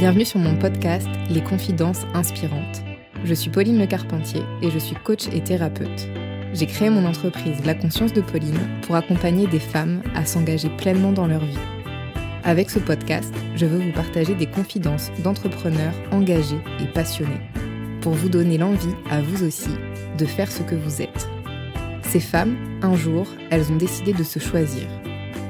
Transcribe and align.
Bienvenue 0.00 0.24
sur 0.24 0.40
mon 0.40 0.56
podcast 0.56 1.06
Les 1.28 1.42
Confidences 1.42 2.06
Inspirantes. 2.14 2.82
Je 3.22 3.34
suis 3.34 3.50
Pauline 3.50 3.78
Le 3.78 3.86
Carpentier 3.86 4.40
et 4.62 4.70
je 4.70 4.78
suis 4.78 4.96
coach 4.96 5.28
et 5.30 5.44
thérapeute. 5.44 6.08
J'ai 6.54 6.64
créé 6.64 6.88
mon 6.88 7.04
entreprise 7.04 7.62
La 7.66 7.74
Conscience 7.74 8.14
de 8.14 8.22
Pauline 8.22 8.58
pour 8.80 8.96
accompagner 8.96 9.46
des 9.46 9.60
femmes 9.60 10.00
à 10.14 10.24
s'engager 10.24 10.70
pleinement 10.70 11.12
dans 11.12 11.26
leur 11.26 11.44
vie. 11.44 11.58
Avec 12.44 12.70
ce 12.70 12.78
podcast, 12.78 13.30
je 13.54 13.66
veux 13.66 13.76
vous 13.76 13.92
partager 13.92 14.34
des 14.34 14.46
confidences 14.46 15.10
d'entrepreneurs 15.22 15.92
engagés 16.12 16.62
et 16.82 16.86
passionnés 16.86 17.42
pour 18.00 18.14
vous 18.14 18.30
donner 18.30 18.56
l'envie, 18.56 18.94
à 19.10 19.20
vous 19.20 19.44
aussi, 19.44 19.76
de 20.16 20.24
faire 20.24 20.50
ce 20.50 20.62
que 20.62 20.76
vous 20.76 21.02
êtes. 21.02 21.28
Ces 22.04 22.20
femmes, 22.20 22.56
un 22.80 22.96
jour, 22.96 23.26
elles 23.50 23.70
ont 23.70 23.76
décidé 23.76 24.14
de 24.14 24.24
se 24.24 24.38
choisir. 24.38 24.88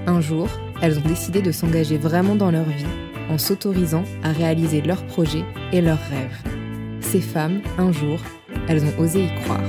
Un 0.08 0.20
jour, 0.20 0.48
elles 0.82 0.98
ont 0.98 1.08
décidé 1.08 1.40
de 1.40 1.52
s'engager 1.52 1.98
vraiment 1.98 2.34
dans 2.34 2.50
leur 2.50 2.64
vie 2.64 3.09
en 3.30 3.38
s'autorisant 3.38 4.04
à 4.24 4.32
réaliser 4.32 4.82
leurs 4.82 5.06
projets 5.06 5.44
et 5.72 5.80
leurs 5.80 6.02
rêves. 6.08 6.42
Ces 7.00 7.20
femmes, 7.20 7.62
un 7.78 7.92
jour, 7.92 8.18
elles 8.68 8.84
ont 8.84 8.98
osé 8.98 9.24
y 9.24 9.34
croire. 9.42 9.60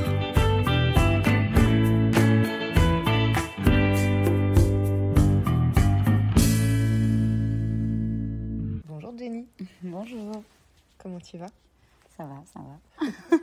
Bonjour 8.87 9.17
Jenny. 9.17 9.47
Bonjour. 9.83 10.43
Comment 10.97 11.19
tu 11.19 11.37
vas? 11.37 11.49
Ça 12.17 12.25
va, 12.25 12.43
ça 12.51 12.59
va. 12.59 13.07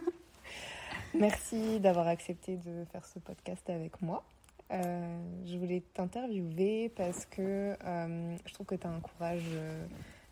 Merci 1.15 1.79
d'avoir 1.81 2.09
accepté 2.09 2.57
de 2.57 2.85
faire 2.93 3.07
ce 3.07 3.21
podcast 3.21 3.71
avec 3.71 4.03
moi. 4.03 4.25
Euh, 4.71 5.19
je 5.47 5.57
voulais 5.57 5.83
t'interviewer 5.95 6.93
parce 6.95 7.25
que 7.25 7.75
euh, 7.83 8.37
je 8.45 8.53
trouve 8.53 8.67
que 8.67 8.75
tu 8.75 8.87
as 8.87 8.91
un 8.91 9.01
courage 9.01 9.47
euh, 9.53 9.87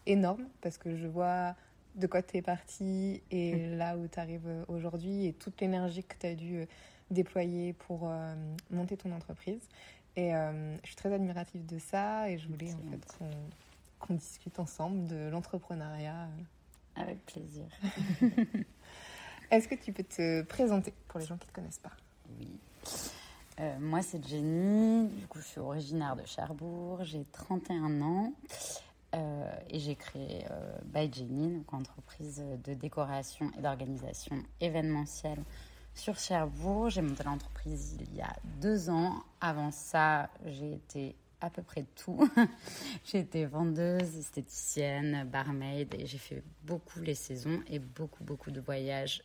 énorme, 0.05 0.47
parce 0.61 0.77
que 0.77 0.95
je 0.95 1.07
vois 1.07 1.55
de 1.95 2.07
quoi 2.07 2.23
tu 2.23 2.37
es 2.37 2.43
parti 2.43 3.23
et 3.31 3.75
là 3.77 3.97
où 3.97 4.07
tu 4.07 4.19
arrives 4.19 4.65
aujourd'hui 4.69 5.27
et 5.27 5.33
toute 5.33 5.59
l'énergie 5.63 6.05
que 6.05 6.15
tu 6.19 6.27
as 6.27 6.35
dû 6.35 6.67
déployer 7.11 7.73
pour 7.73 8.11
monter 8.71 8.99
ton 8.99 9.13
entreprise. 9.13 9.67
Et 10.15 10.33
je 10.33 10.87
suis 10.87 10.97
très 10.97 11.11
admirative 11.11 11.65
de 11.65 11.79
ça 11.79 12.29
et 12.29 12.37
je 12.37 12.47
voulais 12.49 12.75
en 12.75 12.91
fait 12.91 13.19
qu'on 13.99 14.15
discute 14.15 14.59
ensemble 14.59 15.07
de 15.07 15.31
l'entrepreneuriat. 15.31 16.29
Avec 16.97 17.25
plaisir. 17.25 17.65
Est-ce 19.51 19.67
que 19.67 19.75
tu 19.75 19.93
peux 19.95 20.05
te 20.05 20.43
présenter 20.43 20.93
pour 21.09 21.19
les 21.19 21.25
gens 21.25 21.39
qui 21.39 21.47
ne 21.47 21.51
te 21.51 21.55
connaissent 21.55 21.79
pas? 21.79 21.97
Oui. 22.39 22.61
Euh, 23.61 23.77
moi, 23.81 24.03
c'est 24.03 24.27
Jenny. 24.27 25.09
Du 25.09 25.27
coup, 25.27 25.39
je 25.39 25.47
suis 25.47 25.61
originaire 25.61 26.17
de 26.17 26.25
Cherbourg. 26.27 27.03
J'ai 27.05 27.25
31 27.33 28.03
ans. 28.03 28.33
Euh, 29.15 29.51
et 29.71 29.79
j'ai 29.79 29.95
créé 29.95 30.45
euh, 30.51 30.79
By 30.85 31.11
Jenny, 31.11 31.57
donc 31.57 31.73
entreprise 31.73 32.45
de 32.65 32.75
décoration 32.75 33.51
et 33.57 33.63
d'organisation 33.63 34.43
événementielle 34.61 35.43
sur 35.95 36.19
Cherbourg. 36.19 36.91
J'ai 36.91 37.03
monté 37.03 37.23
l'entreprise 37.25 37.97
il 38.01 38.15
y 38.15 38.21
a 38.21 38.37
deux 38.61 38.91
ans. 38.91 39.23
Avant 39.41 39.71
ça, 39.71 40.29
j'ai 40.45 40.75
été 40.75 41.17
à 41.41 41.49
peu 41.49 41.63
près 41.63 41.87
tout. 41.95 42.29
j'ai 43.05 43.21
été 43.21 43.47
vendeuse, 43.47 44.17
esthéticienne, 44.19 45.25
barmaid 45.25 45.95
et 45.95 46.05
j'ai 46.05 46.19
fait 46.19 46.43
beaucoup 46.65 47.01
les 47.01 47.15
saisons 47.15 47.63
et 47.69 47.79
beaucoup, 47.79 48.25
beaucoup 48.25 48.51
de 48.51 48.61
voyages 48.61 49.23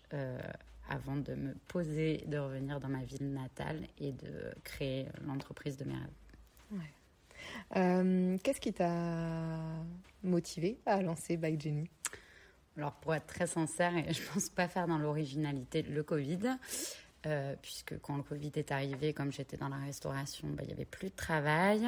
avant 0.92 1.16
de 1.16 1.34
me 1.34 1.53
poser, 1.67 2.23
de 2.28 2.38
revenir 2.38 2.80
dans 2.80 2.89
ma 2.89 3.03
ville 3.03 3.31
natale 3.31 3.88
et 3.97 4.11
de 4.11 4.52
créer 4.64 5.08
l'entreprise 5.25 5.78
de 5.78 5.86
mes 5.86 5.95
rêves. 5.95 6.81
Euh, 7.75 8.38
qu'est-ce 8.44 8.61
qui 8.61 8.73
t'a 8.73 9.58
motivé 10.23 10.80
à 10.86 11.02
lancer 11.02 11.38
By 11.38 11.59
Jenny 11.59 11.89
Alors 12.78 12.94
pour 12.94 13.16
être 13.16 13.27
très 13.27 13.48
sincère, 13.48 13.95
et 13.98 14.14
je 14.14 14.21
pense 14.32 14.49
pas 14.49 14.67
faire 14.67 14.88
dans 14.88 14.98
l'originalité 14.98 15.82
le 15.82 16.04
Covid, 16.04 16.58
euh, 17.26 17.55
puisque 17.61 17.99
quand 17.99 18.17
le 18.17 18.23
Covid 18.23 18.52
est 18.55 18.71
arrivé, 18.71 19.14
comme 19.14 19.32
j'étais 19.32 19.58
dans 19.58 19.70
la 19.70 19.77
restauration, 19.77 20.49
bah, 20.49 20.64
il 20.64 20.67
n'y 20.67 20.73
avait 20.73 20.86
plus 20.86 21.10
de 21.10 21.15
travail 21.15 21.88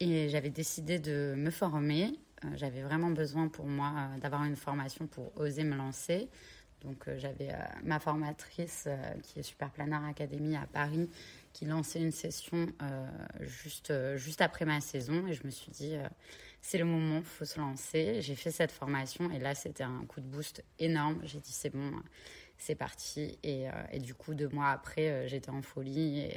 et 0.00 0.28
j'avais 0.28 0.50
décidé 0.50 0.98
de 0.98 1.34
me 1.36 1.50
former. 1.50 2.12
Euh, 2.44 2.48
j'avais 2.54 2.82
vraiment 2.82 3.10
besoin 3.10 3.48
pour 3.48 3.66
moi 3.66 3.92
d'avoir 4.20 4.44
une 4.44 4.56
formation 4.56 5.06
pour 5.06 5.36
oser 5.36 5.64
me 5.64 5.76
lancer. 5.76 6.28
Donc 6.82 7.08
euh, 7.08 7.18
j'avais 7.18 7.50
euh, 7.50 7.56
ma 7.82 7.98
formatrice 7.98 8.84
euh, 8.86 8.96
qui 9.22 9.40
est 9.40 9.42
Super 9.42 9.70
Planner 9.70 9.98
Academy 10.08 10.56
à 10.56 10.66
Paris 10.66 11.10
qui 11.52 11.64
lançait 11.64 12.00
une 12.00 12.12
session 12.12 12.68
juste, 13.40 13.92
juste 14.16 14.42
après 14.42 14.64
ma 14.64 14.80
saison 14.80 15.26
et 15.26 15.32
je 15.32 15.44
me 15.44 15.50
suis 15.50 15.72
dit 15.72 15.96
c'est 16.60 16.78
le 16.78 16.84
moment, 16.84 17.16
il 17.18 17.24
faut 17.24 17.46
se 17.46 17.58
lancer. 17.58 18.20
J'ai 18.20 18.36
fait 18.36 18.52
cette 18.52 18.70
formation 18.70 19.28
et 19.32 19.40
là 19.40 19.56
c'était 19.56 19.82
un 19.82 20.04
coup 20.06 20.20
de 20.20 20.26
boost 20.26 20.62
énorme. 20.78 21.18
J'ai 21.24 21.40
dit 21.40 21.50
c'est 21.50 21.70
bon, 21.70 21.90
c'est 22.58 22.76
parti 22.76 23.40
et, 23.42 23.66
et, 23.90 23.98
du 23.98 24.14
coup 24.14 24.34
deux 24.34 24.48
mois 24.50 24.68
après 24.68 25.26
j'étais 25.26 25.50
en 25.50 25.62
folie 25.62 26.20
et 26.20 26.36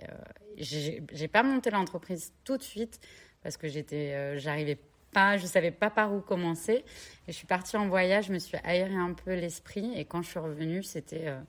j'ai 0.58 1.28
pas 1.28 1.44
monté 1.44 1.70
l'entreprise 1.70 2.34
tout 2.44 2.58
de 2.58 2.64
suite 2.64 3.00
parce 3.44 3.58
que 3.58 3.68
j'étais 3.68 4.40
j'arrivais 4.40 4.80
pas, 5.14 5.38
je 5.38 5.46
savais 5.46 5.72
pas 5.72 5.90
par 5.90 6.14
où 6.14 6.22
commencer. 6.22 6.84
Et 7.28 7.32
je 7.32 7.34
suis 7.34 7.48
partie 7.48 7.78
en 7.78 7.88
voyage, 7.88 8.28
je 8.28 8.34
me 8.34 8.40
suis 8.40 8.58
aéré 8.64 8.96
un 8.96 9.14
peu 9.14 9.34
l'esprit. 9.34 9.94
Et 9.96 10.06
quand 10.06 10.22
je 10.22 10.30
suis 10.30 10.40
revenue, 10.40 10.84
c'était 10.84 11.28
euh, 11.28 11.40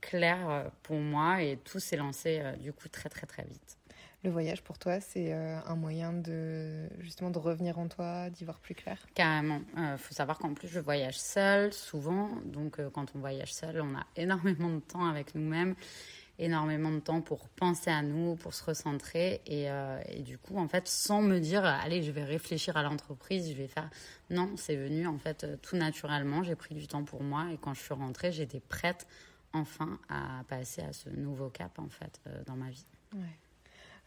clair 0.00 0.48
euh, 0.48 0.64
pour 0.82 0.96
moi 0.96 1.42
et 1.42 1.58
tout 1.64 1.78
s'est 1.78 1.96
lancé 1.96 2.40
euh, 2.40 2.56
du 2.56 2.72
coup 2.72 2.88
très 2.88 3.08
très 3.08 3.26
très 3.26 3.44
vite. 3.44 3.78
Le 4.24 4.30
voyage 4.30 4.62
pour 4.62 4.78
toi, 4.78 5.00
c'est 5.00 5.32
un 5.32 5.74
moyen 5.74 6.12
de 6.12 6.88
justement 7.00 7.30
de 7.30 7.40
revenir 7.40 7.80
en 7.80 7.88
toi, 7.88 8.30
d'y 8.30 8.44
voir 8.44 8.60
plus 8.60 8.76
clair? 8.76 9.04
Carrément. 9.16 9.62
Il 9.76 9.98
faut 9.98 10.14
savoir 10.14 10.38
qu'en 10.38 10.54
plus 10.54 10.68
je 10.68 10.78
voyage 10.78 11.18
seule 11.18 11.72
souvent, 11.72 12.30
donc 12.44 12.80
quand 12.92 13.06
on 13.16 13.18
voyage 13.18 13.52
seul, 13.52 13.80
on 13.80 13.96
a 13.96 14.06
énormément 14.14 14.70
de 14.70 14.78
temps 14.78 15.06
avec 15.06 15.34
nous-mêmes 15.34 15.74
énormément 16.42 16.90
de 16.90 16.98
temps 16.98 17.20
pour 17.20 17.48
penser 17.48 17.90
à 17.90 18.02
nous, 18.02 18.34
pour 18.36 18.52
se 18.52 18.64
recentrer. 18.64 19.40
Et, 19.46 19.70
euh, 19.70 20.00
et, 20.08 20.22
du 20.22 20.38
coup, 20.38 20.58
en 20.58 20.68
fait, 20.68 20.88
sans 20.88 21.22
me 21.22 21.38
dire, 21.38 21.64
allez, 21.64 22.02
je 22.02 22.10
vais 22.10 22.24
réfléchir 22.24 22.76
à 22.76 22.82
l'entreprise, 22.82 23.48
je 23.48 23.54
vais 23.54 23.68
faire. 23.68 23.88
Non, 24.30 24.50
c'est 24.56 24.76
venu 24.76 25.06
en 25.06 25.18
fait 25.18 25.46
tout 25.62 25.76
naturellement. 25.76 26.42
J'ai 26.42 26.56
pris 26.56 26.74
du 26.74 26.86
temps 26.86 27.04
pour 27.04 27.22
moi 27.22 27.46
et 27.52 27.58
quand 27.58 27.74
je 27.74 27.80
suis 27.80 27.94
rentrée, 27.94 28.32
j'étais 28.32 28.60
prête 28.60 29.06
enfin 29.52 29.98
à 30.08 30.42
passer 30.48 30.82
à 30.82 30.92
ce 30.92 31.10
nouveau 31.10 31.50
cap 31.50 31.78
en 31.78 31.88
fait 31.88 32.20
euh, 32.26 32.42
dans 32.46 32.56
ma 32.56 32.70
vie. 32.70 32.86
Ouais. 33.14 33.20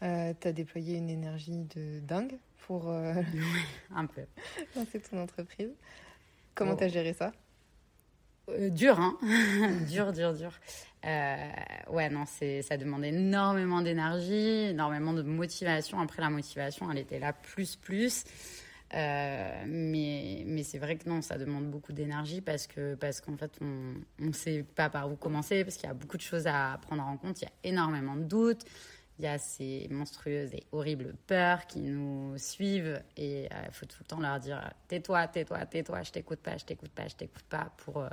Euh, 0.02 0.34
tu 0.38 0.48
as 0.48 0.52
déployé 0.52 0.96
une 0.96 1.08
énergie 1.08 1.64
de 1.74 2.00
dingue 2.00 2.38
pour 2.66 2.90
un 3.94 4.06
peu 4.06 4.22
lancer 4.76 5.00
ton 5.00 5.22
entreprise. 5.22 5.70
Comment 6.54 6.72
oh. 6.72 6.76
tu 6.76 6.84
as 6.84 6.88
géré 6.88 7.12
ça? 7.12 7.32
Dur, 8.48 9.00
hein 9.00 9.18
dur, 9.88 10.12
dur, 10.12 10.32
dur. 10.32 10.52
Euh, 11.06 11.36
ouais, 11.90 12.10
non, 12.10 12.24
ça 12.26 12.76
demande 12.76 13.04
énormément 13.04 13.80
d'énergie, 13.80 14.70
énormément 14.70 15.12
de 15.12 15.22
motivation. 15.22 16.00
Après, 16.00 16.20
la 16.20 16.30
motivation, 16.30 16.90
elle 16.90 16.98
était 16.98 17.20
là 17.20 17.32
plus, 17.32 17.76
plus. 17.76 18.24
Euh, 18.94 19.64
mais, 19.66 20.44
mais 20.46 20.62
c'est 20.62 20.78
vrai 20.78 20.96
que 20.96 21.08
non, 21.08 21.22
ça 21.22 21.38
demande 21.38 21.70
beaucoup 21.70 21.92
d'énergie 21.92 22.40
parce 22.40 22.66
que 22.68 22.94
parce 22.94 23.20
qu'en 23.20 23.36
fait, 23.36 23.50
on 23.60 23.94
ne 24.20 24.32
sait 24.32 24.62
pas 24.62 24.88
par 24.88 25.10
où 25.10 25.16
commencer, 25.16 25.64
parce 25.64 25.76
qu'il 25.76 25.88
y 25.88 25.90
a 25.90 25.94
beaucoup 25.94 26.16
de 26.16 26.22
choses 26.22 26.46
à 26.46 26.78
prendre 26.82 27.02
en 27.04 27.16
compte. 27.16 27.40
Il 27.40 27.44
y 27.44 27.48
a 27.48 27.70
énormément 27.70 28.16
de 28.16 28.22
doutes. 28.22 28.64
Il 29.18 29.24
y 29.24 29.28
a 29.28 29.38
ces 29.38 29.88
monstrueuses 29.90 30.52
et 30.52 30.64
horribles 30.72 31.14
peurs 31.26 31.66
qui 31.66 31.80
nous 31.80 32.36
suivent 32.36 33.00
et 33.16 33.44
il 33.44 33.46
euh, 33.46 33.70
faut 33.72 33.86
tout 33.86 33.96
le 34.00 34.06
temps 34.06 34.20
leur 34.20 34.38
dire 34.38 34.70
tais-toi, 34.88 35.26
tais-toi, 35.28 35.64
tais-toi, 35.64 36.02
je 36.02 36.12
t'écoute 36.12 36.40
pas, 36.40 36.58
je 36.58 36.66
t'écoute 36.66 36.90
pas, 36.90 37.08
je 37.08 37.16
t'écoute 37.16 37.44
pas 37.48 37.72
pour 37.78 38.06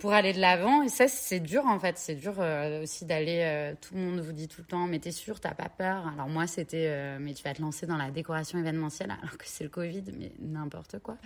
pour 0.00 0.14
aller 0.14 0.32
de 0.32 0.40
l'avant. 0.40 0.82
Et 0.82 0.88
ça, 0.88 1.06
c'est 1.06 1.38
dur 1.38 1.64
en 1.66 1.78
fait. 1.78 1.96
C'est 1.98 2.16
dur 2.16 2.34
euh, 2.38 2.82
aussi 2.82 3.04
d'aller. 3.04 3.42
Euh, 3.42 3.74
tout 3.80 3.94
le 3.94 4.00
monde 4.00 4.20
vous 4.20 4.32
dit 4.32 4.48
tout 4.48 4.62
le 4.62 4.66
temps, 4.66 4.86
mais 4.86 4.98
t'es 4.98 5.12
sûr, 5.12 5.38
t'as 5.38 5.54
pas 5.54 5.68
peur. 5.68 6.08
Alors 6.08 6.28
moi, 6.28 6.46
c'était, 6.46 6.86
euh, 6.88 7.18
mais 7.20 7.34
tu 7.34 7.44
vas 7.44 7.54
te 7.54 7.62
lancer 7.62 7.86
dans 7.86 7.98
la 7.98 8.10
décoration 8.10 8.58
événementielle 8.58 9.10
alors 9.10 9.36
que 9.36 9.44
c'est 9.44 9.62
le 9.62 9.70
Covid, 9.70 10.02
mais 10.18 10.32
n'importe 10.40 10.98
quoi. 10.98 11.16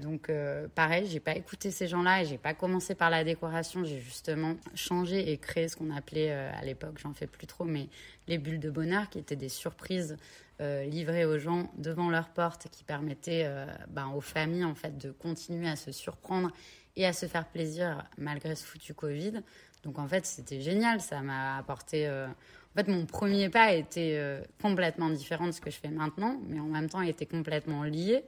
donc 0.00 0.30
pareil, 0.74 1.06
j'ai 1.08 1.20
pas 1.20 1.34
écouté 1.36 1.70
ces 1.70 1.88
gens-là 1.88 2.22
et 2.22 2.24
j'ai 2.24 2.38
pas 2.38 2.54
commencé 2.54 2.94
par 2.94 3.10
la 3.10 3.22
décoration. 3.22 3.84
J'ai 3.84 4.00
justement 4.00 4.56
changé 4.74 5.30
et 5.30 5.36
créé 5.36 5.68
ce 5.68 5.76
qu'on 5.76 5.90
appelait 5.90 6.30
à 6.30 6.64
l'époque, 6.64 6.98
j'en 7.02 7.12
fais 7.12 7.26
plus 7.26 7.46
trop, 7.46 7.64
mais 7.64 7.88
les 8.28 8.38
bulles 8.38 8.60
de 8.60 8.70
bonheur, 8.70 9.10
qui 9.10 9.18
étaient 9.18 9.36
des 9.36 9.48
surprises 9.48 10.16
livrées 10.60 11.24
aux 11.24 11.38
gens 11.38 11.72
devant 11.76 12.08
leur 12.08 12.28
porte, 12.28 12.68
qui 12.70 12.84
permettaient 12.84 13.50
ben, 13.88 14.12
aux 14.14 14.20
familles 14.20 14.64
en 14.64 14.76
fait 14.76 14.96
de 14.96 15.10
continuer 15.10 15.68
à 15.68 15.76
se 15.76 15.90
surprendre 15.90 16.52
et 16.96 17.06
à 17.06 17.12
se 17.12 17.26
faire 17.26 17.46
plaisir 17.46 18.04
malgré 18.18 18.54
ce 18.54 18.64
foutu 18.64 18.94
Covid. 18.94 19.42
Donc 19.82 19.98
en 19.98 20.08
fait, 20.08 20.26
c'était 20.26 20.60
génial. 20.60 21.00
Ça 21.00 21.20
m'a 21.20 21.56
apporté. 21.56 22.06
Euh, 22.06 22.26
en 22.26 22.76
fait, 22.76 22.88
mon 22.88 23.06
premier 23.06 23.48
pas 23.48 23.72
était 23.72 24.16
euh, 24.16 24.42
complètement 24.60 25.10
différent 25.10 25.46
de 25.46 25.52
ce 25.52 25.60
que 25.60 25.70
je 25.70 25.76
fais 25.76 25.88
maintenant, 25.88 26.40
mais 26.48 26.58
en 26.58 26.66
même 26.66 26.88
temps, 26.88 27.02
il 27.02 27.08
était 27.08 27.26
complètement 27.26 27.84
lié. 27.84 28.24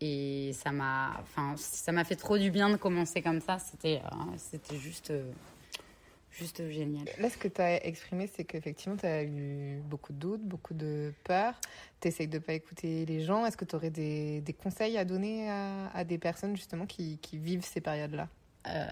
Et 0.00 0.52
ça 0.52 0.72
m'a, 0.72 1.22
enfin, 1.22 1.54
fait 2.04 2.16
trop 2.16 2.36
du 2.36 2.50
bien 2.50 2.68
de 2.68 2.76
commencer 2.76 3.22
comme 3.22 3.40
ça. 3.40 3.58
C'était, 3.58 4.02
euh, 4.04 4.16
c'était 4.36 4.76
juste, 4.76 5.12
juste 6.34 6.68
génial. 6.70 7.06
Là, 7.18 7.30
ce 7.30 7.36
que 7.36 7.48
tu 7.48 7.60
as 7.60 7.84
exprimé, 7.86 8.26
c'est 8.26 8.44
qu'effectivement, 8.44 8.96
tu 8.96 9.06
as 9.06 9.22
eu 9.22 9.80
beaucoup 9.84 10.12
de 10.12 10.18
doutes, 10.18 10.42
beaucoup 10.42 10.74
de 10.74 11.12
peur. 11.24 11.54
Tu 12.00 12.08
essayes 12.08 12.28
de 12.28 12.38
ne 12.38 12.42
pas 12.42 12.52
écouter 12.54 13.06
les 13.06 13.20
gens. 13.20 13.46
Est-ce 13.46 13.56
que 13.56 13.64
tu 13.64 13.76
aurais 13.76 13.90
des, 13.90 14.42
conseils 14.62 14.98
à 14.98 15.04
donner 15.04 15.48
à, 15.48 16.04
des 16.04 16.18
personnes 16.18 16.56
justement 16.56 16.86
qui 16.86 17.18
vivent 17.32 17.64
ces 17.64 17.80
périodes-là? 17.80 18.28
Euh, 18.68 18.86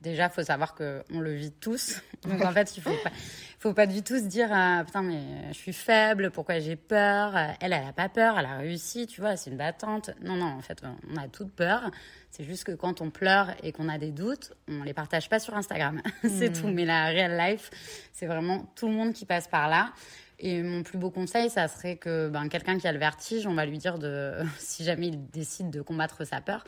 déjà, 0.00 0.28
faut 0.28 0.42
savoir 0.42 0.74
qu'on 0.74 1.20
le 1.20 1.34
vit 1.34 1.52
tous. 1.52 2.02
Donc 2.28 2.44
en 2.44 2.52
fait, 2.52 2.76
il 2.76 2.82
faut 2.82 2.96
pas, 3.02 3.10
faut 3.58 3.72
pas 3.72 3.86
du 3.86 4.02
tout 4.02 4.18
se 4.18 4.24
dire 4.24 4.48
ah, 4.52 4.82
putain 4.84 5.02
mais 5.02 5.20
je 5.48 5.58
suis 5.58 5.72
faible, 5.72 6.30
pourquoi 6.30 6.58
j'ai 6.58 6.76
peur? 6.76 7.36
Elle, 7.36 7.72
elle 7.72 7.84
a 7.88 7.92
pas 7.92 8.08
peur, 8.08 8.38
elle 8.38 8.46
a 8.46 8.56
réussi, 8.58 9.06
tu 9.06 9.20
vois, 9.20 9.36
c'est 9.36 9.50
une 9.50 9.56
battante. 9.56 10.10
Non, 10.22 10.36
non, 10.36 10.46
en 10.46 10.62
fait, 10.62 10.82
on 11.10 11.16
a 11.16 11.28
toute 11.28 11.52
peur. 11.52 11.90
C'est 12.30 12.44
juste 12.44 12.64
que 12.64 12.72
quand 12.72 13.00
on 13.00 13.10
pleure 13.10 13.54
et 13.62 13.72
qu'on 13.72 13.88
a 13.88 13.96
des 13.96 14.10
doutes, 14.10 14.52
on 14.68 14.82
les 14.82 14.92
partage 14.92 15.28
pas 15.28 15.38
sur 15.38 15.54
Instagram. 15.54 16.02
c'est 16.22 16.52
tout. 16.52 16.66
Hmm. 16.66 16.74
Mais 16.74 16.84
la 16.84 17.06
real 17.06 17.36
life, 17.38 17.70
c'est 18.12 18.26
vraiment 18.26 18.70
tout 18.74 18.88
le 18.88 18.92
monde 18.92 19.12
qui 19.12 19.24
passe 19.24 19.48
par 19.48 19.68
là. 19.68 19.92
Et 20.38 20.62
mon 20.62 20.82
plus 20.82 20.98
beau 20.98 21.10
conseil, 21.10 21.48
ça 21.48 21.66
serait 21.66 21.96
que 21.96 22.28
ben, 22.28 22.48
quelqu'un 22.48 22.78
qui 22.78 22.86
a 22.86 22.92
le 22.92 22.98
vertige, 22.98 23.46
on 23.46 23.54
va 23.54 23.64
lui 23.64 23.78
dire 23.78 23.98
de, 23.98 24.34
si 24.58 24.84
jamais 24.84 25.08
il 25.08 25.30
décide 25.30 25.70
de 25.70 25.80
combattre 25.80 26.24
sa 26.24 26.40
peur, 26.40 26.64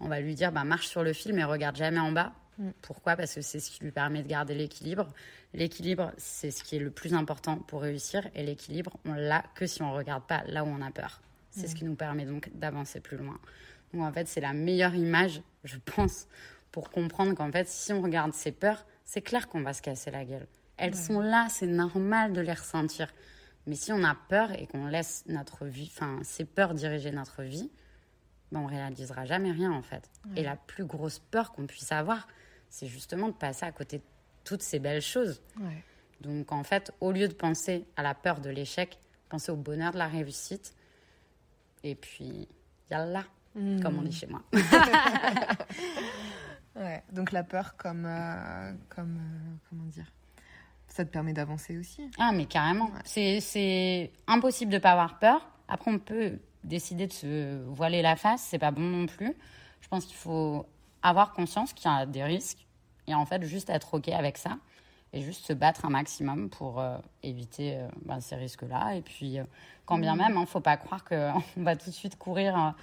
on 0.00 0.08
va 0.08 0.20
lui 0.20 0.34
dire 0.34 0.52
bah, 0.52 0.64
marche 0.64 0.88
sur 0.88 1.02
le 1.02 1.12
film 1.12 1.38
et 1.38 1.44
regarde 1.44 1.76
jamais 1.76 1.98
en 1.98 2.12
bas. 2.12 2.32
Mm. 2.58 2.70
Pourquoi? 2.82 3.16
Parce 3.16 3.34
que 3.34 3.40
c'est 3.40 3.60
ce 3.60 3.70
qui 3.70 3.84
lui 3.84 3.92
permet 3.92 4.22
de 4.22 4.28
garder 4.28 4.54
l'équilibre. 4.54 5.08
L'équilibre, 5.54 6.12
c'est 6.16 6.50
ce 6.50 6.62
qui 6.62 6.76
est 6.76 6.80
le 6.80 6.90
plus 6.90 7.14
important 7.14 7.56
pour 7.56 7.82
réussir. 7.82 8.28
Et 8.34 8.42
l'équilibre, 8.42 8.98
on 9.04 9.14
l'a 9.14 9.44
que 9.54 9.66
si 9.66 9.82
on 9.82 9.90
ne 9.90 9.96
regarde 9.96 10.24
pas 10.24 10.42
là 10.46 10.64
où 10.64 10.68
on 10.68 10.82
a 10.82 10.90
peur. 10.90 11.20
C'est 11.50 11.68
ce 11.68 11.72
mm. 11.72 11.78
qui 11.78 11.84
nous 11.84 11.94
permet 11.94 12.24
donc 12.24 12.50
d'avancer 12.54 13.00
plus 13.00 13.16
loin. 13.16 13.38
Donc 13.92 14.02
en 14.02 14.12
fait, 14.12 14.28
c'est 14.28 14.40
la 14.40 14.52
meilleure 14.52 14.94
image, 14.94 15.42
je 15.64 15.76
pense, 15.78 16.28
pour 16.72 16.90
comprendre 16.90 17.34
qu'en 17.34 17.50
fait, 17.50 17.68
si 17.68 17.92
on 17.92 18.02
regarde 18.02 18.34
ses 18.34 18.52
peurs, 18.52 18.84
c'est 19.04 19.22
clair 19.22 19.48
qu'on 19.48 19.62
va 19.62 19.72
se 19.72 19.82
casser 19.82 20.10
la 20.10 20.24
gueule. 20.24 20.46
Elles 20.76 20.94
sont 20.94 21.20
là, 21.20 21.46
c'est 21.48 21.66
normal 21.66 22.32
de 22.32 22.40
les 22.40 22.52
ressentir. 22.52 23.08
Mais 23.66 23.74
si 23.74 23.92
on 23.92 24.04
a 24.04 24.14
peur 24.28 24.52
et 24.52 24.66
qu'on 24.66 24.86
laisse 24.86 25.24
notre 25.26 25.64
vie, 25.64 25.90
enfin, 25.94 26.20
ces 26.22 26.44
peurs 26.44 26.74
diriger 26.74 27.10
notre 27.10 27.42
vie, 27.42 27.70
ben, 28.52 28.60
on 28.60 28.66
réalisera 28.66 29.24
jamais 29.24 29.52
rien 29.52 29.72
en 29.72 29.82
fait. 29.82 30.10
Et 30.36 30.42
la 30.42 30.56
plus 30.56 30.84
grosse 30.84 31.18
peur 31.18 31.52
qu'on 31.52 31.66
puisse 31.66 31.92
avoir, 31.92 32.28
c'est 32.68 32.86
justement 32.86 33.28
de 33.28 33.34
passer 33.34 33.64
à 33.64 33.72
côté 33.72 33.98
de 33.98 34.04
toutes 34.44 34.62
ces 34.62 34.78
belles 34.78 35.02
choses. 35.02 35.42
Donc 36.20 36.52
en 36.52 36.64
fait, 36.64 36.92
au 37.00 37.12
lieu 37.12 37.28
de 37.28 37.34
penser 37.34 37.86
à 37.96 38.02
la 38.02 38.14
peur 38.14 38.40
de 38.40 38.50
l'échec, 38.50 38.98
pensez 39.28 39.52
au 39.52 39.56
bonheur 39.56 39.92
de 39.92 39.98
la 39.98 40.08
réussite. 40.08 40.74
Et 41.82 41.94
puis, 41.94 42.48
yallah, 42.90 43.24
mmh. 43.54 43.80
comme 43.80 43.98
on 43.98 44.02
dit 44.02 44.12
chez 44.12 44.26
moi. 44.26 44.42
ouais, 46.76 47.02
donc 47.12 47.32
la 47.32 47.44
peur 47.44 47.76
comme, 47.76 48.06
euh, 48.06 48.72
comme 48.88 49.16
euh, 49.16 49.56
comment 49.68 49.84
dire 49.84 50.10
ça 50.96 51.04
te 51.04 51.10
permet 51.10 51.34
d'avancer 51.34 51.76
aussi. 51.76 52.10
Ah, 52.18 52.32
mais 52.32 52.46
carrément. 52.46 52.90
C'est 53.04 54.10
impossible 54.26 54.70
de 54.70 54.76
ne 54.76 54.82
pas 54.82 54.92
avoir 54.92 55.18
peur. 55.18 55.46
Après, 55.68 55.90
on 55.90 55.98
peut 55.98 56.38
décider 56.66 57.06
de 57.06 57.12
se 57.12 57.62
voiler 57.64 58.02
la 58.02 58.16
face, 58.16 58.42
c'est 58.42 58.58
pas 58.58 58.70
bon 58.70 58.82
non 58.82 59.06
plus. 59.06 59.34
Je 59.80 59.88
pense 59.88 60.04
qu'il 60.04 60.16
faut 60.16 60.66
avoir 61.02 61.32
conscience 61.32 61.72
qu'il 61.72 61.90
y 61.90 61.94
a 61.94 62.06
des 62.06 62.24
risques 62.24 62.66
et 63.06 63.14
en 63.14 63.24
fait 63.24 63.42
juste 63.44 63.70
être 63.70 63.94
ok 63.94 64.08
avec 64.08 64.36
ça 64.36 64.58
et 65.12 65.22
juste 65.22 65.46
se 65.46 65.52
battre 65.52 65.84
un 65.84 65.90
maximum 65.90 66.50
pour 66.50 66.80
euh, 66.80 66.98
éviter 67.22 67.76
euh, 67.76 67.88
ben, 68.04 68.20
ces 68.20 68.36
risques-là. 68.36 68.96
Et 68.96 69.02
puis, 69.02 69.38
euh, 69.38 69.44
quand 69.86 69.98
bien 69.98 70.14
mmh. 70.14 70.18
même, 70.18 70.32
il 70.32 70.36
hein, 70.36 70.40
ne 70.40 70.46
faut 70.46 70.60
pas 70.60 70.76
croire 70.76 71.04
qu'on 71.04 71.42
va 71.56 71.76
tout 71.76 71.90
de 71.90 71.94
suite 71.94 72.18
courir, 72.18 72.74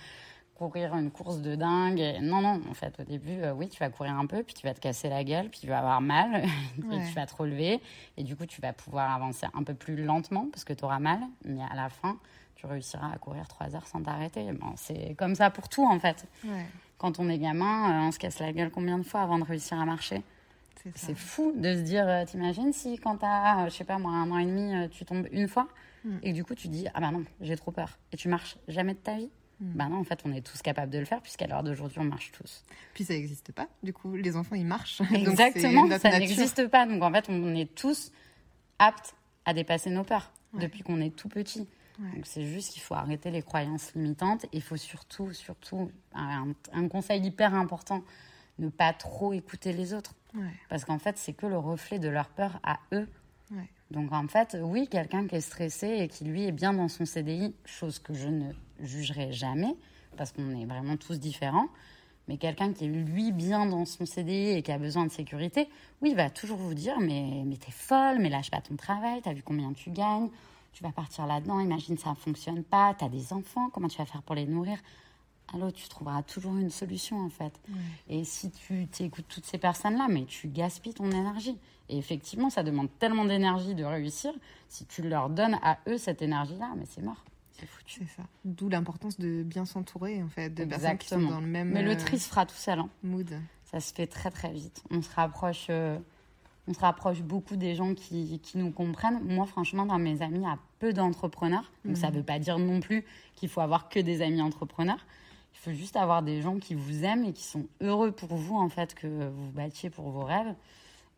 courir 0.55 0.95
une 0.95 1.11
course 1.11 1.41
de 1.41 1.55
dingue. 1.55 2.17
Non, 2.21 2.41
non, 2.41 2.61
en 2.69 2.73
fait, 2.73 2.99
au 2.99 3.03
début, 3.03 3.45
oui, 3.55 3.69
tu 3.69 3.77
vas 3.79 3.89
courir 3.89 4.13
un 4.13 4.25
peu, 4.25 4.41
puis 4.41 4.55
tu 4.55 4.65
vas 4.65 4.73
te 4.73 4.79
casser 4.79 5.09
la 5.09 5.23
gueule, 5.23 5.49
puis 5.49 5.59
tu 5.59 5.67
vas 5.67 5.79
avoir 5.79 6.01
mal, 6.01 6.43
puis 6.75 6.97
tu 7.07 7.13
vas 7.13 7.25
te 7.25 7.35
relever. 7.35 7.81
Et 8.17 8.23
du 8.23 8.35
coup, 8.35 8.45
tu 8.45 8.61
vas 8.61 8.73
pouvoir 8.73 9.11
avancer 9.11 9.45
un 9.53 9.63
peu 9.63 9.73
plus 9.73 10.03
lentement 10.03 10.47
parce 10.51 10.63
que 10.63 10.73
tu 10.73 10.83
auras 10.85 10.99
mal. 10.99 11.19
Mais 11.45 11.61
à 11.69 11.75
la 11.75 11.89
fin, 11.89 12.17
tu 12.55 12.65
réussiras 12.65 13.11
à 13.13 13.17
courir 13.17 13.47
trois 13.47 13.75
heures 13.75 13.87
sans 13.87 14.01
t'arrêter. 14.01 14.51
Bon, 14.53 14.73
c'est 14.75 15.15
comme 15.17 15.35
ça 15.35 15.49
pour 15.49 15.69
tout, 15.69 15.85
en 15.85 15.99
fait. 15.99 16.25
Quand 16.97 17.19
on 17.19 17.27
est 17.27 17.37
gamin, 17.37 17.89
euh, 17.89 18.07
on 18.07 18.11
se 18.11 18.19
casse 18.19 18.39
la 18.39 18.53
gueule 18.53 18.71
combien 18.71 18.97
de 18.97 19.03
fois 19.03 19.21
avant 19.21 19.37
de 19.37 19.43
réussir 19.43 19.79
à 19.79 19.85
marcher? 19.85 20.21
C'est 20.95 21.15
fou 21.15 21.53
de 21.55 21.75
se 21.75 21.81
dire, 21.81 22.07
euh, 22.07 22.25
t'imagines 22.25 22.73
si 22.73 22.97
quand 22.97 23.17
t'as, 23.17 23.65
euh, 23.65 23.69
je 23.69 23.75
sais 23.75 23.83
pas 23.85 23.97
moi, 23.97 24.11
un 24.11 24.29
an 24.31 24.37
et 24.37 24.45
demi, 24.45 24.89
tu 24.89 25.05
tombes 25.05 25.27
une 25.31 25.47
fois 25.47 25.69
hmm. 26.03 26.17
et 26.23 26.31
que 26.31 26.35
du 26.35 26.43
coup 26.43 26.55
tu 26.55 26.67
dis, 26.67 26.87
ah 26.93 26.99
bah 26.99 27.11
non, 27.11 27.23
j'ai 27.41 27.55
trop 27.55 27.71
peur. 27.71 27.97
Et 28.11 28.17
tu 28.17 28.27
marches 28.27 28.57
jamais 28.67 28.93
de 28.93 28.99
ta 28.99 29.15
vie? 29.15 29.29
Bah 29.59 29.87
non, 29.87 29.99
en 29.99 30.03
fait, 30.03 30.19
on 30.25 30.33
est 30.33 30.41
tous 30.41 30.61
capables 30.61 30.91
de 30.91 30.99
le 30.99 31.05
faire 31.05 31.21
puisqu'à 31.21 31.47
l'heure 31.47 31.63
d'aujourd'hui, 31.63 31.99
on 31.99 32.03
marche 32.03 32.31
tous. 32.31 32.63
Puis 32.93 33.05
ça 33.05 33.13
n'existe 33.13 33.51
pas. 33.53 33.67
Du 33.81 33.93
coup, 33.93 34.15
les 34.15 34.35
enfants, 34.35 34.55
ils 34.55 34.65
marchent. 34.65 35.01
Exactement, 35.13 35.87
ça 35.99 36.09
n'existe 36.09 36.67
pas. 36.67 36.85
Donc 36.85 37.01
en 37.01 37.11
fait, 37.11 37.25
on 37.29 37.55
est 37.55 37.73
tous 37.73 38.11
aptes 38.79 39.15
à 39.45 39.53
dépasser 39.53 39.89
nos 39.89 40.03
peurs 40.03 40.31
depuis 40.53 40.83
qu'on 40.83 40.99
est 40.99 41.15
tout 41.15 41.29
petit. 41.29 41.67
Donc 41.99 42.25
c'est 42.25 42.45
juste 42.45 42.71
qu'il 42.71 42.81
faut 42.81 42.95
arrêter 42.95 43.31
les 43.31 43.41
croyances 43.41 43.93
limitantes. 43.93 44.45
Il 44.51 44.61
faut 44.61 44.77
surtout, 44.77 45.31
surtout, 45.31 45.91
un, 46.13 46.87
conseil 46.89 47.21
hyper 47.21 47.53
important, 47.53 48.03
ne 48.59 48.69
pas 48.69 48.93
trop 48.93 49.33
écouter 49.33 49.73
les 49.73 49.93
autres. 49.93 50.15
Parce 50.69 50.85
qu'en 50.85 50.97
fait, 50.97 51.17
c'est 51.17 51.33
que 51.33 51.45
le 51.45 51.57
reflet 51.57 51.99
de 51.99 52.09
leur 52.09 52.29
peur 52.29 52.59
à 52.63 52.79
eux. 52.93 53.07
Donc 53.91 54.11
en 54.11 54.27
fait, 54.27 54.57
oui, 54.59 54.87
quelqu'un 54.89 55.27
qui 55.27 55.35
est 55.35 55.41
stressé 55.41 55.87
et 55.87 56.07
qui 56.07 56.23
lui 56.23 56.45
est 56.45 56.51
bien 56.51 56.73
dans 56.73 56.87
son 56.87 57.05
CDI, 57.05 57.53
chose 57.63 57.99
que 57.99 58.15
je 58.15 58.27
ne 58.27 58.51
jugerai 58.79 59.31
jamais, 59.31 59.75
parce 60.17 60.31
qu'on 60.31 60.59
est 60.59 60.65
vraiment 60.65 60.97
tous 60.97 61.19
différents. 61.19 61.67
Mais 62.27 62.37
quelqu'un 62.37 62.73
qui 62.73 62.85
est 62.85 62.87
lui 62.87 63.31
bien 63.31 63.65
dans 63.67 63.85
son 63.85 64.05
CDI 64.07 64.51
et 64.51 64.61
qui 64.63 64.71
a 64.71 64.79
besoin 64.79 65.05
de 65.05 65.11
sécurité, 65.11 65.67
oui, 66.01 66.11
il 66.11 66.15
va 66.15 66.31
toujours 66.31 66.57
vous 66.57 66.73
dire 66.73 66.99
mais, 66.99 67.43
mais 67.45 67.57
t'es 67.57 67.71
folle, 67.71 68.17
mais 68.19 68.29
lâche 68.29 68.49
pas 68.49 68.61
ton 68.61 68.75
travail, 68.75 69.21
t'as 69.21 69.33
vu 69.33 69.43
combien 69.43 69.73
tu 69.73 69.91
gagnes, 69.91 70.29
tu 70.73 70.83
vas 70.83 70.91
partir 70.91 71.25
là-dedans, 71.27 71.59
imagine 71.59 71.97
ça 71.97 72.11
ne 72.11 72.15
fonctionne 72.15 72.63
pas, 72.63 72.95
tu 72.97 73.05
as 73.05 73.09
des 73.09 73.31
enfants, 73.31 73.69
comment 73.69 73.87
tu 73.87 73.97
vas 73.97 74.05
faire 74.05 74.23
pour 74.23 74.35
les 74.35 74.45
nourrir? 74.45 74.77
Alors 75.53 75.71
tu 75.71 75.87
trouveras 75.87 76.23
toujours 76.23 76.55
une 76.55 76.71
solution 76.71 77.19
en 77.19 77.29
fait. 77.29 77.53
Et 78.09 78.23
si 78.23 78.49
tu 78.51 78.87
écoutes 78.99 79.27
toutes 79.27 79.45
ces 79.45 79.57
personnes-là, 79.57 80.07
mais 80.09 80.25
tu 80.25 80.47
gaspilles 80.47 80.93
ton 80.93 81.09
énergie. 81.11 81.57
Et 81.89 81.97
effectivement, 81.97 82.49
ça 82.49 82.63
demande 82.63 82.87
tellement 82.97 83.25
d'énergie 83.25 83.75
de 83.75 83.83
réussir. 83.83 84.31
Si 84.67 84.85
tu 84.85 85.01
leur 85.03 85.29
donnes 85.29 85.59
à 85.61 85.77
eux 85.87 85.97
cette 85.97 86.21
énergie-là, 86.21 86.71
mais 86.77 86.85
c'est 86.85 87.01
mort. 87.01 87.23
C'est 87.51 87.67
foutu. 87.67 88.07
C'est 88.07 88.21
ça. 88.21 88.27
D'où 88.45 88.69
l'importance 88.69 89.19
de 89.19 89.43
bien 89.43 89.65
s'entourer 89.65 90.23
en 90.23 90.29
fait, 90.29 90.49
de 90.49 90.65
personnes 90.65 90.97
qui 90.97 91.07
sont 91.09 91.21
dans 91.21 91.41
le 91.41 91.47
même. 91.47 91.69
Mais 91.69 91.83
le 91.83 91.95
tri 91.97 92.17
se 92.17 92.29
fera 92.29 92.45
tout 92.45 92.55
seul. 92.55 92.79
Hein. 92.79 92.89
Mood. 93.03 93.37
Ça 93.65 93.79
se 93.79 93.93
fait 93.93 94.07
très 94.07 94.31
très 94.31 94.51
vite. 94.51 94.81
On 94.89 95.01
se 95.01 95.13
rapproche. 95.13 95.67
Euh, 95.69 95.99
on 96.67 96.73
se 96.73 96.79
rapproche 96.79 97.21
beaucoup 97.21 97.55
des 97.55 97.75
gens 97.75 97.93
qui, 97.93 98.39
qui, 98.39 98.57
nous 98.57 98.71
comprennent. 98.71 99.21
Moi, 99.23 99.45
franchement, 99.45 99.85
dans 99.85 99.99
mes 99.99 100.21
amis, 100.21 100.39
il 100.39 100.43
y 100.43 100.45
a 100.45 100.57
peu 100.79 100.93
d'entrepreneurs. 100.93 101.71
Donc, 101.83 101.97
ça 101.97 102.09
ne 102.09 102.15
veut 102.15 102.23
pas 102.23 102.39
dire 102.39 102.57
non 102.57 102.79
plus 102.79 103.05
qu'il 103.35 103.49
faut 103.49 103.61
avoir 103.61 103.89
que 103.89 103.99
des 103.99 104.21
amis 104.21 104.41
entrepreneurs. 104.41 105.05
Il 105.53 105.59
faut 105.59 105.73
juste 105.73 105.97
avoir 105.97 106.23
des 106.23 106.41
gens 106.41 106.57
qui 106.57 106.73
vous 106.73 107.03
aiment 107.03 107.25
et 107.25 107.33
qui 107.33 107.43
sont 107.43 107.67
heureux 107.81 108.11
pour 108.11 108.35
vous, 108.35 108.55
en 108.55 108.69
fait, 108.69 108.95
que 108.95 109.07
vous 109.07 109.45
vous 109.45 109.51
battiez 109.51 109.89
pour 109.89 110.09
vos 110.09 110.23
rêves. 110.23 110.55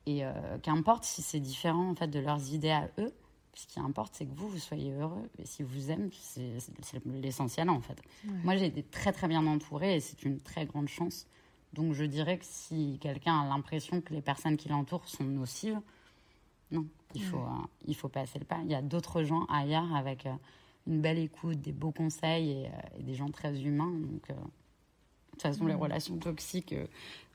Et 0.07 0.25
euh, 0.25 0.31
qu'importe 0.61 1.03
si 1.03 1.21
c'est 1.21 1.39
différent, 1.39 1.89
en 1.89 1.95
fait, 1.95 2.07
de 2.07 2.19
leurs 2.19 2.51
idées 2.53 2.71
à 2.71 2.89
eux. 2.99 3.13
Ce 3.53 3.67
qui 3.67 3.79
importe, 3.79 4.15
c'est 4.15 4.25
que 4.25 4.35
vous, 4.35 4.49
vous 4.49 4.59
soyez 4.59 4.91
heureux. 4.93 5.29
Et 5.37 5.45
si 5.45 5.63
vous 5.63 5.91
aimez, 5.91 6.09
c'est 6.19 6.51
l'essentiel, 7.05 7.69
en 7.69 7.79
fait. 7.81 8.01
Moi, 8.43 8.57
j'ai 8.57 8.65
été 8.65 8.83
très, 8.83 9.11
très 9.11 9.27
bien 9.27 9.45
entourée 9.45 9.95
et 9.95 9.99
c'est 9.99 10.23
une 10.23 10.39
très 10.39 10.65
grande 10.65 10.89
chance 10.89 11.27
donc 11.75 11.93
je 11.93 12.05
dirais 12.05 12.37
que 12.37 12.45
si 12.45 12.97
quelqu'un 13.01 13.41
a 13.41 13.47
l'impression 13.47 14.01
que 14.01 14.13
les 14.13 14.21
personnes 14.21 14.57
qui 14.57 14.69
l'entourent 14.69 15.07
sont 15.07 15.25
nocives, 15.25 15.79
non, 16.71 16.85
il 17.13 17.23
faut, 17.23 17.37
euh, 17.37 17.67
il 17.85 17.95
faut 17.95 18.09
passer 18.09 18.39
le 18.39 18.45
pas. 18.45 18.59
Il 18.63 18.71
y 18.71 18.75
a 18.75 18.81
d'autres 18.81 19.23
gens 19.23 19.45
ailleurs 19.45 19.93
avec 19.93 20.25
euh, 20.25 20.33
une 20.87 21.01
belle 21.01 21.19
écoute, 21.19 21.61
des 21.61 21.73
beaux 21.73 21.91
conseils 21.91 22.51
et, 22.51 22.67
euh, 22.67 23.03
des 23.03 23.13
gens 23.13 23.29
très 23.29 23.61
humains. 23.61 23.91
Donc, 23.91 24.27
de 24.29 24.33
toute 25.31 25.41
façon, 25.41 25.67
les 25.67 25.73
relations 25.73 26.17
toxiques 26.17 26.73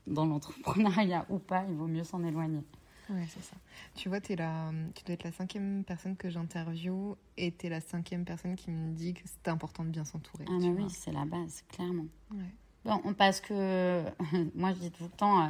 dans 0.07 0.25
l'entrepreneuriat 0.25 1.25
ou 1.29 1.37
pas, 1.37 1.63
il 1.69 1.75
vaut 1.75 1.87
mieux 1.87 2.03
s'en 2.03 2.23
éloigner. 2.23 2.63
Oui, 3.09 3.23
c'est 3.27 3.43
ça. 3.43 3.55
Tu 3.95 4.09
vois, 4.09 4.19
es 4.29 4.35
la, 4.35 4.71
tu 4.95 5.03
dois 5.03 5.13
être 5.13 5.23
la 5.23 5.31
cinquième 5.31 5.83
personne 5.83 6.15
que 6.15 6.29
j'interviewe 6.29 7.15
et 7.37 7.51
tu 7.51 7.67
es 7.67 7.69
la 7.69 7.81
cinquième 7.81 8.25
personne 8.25 8.55
qui 8.55 8.71
me 8.71 8.93
dit 8.93 9.13
que 9.13 9.21
c'est 9.25 9.49
important 9.49 9.83
de 9.83 9.89
bien 9.89 10.05
s'entourer. 10.05 10.45
Ah, 10.47 10.57
mais 10.59 10.69
oui, 10.69 10.89
c'est 10.89 11.11
la 11.11 11.25
base, 11.25 11.63
clairement. 11.69 12.07
Ouais. 12.31 12.53
Bon, 12.83 12.99
parce 13.17 13.41
que 13.41 14.03
moi 14.55 14.73
je 14.73 14.79
dis 14.79 14.91
tout 14.91 15.03
le 15.03 15.09
temps, 15.09 15.45
euh, 15.45 15.49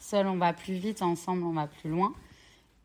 seul 0.00 0.26
on 0.26 0.36
va 0.36 0.52
plus 0.52 0.74
vite, 0.74 1.02
ensemble 1.02 1.44
on 1.44 1.52
va 1.52 1.66
plus 1.66 1.90
loin. 1.90 2.12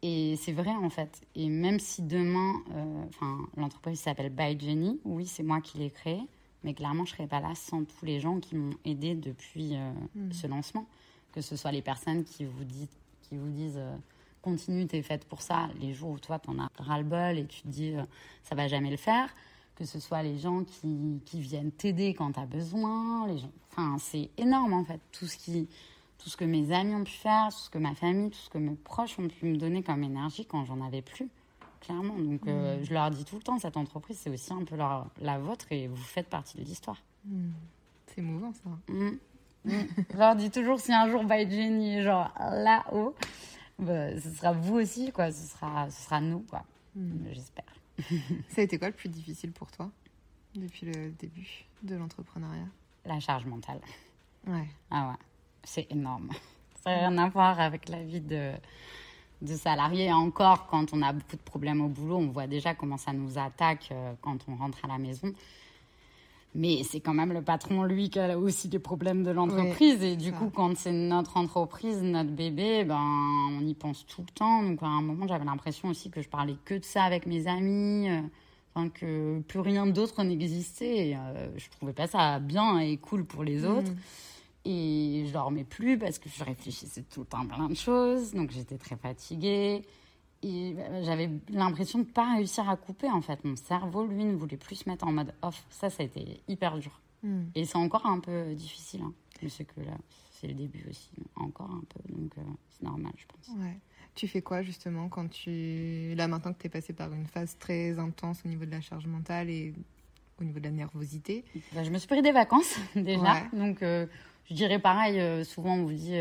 Et 0.04 0.36
c'est 0.38 0.51
vrai 0.51 0.72
en 0.72 0.89
fait. 0.89 1.22
Et 1.36 1.50
même 1.50 1.80
si 1.80 2.04
demain, 2.04 2.54
euh, 2.75 3.04
enfin 3.10 3.39
l'entreprise 3.56 4.00
s'appelle 4.00 4.30
By 4.30 4.60
Jenny, 4.60 5.00
oui 5.04 5.25
c'est 5.25 5.44
moi 5.44 5.62
qui 5.62 5.80
l'ai 5.80 5.89
créée, 5.89 6.22
mais 6.63 6.74
clairement 6.75 7.06
je 7.06 7.13
serais 7.13 7.27
pas 7.27 7.39
là 7.39 7.56
sans 7.56 7.84
tous 7.84 8.06
les 8.06 8.20
gens 8.20 8.39
qui 8.39 8.56
m'ont 8.56 8.75
aidé 8.86 9.16
depuis 9.16 9.75
euh, 9.75 9.92
hmm. 10.16 10.32
ce 10.32 10.48
lancement. 10.48 10.86
Que 11.34 11.42
ce 11.42 11.56
soit 11.56 11.72
les 11.72 11.82
personnes 11.82 12.24
qui 12.24 12.46
vous 12.46 12.63
disent, 12.63 12.98
qui 13.22 13.36
vous 13.36 13.50
disent 13.50 13.80
continue, 14.42 14.88
t'es 14.88 15.01
faite 15.01 15.25
pour 15.25 15.42
ça. 15.42 15.70
Les 15.80 15.94
jours 15.94 16.12
où 16.12 16.20
toi 16.20 16.39
t'en 16.39 16.58
as 16.58 16.70
ras-le-bol 16.80 17.38
et 17.38 17.46
tu 17.46 17.62
te 17.62 17.68
dis 17.68 17.94
ça 18.44 18.56
va 18.56 18.68
jamais 18.68 18.89
le 18.89 18.98
faire 18.98 19.30
que 19.77 19.86
ce 19.86 20.00
soit 20.00 20.24
les 20.24 20.38
gens 20.39 20.63
qui, 20.65 21.22
qui 21.25 21.39
viennent 21.39 21.72
t'aider 21.72 22.13
quand 22.13 22.31
tu 22.34 22.39
as 22.39 22.46
besoin, 22.46 23.27
les 23.27 23.38
gens. 23.38 23.51
Enfin, 23.72 23.98
c'est 24.00 24.29
énorme 24.38 24.74
en 24.74 24.84
fait, 24.84 25.00
tout 25.12 25.27
ce 25.27 25.38
qui 25.38 25.69
tout 26.17 26.29
ce 26.31 26.36
que 26.36 26.46
mes 26.46 26.72
amis 26.74 26.96
ont 26.96 27.03
pu 27.03 27.12
faire, 27.12 27.50
tout 27.51 27.60
ce 27.60 27.69
que 27.69 27.77
ma 27.77 27.93
famille, 27.93 28.31
tout 28.31 28.39
ce 28.39 28.50
que 28.50 28.57
mes 28.57 28.74
proches 28.74 29.19
ont 29.19 29.27
pu 29.27 29.46
me 29.46 29.55
donner 29.57 29.84
comme 29.84 30.03
énergie 30.03 30.48
quand 30.48 30.65
j'en 30.65 30.81
avais 30.81 31.03
plus, 31.03 31.29
clairement. 31.79 32.17
Donc 32.17 32.48
euh, 32.48 32.84
je 32.84 32.91
leur 32.91 33.12
dis 33.12 33.24
tout 33.24 33.36
le 33.36 33.43
temps, 33.43 33.60
cette 33.60 33.77
entreprise, 33.77 34.17
c'est 34.17 34.31
aussi 34.31 34.51
un 34.51 34.63
peu 34.65 34.75
leur- 34.75 35.07
la 35.22 35.38
vôtre 35.38 35.67
et 35.72 35.88
vous 35.88 35.96
faites 35.96 36.27
partie 36.27 36.57
de 36.57 36.63
l'histoire. 36.63 36.98
Hmm. 37.24 37.51
C'est 38.07 38.17
émouvant 38.22 38.51
ça. 38.51 38.69
Mm. 38.91 39.10
Mm. 39.65 39.72
je 40.12 40.17
leur 40.17 40.36
dis 40.36 40.50
toujours, 40.50 40.79
si 40.79 40.91
un 40.91 41.07
jour 41.10 41.24
by 41.24 41.50
Jenny 41.50 41.98
est 41.98 42.03
genre 42.03 42.34
là-haut, 42.39 43.13
bah, 43.77 44.19
ce 44.19 44.31
sera 44.31 44.53
vous 44.53 44.75
aussi, 44.77 45.12
quoi. 45.12 45.31
Ce 45.31 45.46
sera, 45.48 45.88
ce 45.91 46.01
sera 46.05 46.19
nous, 46.19 46.39
quoi. 46.50 46.63
J'espère. 47.31 47.65
Ça 48.50 48.62
a 48.62 48.63
été 48.63 48.77
quoi 48.77 48.89
le 48.89 48.94
plus 48.94 49.10
difficile 49.10 49.51
pour 49.51 49.72
toi 49.72 49.89
depuis 50.56 50.86
le 50.86 51.12
début 51.12 51.66
de 51.84 51.96
l'entrepreneuriat? 51.96 52.68
La 53.06 53.20
charge 53.20 53.46
mentale. 53.46 53.80
Ouais. 54.46 54.68
Ah 54.92 55.10
ouais, 55.10 55.25
c'est 55.63 55.92
énorme. 55.92 56.30
Ça 56.84 56.92
n'a 56.92 57.10
rien 57.10 57.18
à 57.18 57.30
voir 57.30 57.60
avec 57.60 57.89
la 57.89 58.04
vie 58.04 58.22
de, 58.22 58.51
de 59.42 59.56
salarié. 59.56 60.12
Encore, 60.12 60.68
quand 60.68 60.94
on 60.94 61.01
a 61.01 61.13
beaucoup 61.13 61.36
de 61.36 61.42
problèmes 61.42 61.82
au 61.82 61.89
boulot, 61.89 62.18
on 62.18 62.27
voit 62.27 62.48
déjà 62.48 62.75
comment 62.75 62.98
ça 62.98 63.13
nous 63.13 63.38
attaque 63.38 63.89
euh, 63.92 64.13
quand 64.22 64.38
on 64.48 64.56
rentre 64.56 64.84
à 64.86 64.88
la 64.88 64.98
maison. 64.98 65.34
Mais 66.57 66.81
c'est 66.83 66.99
quand 66.99 67.13
même 67.13 67.31
le 67.31 67.43
patron, 67.43 67.83
lui, 67.83 68.09
qui 68.09 68.19
a 68.19 68.37
aussi 68.37 68.67
des 68.67 68.79
problèmes 68.79 69.23
de 69.23 69.29
l'entreprise. 69.31 70.03
et 70.03 70.15
du 70.15 70.31
ça. 70.31 70.35
coup, 70.37 70.49
quand 70.53 70.75
c'est 70.75 70.91
notre 70.91 71.37
entreprise, 71.37 72.01
notre 72.01 72.31
bébé, 72.31 72.83
ben, 72.83 72.99
on 73.51 73.65
y 73.65 73.75
pense 73.75 74.05
tout 74.07 74.21
le 74.27 74.33
temps. 74.33 74.63
Donc, 74.63 74.81
à 74.81 74.87
un 74.87 75.01
moment, 75.03 75.27
j'avais 75.27 75.45
l'impression 75.45 75.89
aussi 75.89 76.09
que 76.09 76.21
je 76.21 76.27
parlais 76.27 76.55
que 76.65 76.73
de 76.73 76.83
ça 76.83 77.03
avec 77.03 77.27
mes 77.27 77.47
amis. 77.47 78.09
euh, 78.09 78.21
que 78.93 79.39
plus 79.41 79.59
rien 79.59 79.87
d'autre 79.87 80.23
n'existait. 80.23 81.09
Et, 81.09 81.15
euh, 81.15 81.49
je 81.57 81.69
trouvais 81.69 81.93
pas 81.93 82.07
ça 82.07 82.39
bien 82.39 82.79
et 82.79 82.97
cool 82.97 83.25
pour 83.25 83.43
les 83.43 83.65
autres. 83.65 83.91
Hmm. 83.91 84.69
Et 84.69 85.23
je 85.27 85.31
dormais 85.31 85.63
plus 85.63 85.97
parce 85.97 86.19
que 86.19 86.29
je 86.29 86.43
réfléchissais 86.43 87.03
tout 87.03 87.21
le 87.21 87.25
temps 87.25 87.41
à 87.41 87.45
plein 87.55 87.69
de 87.69 87.75
choses. 87.75 88.33
Donc 88.33 88.51
j'étais 88.51 88.77
très 88.77 88.97
fatiguée. 88.97 89.83
J'avais 90.44 91.29
l'impression 91.50 92.00
de 92.00 92.06
ne 92.06 92.12
pas 92.12 92.36
réussir 92.36 92.70
à 92.70 92.77
couper 92.77 93.10
en 93.10 93.22
fait. 93.22 93.44
Mon 93.44 93.56
cerveau, 93.56 94.06
lui, 94.06 94.24
ne 94.24 94.36
voulait 94.36 94.58
plus 94.58 94.75
se 94.75 94.89
mettre 94.89 95.08
en 95.08 95.12
mode 95.12 95.34
off. 95.41 95.65
Ça, 95.70 95.89
ça 95.89 96.03
a 96.03 96.06
été 96.06 96.41
hyper 96.48 96.77
dur. 96.77 97.01
Hmm. 97.24 97.46
Et 97.56 97.65
c'est 97.65 97.77
encore 97.77 98.06
un 98.06 98.20
peu 98.20 98.53
difficile. 98.53 99.01
Hein. 99.01 99.13
Sais 99.50 99.65
que 99.65 99.82
là, 99.82 99.98
c'est 100.32 100.48
le 100.48 100.53
début 100.53 100.86
aussi. 100.89 101.12
Encore 101.36 101.72
un 101.72 101.84
peu. 101.89 102.13
Donc 102.13 102.32
euh, 102.38 102.41
c'est 102.70 102.84
normal, 102.84 103.12
je 103.17 103.25
pense. 103.25 103.56
Ouais. 103.58 103.77
Tu 104.15 104.27
fais 104.27 104.41
quoi 104.41 104.62
justement 104.62 105.10
quand 105.10 105.27
tu. 105.29 106.13
Là 106.15 106.27
maintenant 106.27 106.53
que 106.53 106.60
tu 106.60 106.67
es 106.67 106.70
passé 106.70 106.94
par 106.94 107.13
une 107.13 107.27
phase 107.27 107.58
très 107.60 108.00
intense 108.00 108.41
au 108.46 108.48
niveau 108.48 108.65
de 108.65 108.72
la 108.72 108.82
charge 108.82 109.06
mentale 109.06 109.50
et 109.50 109.74
au 110.39 110.44
niveau 110.44 110.60
de 110.60 110.65
la 110.65 110.72
nervosité? 110.72 111.46
Bah, 111.74 111.84
je 111.84 111.91
me 111.91 111.98
suis 111.98 112.08
pris 112.08 112.22
des 112.22 112.32
vacances 112.32 112.79
déjà. 112.96 113.34
Ouais. 113.34 113.60
Donc 113.60 113.84
euh, 113.84 114.08
je 114.50 114.56
dirais 114.56 114.79
pareil, 114.79 115.20
euh, 115.20 115.44
souvent 115.44 115.75
on 115.75 115.86
vous 115.86 115.94
dit 115.94 116.15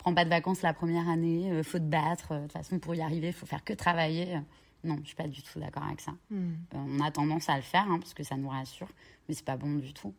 prends 0.00 0.14
pas 0.14 0.24
de 0.24 0.30
vacances 0.30 0.62
la 0.62 0.72
première 0.74 1.08
année, 1.08 1.50
euh, 1.52 1.62
faut 1.62 1.78
te 1.78 1.84
battre. 1.84 2.32
euh, 2.32 2.38
De 2.38 2.42
toute 2.44 2.52
façon, 2.52 2.78
pour 2.78 2.94
y 2.94 3.00
arriver, 3.00 3.28
il 3.28 3.32
faut 3.32 3.46
faire 3.46 3.62
que 3.64 3.72
travailler. 3.72 4.38
Non, 4.82 4.96
je 5.02 5.08
suis 5.08 5.16
pas 5.16 5.28
du 5.28 5.42
tout 5.42 5.60
d'accord 5.60 5.84
avec 5.84 6.00
ça. 6.00 6.12
Hmm. 6.30 6.52
Euh, 6.74 6.78
on 6.88 7.00
a 7.00 7.10
tendance 7.10 7.48
à 7.48 7.56
le 7.56 7.62
faire 7.62 7.86
hein, 7.90 7.98
parce 7.98 8.14
que 8.14 8.22
ça 8.24 8.36
nous 8.36 8.48
rassure, 8.48 8.88
mais 9.28 9.34
c'est 9.34 9.44
pas 9.44 9.56
bon 9.56 9.74
du 9.76 9.92
tout. 9.92 10.12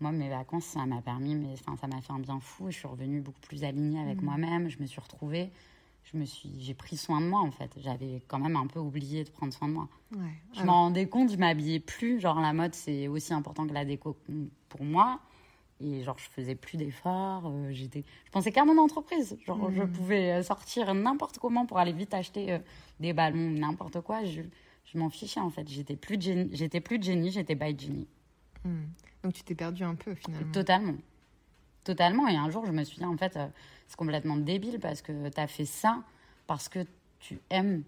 Moi, 0.00 0.12
mes 0.12 0.28
vacances, 0.28 0.64
ça 0.64 0.84
m'a 0.86 1.00
permis, 1.02 1.34
mais 1.34 1.52
enfin, 1.52 1.76
ça 1.80 1.86
m'a 1.86 2.00
fait 2.00 2.12
un 2.12 2.18
bien 2.18 2.40
fou. 2.40 2.70
Je 2.70 2.76
suis 2.78 2.88
revenue 2.88 3.20
beaucoup 3.20 3.40
plus 3.40 3.64
alignée 3.64 4.00
avec 4.00 4.18
Mhm. 4.18 4.24
moi-même. 4.24 4.68
Je 4.68 4.78
me 4.80 4.86
suis 4.86 5.00
retrouvée. 5.00 5.50
Je 6.04 6.16
me 6.16 6.24
suis, 6.24 6.50
j'ai 6.60 6.72
pris 6.74 6.96
soin 6.96 7.20
de 7.20 7.26
moi 7.26 7.40
en 7.42 7.50
fait. 7.52 7.70
J'avais 7.76 8.22
quand 8.26 8.38
même 8.40 8.56
un 8.56 8.66
peu 8.66 8.80
oublié 8.80 9.22
de 9.22 9.30
prendre 9.30 9.52
soin 9.52 9.68
de 9.68 9.74
moi. 9.74 9.86
Ouais. 10.16 10.32
Je 10.54 10.64
m'en 10.64 10.72
rendais 10.84 11.06
compte, 11.06 11.30
je 11.30 11.36
m'habillais 11.36 11.78
plus. 11.78 12.18
Genre, 12.18 12.40
la 12.40 12.52
mode, 12.54 12.74
c'est 12.74 13.06
aussi 13.06 13.32
important 13.34 13.66
que 13.66 13.74
la 13.74 13.84
déco 13.84 14.16
pour 14.70 14.82
moi. 14.82 15.20
Et 15.82 16.02
genre, 16.02 16.18
je 16.18 16.28
faisais 16.28 16.54
plus 16.54 16.76
d'efforts. 16.76 17.44
euh, 17.46 17.70
j'étais... 17.72 18.04
Je 18.26 18.30
pensais 18.30 18.52
qu'à 18.52 18.64
mon 18.64 18.76
entreprise. 18.78 19.36
Genre, 19.46 19.70
je 19.70 19.82
Mhm. 19.82 19.92
pouvais 19.92 20.32
euh, 20.32 20.42
sortir 20.42 20.92
n'importe 20.94 21.38
comment 21.38 21.64
pour 21.66 21.78
aller 21.78 21.92
vite 21.92 22.12
acheter 22.14 22.52
euh, 22.52 22.58
des 23.00 23.12
ballons, 23.14 23.50
n'importe 23.50 24.00
quoi. 24.02 24.22
Je, 24.24 24.42
je 24.84 24.98
m'en 24.98 25.08
fichais, 25.08 25.40
en 25.40 25.50
fait. 25.50 25.66
J'étais 25.68 25.96
plus 25.96 26.18
j'étais, 26.52 26.80
plus 26.80 26.98
de 26.98 27.04
Jenny, 27.04 27.30
j'étais 27.30 27.54
by 27.54 27.74
Jenny. 27.78 28.06
hmm. 28.64 28.82
Donc 29.22 29.32
tu 29.34 29.42
t'es 29.42 29.54
perdu 29.54 29.82
un 29.84 29.94
peu 29.94 30.14
finalement. 30.14 30.52
Totalement. 30.52 30.94
Totalement. 31.84 32.28
Et 32.28 32.36
un 32.36 32.50
jour, 32.50 32.66
je 32.66 32.72
me 32.72 32.84
suis 32.84 32.98
dit, 32.98 33.04
en 33.04 33.16
fait, 33.16 33.36
euh, 33.36 33.46
c'est 33.88 33.96
complètement 33.96 34.36
débile 34.36 34.78
parce 34.80 35.00
que 35.02 35.28
tu 35.28 35.40
as 35.40 35.46
fait 35.46 35.64
ça 35.64 36.02
parce 36.46 36.68
que 36.68 36.80
tu 37.20 37.38
aimes 37.50 37.82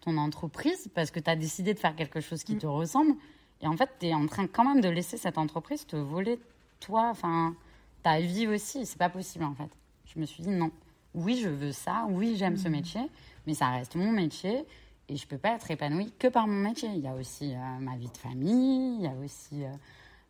ton 0.00 0.16
entreprise, 0.16 0.88
parce 0.94 1.10
que 1.10 1.18
tu 1.20 1.28
as 1.30 1.36
décidé 1.36 1.72
de 1.74 1.78
faire 1.78 1.96
quelque 1.96 2.20
chose 2.20 2.44
qui 2.44 2.54
Mm. 2.54 2.58
te 2.58 2.66
ressemble. 2.66 3.14
Et 3.60 3.66
en 3.66 3.76
fait, 3.76 3.90
tu 3.98 4.06
es 4.06 4.14
en 4.14 4.26
train 4.26 4.46
quand 4.46 4.64
même 4.64 4.80
de 4.82 4.88
laisser 4.88 5.16
cette 5.16 5.38
entreprise 5.38 5.86
te 5.86 5.96
voler, 5.96 6.38
toi, 6.80 7.08
enfin, 7.10 7.54
ta 8.02 8.20
vie 8.20 8.46
aussi. 8.46 8.86
C'est 8.86 8.98
pas 8.98 9.10
possible, 9.10 9.44
en 9.44 9.54
fait. 9.54 9.70
Je 10.06 10.20
me 10.20 10.26
suis 10.26 10.42
dit, 10.42 10.50
non. 10.50 10.70
Oui, 11.14 11.38
je 11.42 11.48
veux 11.48 11.72
ça. 11.72 12.06
Oui, 12.08 12.36
j'aime 12.36 12.56
ce 12.56 12.68
métier. 12.68 13.02
Mais 13.46 13.54
ça 13.54 13.70
reste 13.70 13.94
mon 13.94 14.12
métier. 14.12 14.64
Et 15.08 15.16
je 15.16 15.26
peux 15.26 15.38
pas 15.38 15.54
être 15.54 15.70
épanouie 15.70 16.12
que 16.18 16.28
par 16.28 16.46
mon 16.46 16.60
métier. 16.60 16.90
Il 16.90 17.00
y 17.00 17.08
a 17.08 17.14
aussi 17.14 17.54
euh, 17.54 17.78
ma 17.80 17.96
vie 17.96 18.10
de 18.10 18.16
famille. 18.16 18.96
Il 18.96 19.02
y 19.02 19.06
a 19.06 19.14
aussi 19.24 19.64
euh, 19.64 19.72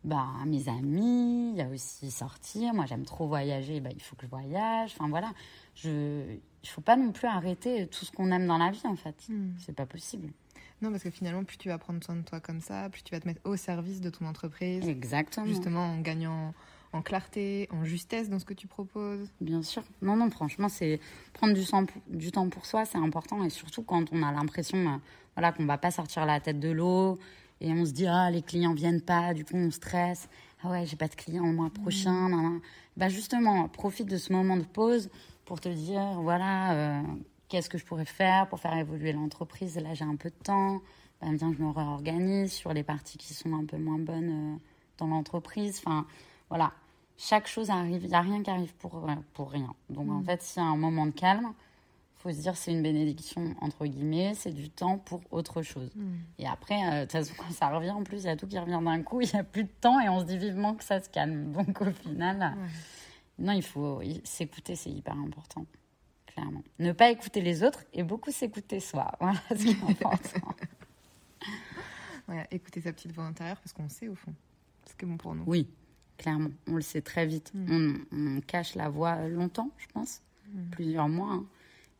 bah, 0.03 0.27
mes 0.45 0.69
amis, 0.69 1.51
il 1.51 1.57
y 1.57 1.61
a 1.61 1.67
aussi 1.67 2.09
sortir. 2.09 2.73
Moi, 2.73 2.85
j'aime 2.85 3.05
trop 3.05 3.27
voyager, 3.27 3.81
bah, 3.81 3.89
il 3.93 4.01
faut 4.01 4.15
que 4.15 4.25
je 4.25 4.29
voyage. 4.29 4.93
Enfin, 4.95 5.09
voilà. 5.09 5.31
Je... 5.75 6.37
Il 6.61 6.67
faut 6.69 6.81
pas 6.81 6.97
non 6.97 7.11
plus 7.11 7.27
arrêter 7.27 7.87
tout 7.87 8.03
ce 8.03 8.11
qu'on 8.11 8.31
aime 8.31 8.47
dans 8.47 8.57
la 8.57 8.71
vie, 8.71 8.81
en 8.85 8.95
fait. 8.95 9.15
Hmm. 9.29 9.51
C'est 9.59 9.75
pas 9.75 9.85
possible. 9.85 10.29
Non, 10.81 10.91
parce 10.91 11.03
que 11.03 11.09
finalement, 11.09 11.43
plus 11.43 11.57
tu 11.57 11.67
vas 11.69 11.77
prendre 11.77 12.03
soin 12.03 12.15
de 12.15 12.21
toi 12.21 12.39
comme 12.39 12.61
ça, 12.61 12.89
plus 12.89 13.03
tu 13.03 13.11
vas 13.13 13.19
te 13.19 13.27
mettre 13.27 13.41
au 13.43 13.55
service 13.57 13.99
de 14.01 14.09
ton 14.09 14.25
entreprise, 14.25 14.87
Exactement. 14.87 15.45
justement 15.45 15.85
en 15.85 15.99
gagnant 15.99 16.53
en 16.91 17.01
clarté, 17.03 17.67
en 17.71 17.83
justesse 17.85 18.29
dans 18.29 18.39
ce 18.39 18.45
que 18.45 18.53
tu 18.55 18.65
proposes. 18.65 19.29
Bien 19.41 19.61
sûr. 19.61 19.83
Non, 20.01 20.15
non, 20.15 20.29
franchement, 20.31 20.69
c'est 20.69 20.99
prendre 21.33 21.53
du, 21.53 21.63
sang- 21.63 21.85
du 22.07 22.31
temps 22.31 22.49
pour 22.49 22.65
soi, 22.65 22.85
c'est 22.85 22.97
important. 22.97 23.43
Et 23.43 23.49
surtout 23.51 23.83
quand 23.83 24.05
on 24.11 24.23
a 24.23 24.31
l'impression 24.31 24.77
euh, 24.87 24.97
voilà, 25.35 25.51
qu'on 25.51 25.65
va 25.65 25.77
pas 25.77 25.91
sortir 25.91 26.25
la 26.25 26.39
tête 26.39 26.59
de 26.59 26.69
l'eau 26.71 27.19
et 27.61 27.71
on 27.73 27.85
se 27.85 27.91
dit, 27.91 28.07
ah, 28.07 28.31
les 28.31 28.41
clients 28.41 28.73
viennent 28.73 29.01
pas, 29.01 29.33
du 29.35 29.45
coup, 29.45 29.55
on 29.55 29.69
stresse. 29.69 30.29
Ah 30.63 30.71
ouais, 30.71 30.85
j'ai 30.87 30.95
pas 30.95 31.07
de 31.07 31.13
clients 31.15 31.45
le 31.45 31.53
mois 31.53 31.69
prochain. 31.69 32.27
nan, 32.29 32.41
nan. 32.41 32.59
Bah, 32.97 33.07
justement, 33.09 33.67
profite 33.67 34.07
de 34.09 34.17
ce 34.17 34.33
moment 34.33 34.57
de 34.57 34.63
pause 34.63 35.09
pour 35.45 35.61
te 35.61 35.69
dire, 35.69 36.01
voilà, 36.21 36.73
euh, 36.73 37.01
qu'est-ce 37.49 37.69
que 37.69 37.77
je 37.77 37.85
pourrais 37.85 38.05
faire 38.05 38.47
pour 38.47 38.59
faire 38.59 38.77
évoluer 38.77 39.11
l'entreprise? 39.11 39.75
Là, 39.77 39.93
j'ai 39.93 40.05
un 40.05 40.15
peu 40.15 40.29
de 40.29 40.43
temps. 40.43 40.81
Bah, 41.21 41.27
bien, 41.33 41.51
je 41.51 41.61
me 41.61 41.69
réorganise 41.69 42.53
sur 42.53 42.73
les 42.73 42.83
parties 42.83 43.17
qui 43.17 43.33
sont 43.33 43.53
un 43.53 43.65
peu 43.65 43.77
moins 43.77 43.99
bonnes 43.99 44.55
euh, 44.55 44.57
dans 44.97 45.07
l'entreprise. 45.07 45.81
Enfin, 45.83 46.05
voilà. 46.47 46.71
Chaque 47.17 47.47
chose 47.47 47.69
arrive. 47.69 48.03
Il 48.03 48.09
n'y 48.09 48.15
a 48.15 48.21
rien 48.21 48.41
qui 48.41 48.49
arrive 48.49 48.73
pour, 48.75 49.09
euh, 49.09 49.13
pour 49.33 49.51
rien. 49.51 49.73
Donc, 49.89 50.09
en 50.09 50.23
fait, 50.23 50.41
s'il 50.41 50.63
y 50.63 50.65
a 50.65 50.69
un 50.69 50.77
moment 50.77 51.05
de 51.05 51.11
calme, 51.11 51.53
faut 52.15 52.31
se 52.31 52.37
dire 52.37 52.55
c'est 52.55 52.71
une 52.71 52.83
bénédiction, 52.83 53.55
entre 53.59 53.85
guillemets. 53.85 54.33
C'est 54.35 54.53
du 54.53 54.69
temps 54.69 54.97
pour 54.97 55.21
autre 55.31 55.61
chose. 55.61 55.91
Et 56.37 56.47
après, 56.47 56.75
euh, 56.75 56.99
de 56.99 57.01
toute 57.01 57.11
façon, 57.11 57.33
quand 57.37 57.51
ça 57.51 57.67
revient, 57.69 57.91
en 57.91 58.03
plus, 58.03 58.23
il 58.23 58.27
y 58.27 58.29
a 58.29 58.37
tout 58.37 58.47
qui 58.47 58.57
revient 58.57 58.79
d'un 58.81 59.03
coup. 59.03 59.19
Il 59.19 59.29
n'y 59.33 59.39
a 59.39 59.43
plus 59.43 59.65
de 59.65 59.71
temps 59.81 59.99
et 59.99 60.07
on 60.07 60.21
se 60.21 60.25
dit 60.25 60.37
vivement 60.37 60.75
que 60.75 60.83
ça 60.83 61.01
se 61.01 61.09
calme. 61.09 61.51
Donc, 61.51 61.81
au 61.81 61.91
final, 61.91 62.55
non, 63.37 63.51
il 63.51 63.63
faut 63.63 64.01
s'écouter, 64.23 64.75
c'est 64.75 64.91
hyper 64.91 65.15
important. 65.15 65.65
Clairement. 66.33 66.63
Ne 66.79 66.91
pas 66.91 67.09
écouter 67.11 67.41
les 67.41 67.63
autres 67.63 67.83
et 67.93 68.03
beaucoup 68.03 68.31
s'écouter 68.31 68.79
soi. 68.79 69.11
Voilà 69.19 69.39
ce 69.49 69.55
qui 69.55 69.69
est 69.71 69.83
important. 69.83 70.55
Ouais, 72.27 72.45
écouter 72.51 72.81
sa 72.81 72.93
petite 72.93 73.11
voix 73.11 73.23
intérieure 73.25 73.59
parce 73.59 73.73
qu'on 73.73 73.89
sait 73.89 74.07
au 74.07 74.13
fond 74.13 74.33
ce 74.87 74.93
qui 74.95 75.05
est 75.05 75.07
bon 75.07 75.17
pour 75.17 75.33
nous. 75.35 75.43
Oui, 75.47 75.67
clairement. 76.17 76.49
On 76.67 76.73
le 76.75 76.81
sait 76.81 77.01
très 77.01 77.25
vite. 77.25 77.51
Mm. 77.55 77.95
On, 78.11 78.37
on 78.37 78.41
cache 78.41 78.75
la 78.75 78.87
voix 78.89 79.27
longtemps, 79.27 79.71
je 79.77 79.87
pense. 79.93 80.21
Plusieurs 80.71 81.09
mois. 81.09 81.31
hein. 81.33 81.45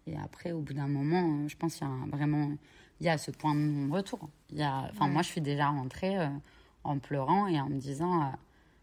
Et 0.08 0.16
après, 0.18 0.52
au 0.52 0.62
bout 0.62 0.74
d'un 0.74 0.88
moment, 0.88 1.44
euh, 1.44 1.48
je 1.48 1.56
pense 1.56 1.76
qu'il 1.76 1.88
y 1.88 1.90
a 1.90 2.06
vraiment... 2.16 2.52
Il 3.00 3.06
y 3.06 3.10
a 3.10 3.18
ce 3.18 3.32
point 3.32 3.54
de 3.56 3.60
non-retour. 3.60 4.28
Il 4.52 4.58
y 4.58 4.64
a... 4.64 4.90
Enfin, 4.92 5.06
Ouais. 5.06 5.12
moi, 5.12 5.22
je 5.24 5.30
suis 5.30 5.42
déjà 5.42 5.70
rentrée 5.70 6.18
euh, 6.20 6.28
en 6.84 6.98
pleurant 7.00 7.48
et 7.48 7.60
en 7.60 7.70
me 7.70 7.80
disant... 7.80 8.24
euh, 8.24 8.26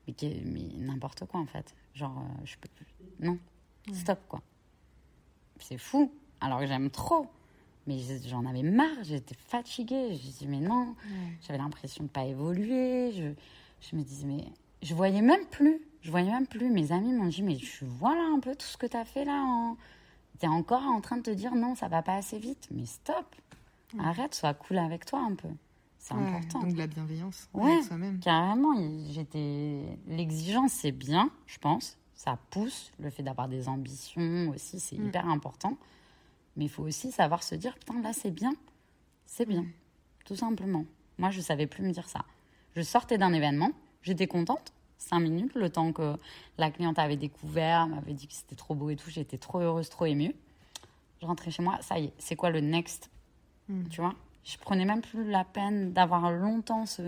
mais, 0.08 0.14
mais 0.44 0.68
n'importe 0.84 1.24
quoi, 1.26 1.40
en 1.40 1.46
fait. 1.46 1.74
Genre, 1.94 2.16
euh, 2.16 2.44
je 2.44 2.56
peux 2.60 2.68
plus... 2.74 2.86
Non, 3.20 3.38
stop, 3.92 4.20
quoi. 4.28 4.40
C'est 5.60 5.78
fou. 5.78 6.12
Alors 6.40 6.60
que 6.60 6.66
j'aime 6.66 6.90
trop. 6.90 7.26
Mais 7.86 7.98
j'en 8.28 8.44
avais 8.46 8.62
marre, 8.62 9.04
j'étais 9.04 9.36
fatiguée. 9.36 10.14
Je 10.16 10.30
dis, 10.38 10.46
mais 10.48 10.58
non, 10.60 10.94
j'avais 11.46 11.58
l'impression 11.58 12.04
de 12.04 12.08
pas 12.08 12.24
évoluer. 12.24 13.12
Je, 13.12 13.32
je 13.88 13.96
me 13.96 14.02
disais, 14.02 14.26
mais 14.26 14.44
je 14.82 14.94
voyais 14.94 15.22
même 15.22 15.44
plus. 15.46 15.80
Je 16.02 16.10
voyais 16.10 16.30
même 16.30 16.46
plus. 16.48 16.68
Mes 16.70 16.90
amis 16.92 17.12
m'ont 17.12 17.26
dit, 17.28 17.42
mais 17.42 17.56
tu 17.56 17.84
vois 17.84 18.14
là 18.14 18.28
un 18.34 18.40
peu 18.40 18.54
tout 18.56 18.66
ce 18.66 18.76
que 18.76 18.86
tu 18.86 18.96
as 18.96 19.04
fait 19.04 19.24
là. 19.24 19.40
En... 19.46 19.76
Tu 20.40 20.46
es 20.46 20.48
encore 20.48 20.82
en 20.82 21.00
train 21.00 21.16
de 21.18 21.22
te 21.22 21.30
dire, 21.30 21.54
non, 21.54 21.74
ça 21.76 21.86
va 21.88 22.02
pas 22.02 22.14
assez 22.16 22.38
vite. 22.38 22.68
Mais 22.72 22.86
stop. 22.86 23.24
Arrête, 24.00 24.34
sois 24.34 24.52
cool 24.54 24.78
avec 24.78 25.04
toi 25.06 25.20
un 25.20 25.34
peu. 25.36 25.48
C'est 25.98 26.12
Ouais, 26.14 26.22
important. 26.26 26.60
Donc 26.60 26.74
de 26.74 26.78
la 26.78 26.86
bienveillance 26.88 27.48
Ouais. 27.54 27.72
avec 27.72 27.84
soi-même. 27.84 28.18
Carrément, 28.20 28.74
j'étais. 29.10 29.80
L'exigence, 30.08 30.72
c'est 30.72 30.92
bien, 30.92 31.30
je 31.46 31.58
pense. 31.58 31.96
Ça 32.16 32.38
pousse. 32.50 32.90
Le 32.98 33.10
fait 33.10 33.22
d'avoir 33.22 33.46
des 33.48 33.68
ambitions 33.68 34.48
aussi, 34.48 34.80
c'est 34.80 34.96
Mm. 34.98 35.06
hyper 35.08 35.28
important. 35.28 35.76
Mais 36.56 36.64
il 36.64 36.70
faut 36.70 36.82
aussi 36.82 37.12
savoir 37.12 37.42
se 37.42 37.54
dire, 37.54 37.74
putain, 37.78 38.00
là, 38.00 38.12
c'est 38.12 38.30
bien. 38.30 38.54
C'est 39.26 39.46
bien. 39.46 39.64
Tout 40.24 40.34
simplement. 40.36 40.84
Moi, 41.18 41.30
je 41.30 41.40
savais 41.40 41.66
plus 41.66 41.82
me 41.84 41.92
dire 41.92 42.08
ça. 42.08 42.24
Je 42.74 42.82
sortais 42.82 43.18
d'un 43.18 43.32
événement, 43.32 43.70
j'étais 44.02 44.26
contente, 44.26 44.72
cinq 44.98 45.20
minutes, 45.20 45.54
le 45.54 45.70
temps 45.70 45.92
que 45.92 46.16
la 46.58 46.70
cliente 46.70 46.98
avait 46.98 47.16
découvert, 47.16 47.86
m'avait 47.86 48.14
dit 48.14 48.26
que 48.26 48.34
c'était 48.34 48.56
trop 48.56 48.74
beau 48.74 48.90
et 48.90 48.96
tout. 48.96 49.10
J'étais 49.10 49.38
trop 49.38 49.60
heureuse, 49.60 49.88
trop 49.90 50.06
émue. 50.06 50.34
Je 51.20 51.26
rentrais 51.26 51.50
chez 51.50 51.62
moi, 51.62 51.78
ça 51.82 51.98
y 51.98 52.06
est, 52.06 52.12
c'est 52.18 52.36
quoi 52.36 52.50
le 52.50 52.60
next? 52.60 53.10
Mm. 53.68 53.88
Tu 53.88 54.00
vois? 54.00 54.14
Je 54.46 54.56
prenais 54.58 54.84
même 54.84 55.00
plus 55.00 55.28
la 55.28 55.44
peine 55.44 55.92
d'avoir 55.92 56.30
longtemps 56.30 56.86
ce, 56.86 57.02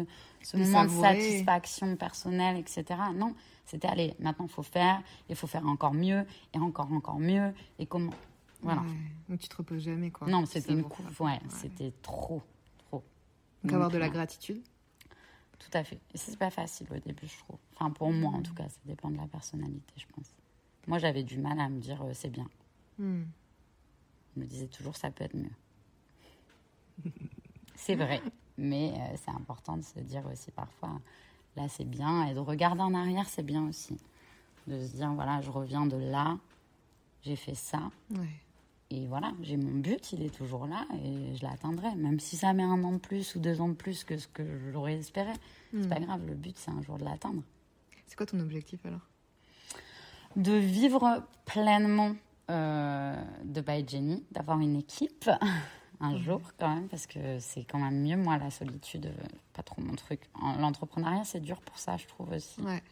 moment 0.54 0.85
de 0.85 0.90
satisfaction 0.90 1.95
personnelle, 1.95 2.57
etc. 2.57 2.85
Non, 3.14 3.33
c'était 3.64 3.87
allez, 3.87 4.14
maintenant 4.18 4.47
il 4.47 4.50
faut 4.50 4.64
faire, 4.64 5.00
il 5.28 5.37
faut 5.37 5.47
faire 5.47 5.64
encore 5.64 5.95
mieux, 5.95 6.26
et 6.52 6.59
encore, 6.59 6.92
encore 6.92 7.21
mieux, 7.21 7.54
et 7.78 7.87
comment? 7.87 8.12
Voilà. 8.61 8.80
Ouais. 8.80 8.88
Donc 9.28 9.38
tu 9.38 9.49
te 9.49 9.57
reposes 9.57 9.85
jamais, 9.85 10.11
quoi. 10.11 10.26
Non, 10.26 10.47
c'était 10.47 10.73
une 10.73 10.83
coupe, 10.83 11.21
ouais, 11.21 11.38
c'était 11.49 11.92
trop, 12.02 12.42
trop. 12.78 13.04
Donc 13.62 13.73
avoir 13.73 13.90
de 13.90 13.99
la 13.99 14.09
gratitude? 14.09 14.61
Tout 15.61 15.71
à 15.75 15.85
fait. 15.85 16.00
Et 16.14 16.18
c'est 16.18 16.37
pas 16.37 16.50
facile 16.50 16.88
au 16.90 16.99
début, 16.99 17.28
je 17.28 17.38
trouve. 17.38 17.59
Enfin, 17.76 17.90
pour 17.90 18.12
moi, 18.12 18.33
en 18.33 18.42
tout 18.42 18.54
cas, 18.54 18.68
ça 18.68 18.80
dépend 18.85 19.11
de 19.11 19.16
la 19.16 19.28
personnalité, 19.28 19.95
je 19.97 20.07
pense. 20.12 20.35
Moi, 20.88 20.99
j'avais 20.99 21.23
du 21.23 21.38
mal 21.38 21.61
à 21.61 21.68
me 21.68 21.78
dire 21.78 22.02
euh, 22.02 22.11
c'est 22.14 22.30
bien. 22.30 22.49
Mm. 22.99 23.23
Je 24.35 24.40
me 24.40 24.45
disais 24.45 24.66
toujours 24.66 24.97
ça 24.97 25.12
peut 25.12 25.23
être 25.23 25.37
mieux. 25.37 25.50
C'est 27.74 27.94
vrai, 27.94 28.20
mais 28.56 28.92
euh, 28.94 29.16
c'est 29.16 29.30
important 29.30 29.76
de 29.76 29.82
se 29.82 29.98
dire 30.00 30.24
aussi 30.32 30.50
parfois 30.50 31.00
là 31.56 31.68
c'est 31.68 31.84
bien 31.88 32.26
et 32.26 32.34
de 32.34 32.38
regarder 32.40 32.82
en 32.82 32.94
arrière 32.94 33.28
c'est 33.28 33.42
bien 33.42 33.66
aussi. 33.68 33.96
De 34.66 34.84
se 34.86 34.96
dire 34.96 35.12
voilà, 35.12 35.40
je 35.40 35.50
reviens 35.50 35.86
de 35.86 35.96
là, 35.96 36.38
j'ai 37.22 37.36
fait 37.36 37.54
ça 37.54 37.90
Ouais. 38.14 38.28
et 38.90 39.06
voilà, 39.06 39.32
j'ai 39.42 39.56
mon 39.56 39.78
but, 39.78 40.12
il 40.12 40.22
est 40.22 40.34
toujours 40.34 40.66
là 40.66 40.86
et 41.02 41.34
je 41.36 41.42
l'atteindrai. 41.42 41.94
Même 41.96 42.20
si 42.20 42.36
ça 42.36 42.52
met 42.52 42.62
un 42.64 42.82
an 42.84 42.92
de 42.92 42.98
plus 42.98 43.34
ou 43.34 43.38
deux 43.38 43.60
ans 43.60 43.68
de 43.68 43.74
plus 43.74 44.04
que 44.04 44.18
ce 44.18 44.28
que 44.28 44.42
j'aurais 44.72 44.94
espéré, 44.94 45.32
c'est 45.72 45.78
Mm. 45.84 45.88
pas 45.88 46.00
grave, 46.00 46.26
le 46.26 46.34
but 46.34 46.56
c'est 46.58 46.70
un 46.70 46.82
jour 46.82 46.96
de 46.98 47.04
l'atteindre. 47.04 47.42
C'est 48.06 48.16
quoi 48.16 48.26
ton 48.26 48.40
objectif 48.40 48.84
alors? 48.86 49.06
De 50.36 50.52
vivre 50.52 51.26
pleinement 51.46 52.14
euh, 52.50 53.14
de 53.44 53.60
By 53.60 53.86
Jenny, 53.86 54.24
d'avoir 54.32 54.60
une 54.60 54.76
équipe 54.76 55.28
un 56.00 56.16
jour 56.18 56.40
quand 56.58 56.74
même, 56.74 56.88
parce 56.88 57.06
que 57.06 57.38
c'est 57.40 57.64
quand 57.64 57.78
même 57.78 58.00
mieux. 58.02 58.16
Moi, 58.16 58.38
la 58.38 58.50
solitude, 58.50 59.06
euh, 59.06 59.26
pas 59.54 59.62
trop 59.62 59.80
mon 59.82 59.94
truc. 59.94 60.20
En- 60.40 60.56
L'entrepreneuriat, 60.58 61.24
c'est 61.24 61.40
dur 61.40 61.60
pour 61.60 61.78
ça, 61.78 61.96
je 61.96 62.06
trouve 62.06 62.30
aussi. 62.32 62.60
Ouais. 62.62 62.82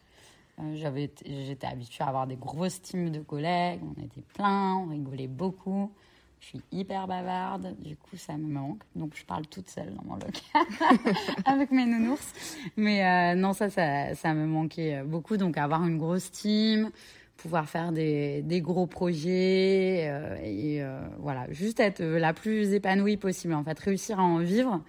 Euh, 0.59 0.75
j'avais 0.75 1.11
J'étais 1.25 1.67
habituée 1.67 2.03
à 2.03 2.07
avoir 2.07 2.25
des 2.27 2.35
grosses 2.35 2.81
teams 2.81 3.11
de 3.11 3.19
collègues, 3.21 3.79
on 3.83 4.01
était 4.01 4.21
plein, 4.33 4.75
on 4.75 4.87
rigolait 4.87 5.27
beaucoup. 5.27 5.91
Je 6.39 6.47
suis 6.47 6.61
hyper 6.71 7.07
bavarde, 7.07 7.75
du 7.79 7.95
coup 7.95 8.15
ça 8.17 8.37
me 8.37 8.47
manque. 8.47 8.81
Donc 8.95 9.15
je 9.15 9.25
parle 9.25 9.47
toute 9.47 9.69
seule 9.69 9.93
dans 9.95 10.03
mon 10.03 10.15
local 10.15 11.15
avec 11.45 11.71
mes 11.71 11.85
nounours. 11.85 12.31
Mais 12.75 13.03
euh, 13.05 13.35
non, 13.35 13.53
ça, 13.53 13.69
ça, 13.71 14.13
ça 14.13 14.33
me 14.35 14.45
manquait 14.45 15.01
beaucoup. 15.03 15.37
Donc 15.37 15.57
avoir 15.57 15.83
une 15.85 15.97
grosse 15.97 16.29
team, 16.31 16.91
pouvoir 17.37 17.69
faire 17.69 17.91
des, 17.91 18.41
des 18.41 18.61
gros 18.61 18.87
projets 18.87 20.07
euh, 20.09 20.35
et 20.43 20.81
euh, 20.83 20.99
voilà, 21.19 21.51
juste 21.51 21.79
être 21.79 22.03
la 22.03 22.33
plus 22.33 22.73
épanouie 22.73 23.17
possible 23.17 23.53
en 23.53 23.63
fait, 23.63 23.77
réussir 23.79 24.19
à 24.19 24.23
en 24.23 24.39
vivre. 24.39 24.81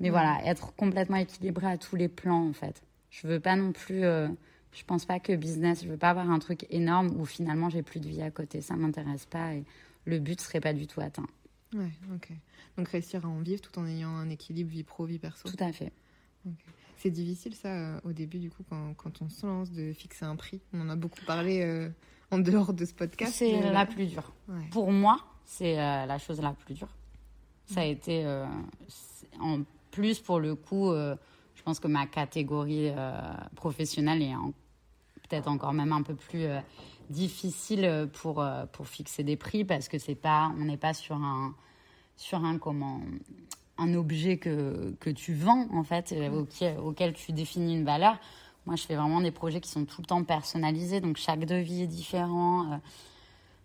Mais 0.00 0.08
Mhm. 0.08 0.12
voilà, 0.12 0.40
être 0.44 0.74
complètement 0.74 1.16
équilibrée 1.16 1.68
à 1.68 1.78
tous 1.78 1.96
les 1.96 2.08
plans 2.08 2.48
en 2.48 2.52
fait. 2.52 2.82
Je 3.10 3.26
veux 3.26 3.40
pas 3.40 3.56
non 3.56 3.72
plus. 3.72 4.04
euh, 4.04 4.28
je 4.72 4.84
pense 4.84 5.04
pas 5.04 5.20
que 5.20 5.34
business. 5.36 5.84
Je 5.84 5.88
veux 5.88 5.98
pas 5.98 6.10
avoir 6.10 6.30
un 6.30 6.38
truc 6.38 6.66
énorme 6.70 7.08
où 7.20 7.24
finalement 7.26 7.68
j'ai 7.70 7.82
plus 7.82 8.00
de 8.00 8.08
vie 8.08 8.22
à 8.22 8.30
côté. 8.30 8.62
Ça 8.62 8.74
m'intéresse 8.74 9.26
pas 9.26 9.54
et 9.54 9.64
le 10.06 10.18
but 10.18 10.40
serait 10.40 10.60
pas 10.60 10.72
du 10.72 10.86
tout 10.86 11.00
atteint. 11.02 11.26
Ouais, 11.74 11.90
ok. 12.14 12.28
Donc 12.78 12.88
réussir 12.88 13.24
à 13.24 13.28
en 13.28 13.40
vivre 13.40 13.60
tout 13.60 13.78
en 13.78 13.86
ayant 13.86 14.08
un 14.16 14.28
équilibre 14.30 14.70
vie 14.70 14.82
pro, 14.82 15.04
vie 15.04 15.18
perso. 15.18 15.48
Tout 15.48 15.62
à 15.62 15.72
fait. 15.72 15.92
C'est 17.02 17.10
difficile 17.10 17.54
ça 17.54 17.68
euh, 17.68 18.00
au 18.04 18.12
début 18.12 18.38
du 18.38 18.48
coup 18.50 18.62
quand, 18.68 18.94
quand 18.94 19.22
on 19.22 19.28
se 19.28 19.44
lance 19.44 19.72
de 19.72 19.92
fixer 19.92 20.24
un 20.24 20.36
prix. 20.36 20.60
On 20.72 20.80
en 20.82 20.88
a 20.88 20.94
beaucoup 20.96 21.24
parlé 21.26 21.60
euh, 21.62 21.88
en 22.30 22.38
dehors 22.38 22.72
de 22.72 22.84
ce 22.84 22.94
podcast. 22.94 23.32
C'est 23.34 23.58
mais, 23.60 23.72
la 23.72 23.82
euh, 23.82 23.86
plus 23.86 24.06
dure. 24.06 24.32
ouais. 24.48 24.68
Pour 24.70 24.92
moi, 24.92 25.18
c'est 25.44 25.78
euh, 25.80 26.06
la 26.06 26.18
chose 26.18 26.40
la 26.40 26.52
plus 26.52 26.74
dure. 26.74 26.94
Ça 27.66 27.80
a 27.80 27.84
été, 27.84 28.24
euh, 28.24 28.46
c'est- 28.86 29.26
en 29.40 29.62
plus 29.90 30.20
pour 30.20 30.38
le 30.38 30.54
coup, 30.54 30.90
euh, 30.92 31.16
je 31.56 31.62
pense 31.62 31.80
que 31.80 31.88
ma 31.88 32.06
catégorie 32.06 32.90
euh, 32.90 33.20
professionnelle 33.56 34.22
est 34.22 34.34
en- 34.36 34.52
peut-être 35.28 35.48
encore 35.48 35.72
même 35.72 35.92
un 35.92 36.02
peu 36.02 36.14
plus 36.14 36.44
euh, 36.44 36.60
difficile 37.10 38.08
pour, 38.12 38.40
euh, 38.40 38.64
pour 38.66 38.86
fixer 38.86 39.24
des 39.24 39.36
prix 39.36 39.64
parce 39.64 39.88
que 39.88 39.98
c'est 39.98 40.14
pas, 40.14 40.52
on 40.58 40.64
n'est 40.66 40.76
pas 40.76 40.94
sur 40.94 41.16
un, 41.16 41.54
sur 42.16 42.44
un 42.44 42.58
comment, 42.58 43.00
un 43.78 43.94
objet 43.94 44.36
que, 44.38 44.94
que 45.00 45.10
tu 45.10 45.34
vends 45.34 45.66
en 45.72 45.82
fait, 45.84 46.12
euh, 46.12 46.30
auquel, 46.42 46.78
auquel 46.78 47.12
tu 47.14 47.32
définis 47.32 47.74
une 47.76 47.84
valeur. 47.84 48.18
Moi, 48.66 48.76
je 48.76 48.84
fais 48.84 48.94
vraiment 48.94 49.20
des 49.20 49.32
projets 49.32 49.60
qui 49.60 49.68
sont 49.70 49.84
tout 49.84 50.00
le 50.02 50.06
temps 50.06 50.22
personnalisés, 50.24 51.00
donc 51.00 51.16
chaque 51.16 51.44
devis 51.44 51.82
est 51.82 51.86
différent. 51.86 52.72
euh, 52.72 52.76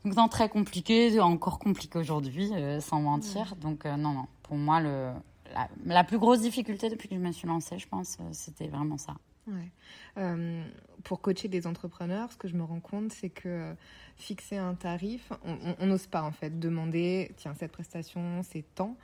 donc, 0.06 0.16
non, 0.16 0.28
très 0.28 0.48
compliqué, 0.50 1.20
encore 1.20 1.60
compliqué 1.60 2.00
aujourd'hui, 2.00 2.50
euh, 2.54 2.80
sans 2.80 3.02
mentir. 3.02 3.56
Donc, 3.58 3.86
euh, 3.86 3.98
non, 3.98 4.14
non. 4.14 4.28
Pour 4.44 4.56
moi, 4.56 4.80
le, 4.80 5.12
la, 5.54 5.68
la 5.86 6.04
plus 6.04 6.18
grosse 6.18 6.42
difficulté 6.42 6.90
depuis 6.90 7.10
que 7.10 7.16
je 7.16 7.20
me 7.20 7.32
suis 7.32 7.48
lancée, 7.48 7.78
je 7.78 7.88
pense, 7.88 8.18
c'était 8.32 8.68
vraiment 8.70 8.98
ça. 8.98 9.16
Ouais. 9.48 9.72
Euh, 10.18 10.64
pour 11.04 11.22
coacher 11.22 11.48
des 11.48 11.68
entrepreneurs, 11.68 12.32
ce 12.32 12.38
que 12.38 12.48
je 12.48 12.56
me 12.56 12.64
rends 12.64 12.80
compte, 12.80 13.12
c'est 13.12 13.30
que 13.30 13.74
fixer 14.16 14.58
un 14.58 14.74
tarif, 14.76 15.32
on- 15.80 15.86
n'ose 15.86 16.08
pas 16.08 16.24
en 16.24 16.32
fait 16.32 16.58
demander, 16.60 17.32
tiens, 17.38 17.54
cette 17.58 17.72
prestation, 17.72 18.42
c'est 18.44 18.66
tant, 18.76 18.96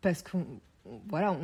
parce 0.00 0.22
qu'on 0.22 0.46
voilà, 1.08 1.36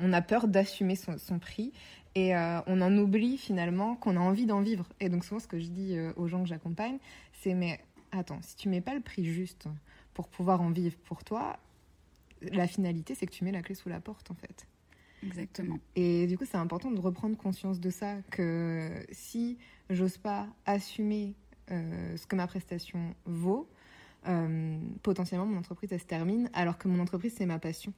on, 0.00 0.12
a 0.12 0.22
peur 0.22 0.48
d'assumer 0.48 0.96
son, 0.96 1.18
son 1.18 1.38
prix 1.38 1.72
et 2.14 2.34
euh, 2.34 2.60
on 2.66 2.80
en 2.80 2.96
oublie 2.96 3.38
finalement 3.38 3.94
qu'on 3.94 4.16
a 4.16 4.20
envie 4.20 4.46
d'en 4.46 4.60
vivre. 4.60 4.88
Et 5.00 5.08
donc 5.08 5.24
souvent, 5.24 5.38
ce 5.38 5.46
que 5.46 5.58
je 5.58 5.68
dis 5.68 5.96
euh, 5.96 6.12
aux 6.16 6.26
gens 6.26 6.42
que 6.42 6.48
j'accompagne, 6.48 6.98
c'est 7.32 7.54
mais 7.54 7.80
attends, 8.10 8.40
si 8.42 8.56
tu 8.56 8.68
mets 8.68 8.80
pas 8.80 8.94
le 8.94 9.00
prix 9.00 9.24
juste 9.24 9.68
pour 10.14 10.28
pouvoir 10.28 10.60
en 10.60 10.70
vivre 10.70 10.96
pour 11.04 11.22
toi, 11.22 11.58
la 12.42 12.66
finalité, 12.66 13.14
c'est 13.14 13.26
que 13.26 13.32
tu 13.32 13.44
mets 13.44 13.52
la 13.52 13.62
clé 13.62 13.74
sous 13.74 13.88
la 13.88 14.00
porte 14.00 14.30
en 14.30 14.34
fait. 14.34 14.66
Exactement. 15.22 15.78
Et 15.96 16.26
du 16.26 16.38
coup, 16.38 16.44
c'est 16.44 16.56
important 16.56 16.90
de 16.90 17.00
reprendre 17.00 17.36
conscience 17.36 17.80
de 17.80 17.90
ça, 17.90 18.16
que 18.30 19.04
si 19.10 19.58
j'ose 19.90 20.16
pas 20.16 20.46
assumer 20.64 21.34
euh, 21.70 22.16
ce 22.16 22.26
que 22.26 22.36
ma 22.36 22.46
prestation 22.46 23.14
vaut, 23.24 23.68
euh, 23.68 23.77
potentiellement 25.02 25.46
mon 25.46 25.58
entreprise, 25.58 25.92
elle 25.92 26.00
se 26.00 26.06
termine, 26.06 26.50
alors 26.52 26.78
que 26.78 26.88
mon 26.88 27.00
entreprise, 27.00 27.34
c'est 27.36 27.46
ma 27.46 27.58
passion. 27.58 27.92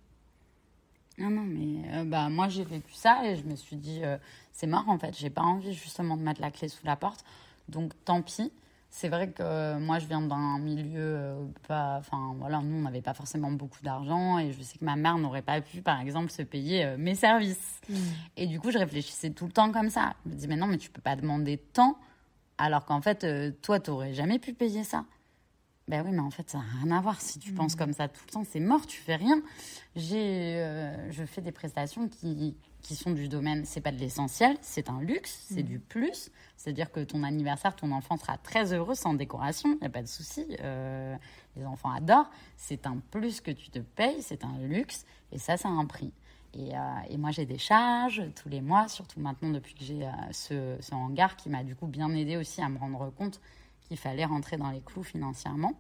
Non, 1.19 1.31
non, 1.31 1.43
mais 1.43 1.83
euh, 1.93 2.05
bah, 2.05 2.29
moi 2.31 2.49
j'ai 2.49 2.65
vécu 2.65 2.95
ça 2.95 3.27
et 3.27 3.37
je 3.37 3.45
me 3.45 3.55
suis 3.55 3.77
dit, 3.77 4.01
euh, 4.03 4.17
c'est 4.53 4.67
mort 4.67 4.89
en 4.89 4.99
fait, 4.99 5.17
j'ai 5.19 5.29
pas 5.29 5.43
envie 5.43 5.75
justement 5.75 6.17
de 6.17 6.23
mettre 6.23 6.41
la 6.41 6.51
clé 6.51 6.69
sous 6.69 6.87
la 6.87 6.97
porte, 6.97 7.25
donc 7.69 7.93
tant 8.05 8.23
pis. 8.23 8.51
C'est 8.93 9.09
vrai 9.09 9.31
que 9.31 9.41
euh, 9.41 9.79
moi 9.79 10.01
je 10.01 10.07
viens 10.07 10.21
d'un 10.21 10.59
milieu 10.59 10.99
euh, 10.99 11.45
pas. 11.69 11.99
Enfin 12.01 12.35
voilà, 12.39 12.61
nous 12.61 12.77
on 12.77 12.83
n'avait 12.83 13.03
pas 13.03 13.15
forcément 13.15 13.53
beaucoup 13.53 13.81
d'argent 13.85 14.39
et 14.41 14.51
je 14.51 14.61
sais 14.63 14.79
que 14.79 14.85
ma 14.85 14.97
mère 14.97 15.17
n'aurait 15.17 15.43
pas 15.43 15.61
pu 15.61 15.81
par 15.81 16.01
exemple 16.01 16.29
se 16.31 16.43
payer 16.43 16.85
euh, 16.85 16.97
mes 16.99 17.15
services. 17.15 17.81
Et 18.37 18.49
du 18.49 18.59
coup 18.59 18.73
je 18.73 18.79
réfléchissais 18.79 19.31
tout 19.31 19.47
le 19.47 19.53
temps 19.53 19.71
comme 19.71 19.91
ça. 19.91 20.15
Je 20.25 20.31
me 20.31 20.35
dis, 20.35 20.49
mais 20.49 20.57
non, 20.57 20.67
mais 20.67 20.77
tu 20.77 20.91
peux 20.91 21.01
pas 21.01 21.15
demander 21.15 21.57
tant 21.57 21.97
alors 22.59 22.85
qu'en 22.85 23.01
fait 23.01 23.23
euh, 23.23 23.53
toi 23.63 23.79
t'aurais 23.79 24.13
jamais 24.13 24.41
pu 24.41 24.55
payer 24.55 24.83
ça. 24.83 25.05
Ben 25.91 26.05
oui, 26.07 26.13
mais 26.13 26.21
en 26.21 26.31
fait, 26.31 26.49
ça 26.49 26.59
n'a 26.59 26.65
rien 26.85 26.97
à 26.97 27.01
voir. 27.01 27.21
Si 27.21 27.41
tu 27.41 27.53
penses 27.53 27.75
comme 27.75 27.93
ça 27.93 28.07
tout 28.07 28.23
le 28.29 28.33
temps, 28.33 28.45
c'est 28.49 28.61
mort, 28.61 28.87
tu 28.87 29.01
fais 29.01 29.17
rien. 29.17 29.43
J'ai, 29.97 30.61
euh, 30.61 31.11
je 31.11 31.25
fais 31.25 31.41
des 31.41 31.51
prestations 31.51 32.09
qui, 32.09 32.57
qui 32.81 32.95
sont 32.95 33.11
du 33.11 33.27
domaine, 33.27 33.65
c'est 33.65 33.81
pas 33.81 33.91
de 33.91 33.99
l'essentiel, 33.99 34.57
c'est 34.61 34.89
un 34.89 35.01
luxe, 35.01 35.47
c'est 35.51 35.65
du 35.65 35.81
plus. 35.81 36.31
C'est-à-dire 36.57 36.93
que 36.93 37.01
ton 37.01 37.25
anniversaire, 37.25 37.75
ton 37.75 37.91
enfant 37.91 38.17
sera 38.19 38.39
très 38.39 38.73
heureux 38.73 38.95
sans 38.95 39.15
décoration, 39.15 39.71
il 39.73 39.79
n'y 39.81 39.87
a 39.89 39.91
pas 39.91 40.03
de 40.03 40.07
souci. 40.07 40.47
Euh, 40.61 41.17
les 41.57 41.67
enfants 41.67 41.91
adorent. 41.91 42.31
C'est 42.57 42.87
un 42.87 42.99
plus 43.11 43.41
que 43.41 43.51
tu 43.51 43.71
te 43.71 43.81
payes, 43.81 44.23
c'est 44.23 44.45
un 44.45 44.59
luxe, 44.61 45.05
et 45.33 45.39
ça, 45.39 45.57
ça 45.57 45.69
a 45.69 45.73
un 45.73 45.87
prix. 45.87 46.13
Et, 46.55 46.77
euh, 46.77 46.79
et 47.09 47.17
moi, 47.17 47.33
j'ai 47.33 47.47
des 47.47 47.59
charges 47.59 48.23
tous 48.41 48.49
les 48.49 48.61
mois, 48.61 48.87
surtout 48.87 49.19
maintenant 49.19 49.51
depuis 49.51 49.75
que 49.75 49.83
j'ai 49.83 50.07
euh, 50.07 50.11
ce, 50.31 50.77
ce 50.79 50.95
hangar 50.95 51.35
qui 51.35 51.49
m'a 51.49 51.65
du 51.65 51.75
coup 51.75 51.89
bien 51.89 52.15
aidé 52.15 52.37
aussi 52.37 52.63
à 52.63 52.69
me 52.69 52.79
rendre 52.79 53.11
compte 53.11 53.41
qu'il 53.91 53.99
fallait 53.99 54.25
rentrer 54.25 54.57
dans 54.57 54.71
les 54.71 54.81
clous 54.81 55.03
financièrement. 55.03 55.73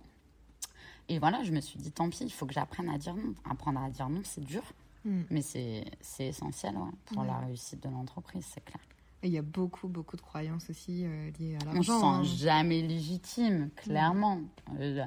Et 1.08 1.20
voilà, 1.20 1.44
je 1.44 1.52
me 1.52 1.60
suis 1.60 1.78
dit, 1.78 1.92
tant 1.92 2.10
pis, 2.10 2.24
il 2.24 2.32
faut 2.32 2.44
que 2.44 2.52
j'apprenne 2.52 2.88
à 2.88 2.98
dire 2.98 3.14
non. 3.14 3.34
Apprendre 3.48 3.80
à 3.80 3.88
dire 3.88 4.08
non, 4.08 4.20
c'est 4.24 4.44
dur, 4.44 4.62
Mm. 5.04 5.22
mais 5.30 5.40
c'est 5.42 5.84
essentiel 6.18 6.76
ouais, 6.76 6.90
pour 7.06 7.18
Ouais. 7.18 7.26
la 7.28 7.38
réussite 7.38 7.82
de 7.82 7.88
l'entreprise, 7.88 8.44
c'est 8.52 8.62
clair. 8.64 8.80
Et 9.22 9.28
il 9.28 9.32
y 9.32 9.38
a 9.38 9.42
beaucoup, 9.42 9.86
beaucoup 9.88 10.16
de 10.16 10.20
croyances 10.22 10.68
aussi 10.70 11.04
euh, 11.06 11.30
liées 11.38 11.54
à 11.54 11.68
On 11.68 11.82
se 11.82 11.90
l'argent. 11.90 12.00
sent 12.00 12.06
hein. 12.06 12.36
jamais 12.36 12.82
légitime, 12.82 13.70
clairement. 13.76 14.40
Euh, 14.78 15.04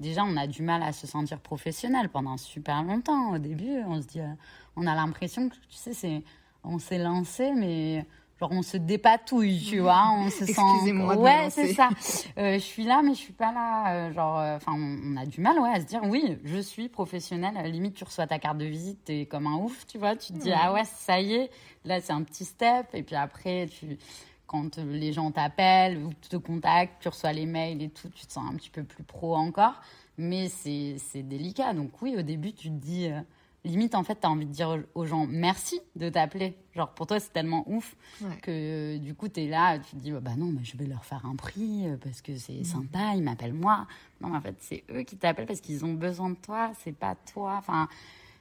déjà, 0.00 0.24
on 0.24 0.36
a 0.38 0.46
du 0.46 0.62
mal 0.62 0.82
à 0.82 0.92
se 0.92 1.06
sentir 1.06 1.40
professionnel 1.40 2.08
pendant 2.08 2.36
super 2.38 2.82
longtemps. 2.82 3.34
Au 3.34 3.38
début, 3.38 3.82
on 3.86 4.00
se 4.02 4.06
dit, 4.08 4.20
euh, 4.20 4.32
on 4.76 4.86
a 4.86 4.94
l'impression 4.94 5.48
que, 5.48 5.54
tu 5.68 5.76
sais, 5.76 5.92
c'est, 5.94 6.24
on 6.64 6.78
s'est 6.80 6.98
lancé, 6.98 7.52
mais 7.52 8.04
genre 8.38 8.50
on 8.52 8.62
se 8.62 8.76
dépatouille, 8.76 9.62
tu 9.68 9.78
vois, 9.78 10.10
on 10.16 10.28
se 10.30 10.44
sent. 10.46 10.52
Excusez-moi. 10.60 11.16
Ouais, 11.16 11.48
c'est 11.50 11.72
ça. 11.72 11.88
Euh, 12.38 12.54
je 12.54 12.58
suis 12.58 12.84
là, 12.84 13.00
mais 13.02 13.14
je 13.14 13.18
suis 13.20 13.32
pas 13.32 13.52
là. 13.52 13.94
euh, 13.94 14.12
genre, 14.12 14.36
enfin, 14.56 14.72
on, 14.74 14.98
on 15.14 15.16
a 15.16 15.26
du 15.26 15.40
mal, 15.40 15.58
ouais, 15.58 15.70
à 15.70 15.80
se 15.80 15.86
dire 15.86 16.00
oui, 16.04 16.38
je 16.44 16.58
suis 16.58 16.88
professionnelle. 16.88 17.54
Limite, 17.70 17.94
tu 17.94 18.04
reçois 18.04 18.26
ta 18.26 18.38
carte 18.38 18.58
de 18.58 18.66
visite, 18.66 19.04
t'es 19.04 19.26
comme 19.26 19.46
un 19.46 19.56
ouf, 19.56 19.86
tu 19.86 19.98
vois. 19.98 20.16
Tu 20.16 20.32
te 20.32 20.38
dis 20.38 20.48
Ouais. 20.50 20.56
ah 20.60 20.72
ouais, 20.72 20.84
ça 20.84 21.20
y 21.20 21.34
est, 21.34 21.50
là 21.84 22.00
c'est 22.00 22.12
un 22.12 22.22
petit 22.22 22.44
step, 22.44 22.86
et 22.94 23.02
puis 23.02 23.16
après 23.16 23.66
tu. 23.68 23.98
Quand 24.48 24.78
euh, 24.78 24.84
les 24.92 25.12
gens 25.12 25.32
t'appellent 25.32 25.98
ou 25.98 26.12
te 26.30 26.36
contactent, 26.36 27.02
tu 27.02 27.08
reçois 27.08 27.32
les 27.32 27.46
mails 27.46 27.82
et 27.82 27.88
tout, 27.88 28.08
tu 28.10 28.26
te 28.26 28.32
sens 28.32 28.44
un 28.48 28.54
petit 28.54 28.70
peu 28.70 28.84
plus 28.84 29.02
pro 29.02 29.34
encore. 29.34 29.80
Mais 30.18 30.48
c'est 30.48 30.96
c'est 30.98 31.24
délicat. 31.24 31.74
Donc 31.74 32.00
oui, 32.00 32.14
au 32.16 32.22
début, 32.22 32.52
tu 32.52 32.68
te 32.68 32.74
dis, 32.74 33.08
euh, 33.08 33.20
limite, 33.66 33.94
en 33.94 34.02
fait, 34.04 34.20
tu 34.20 34.26
as 34.26 34.30
envie 34.30 34.46
de 34.46 34.50
dire 34.52 34.82
aux 34.94 35.06
gens 35.06 35.26
merci 35.26 35.80
de 35.96 36.08
t'appeler. 36.08 36.56
Genre, 36.74 36.88
pour 36.94 37.06
toi, 37.06 37.18
c'est 37.20 37.32
tellement 37.32 37.64
ouf 37.68 37.96
Ouais. 38.22 38.36
que 38.42 38.50
euh, 38.50 38.98
du 38.98 39.14
coup, 39.14 39.28
tu 39.28 39.40
es 39.40 39.48
là, 39.48 39.78
tu 39.78 39.90
te 39.96 39.96
dis, 39.96 40.12
bah 40.12 40.36
non, 40.36 40.46
mais 40.46 40.64
je 40.64 40.76
vais 40.76 40.86
leur 40.86 41.04
faire 41.04 41.24
un 41.26 41.36
prix 41.36 41.86
euh, 41.88 41.96
parce 41.96 42.22
que 42.22 42.36
c'est 42.36 42.64
sympa, 42.64 43.12
ils 43.14 43.22
m'appellent 43.22 43.52
moi. 43.54 43.86
Non, 44.20 44.28
mais 44.28 44.36
en 44.38 44.40
fait, 44.40 44.56
c'est 44.60 44.84
eux 44.90 45.02
qui 45.02 45.16
t'appellent 45.16 45.46
parce 45.46 45.60
qu'ils 45.60 45.84
ont 45.84 45.94
besoin 45.94 46.30
de 46.30 46.36
toi, 46.36 46.72
c'est 46.82 46.96
pas 46.96 47.14
toi. 47.32 47.56
Enfin, 47.58 47.88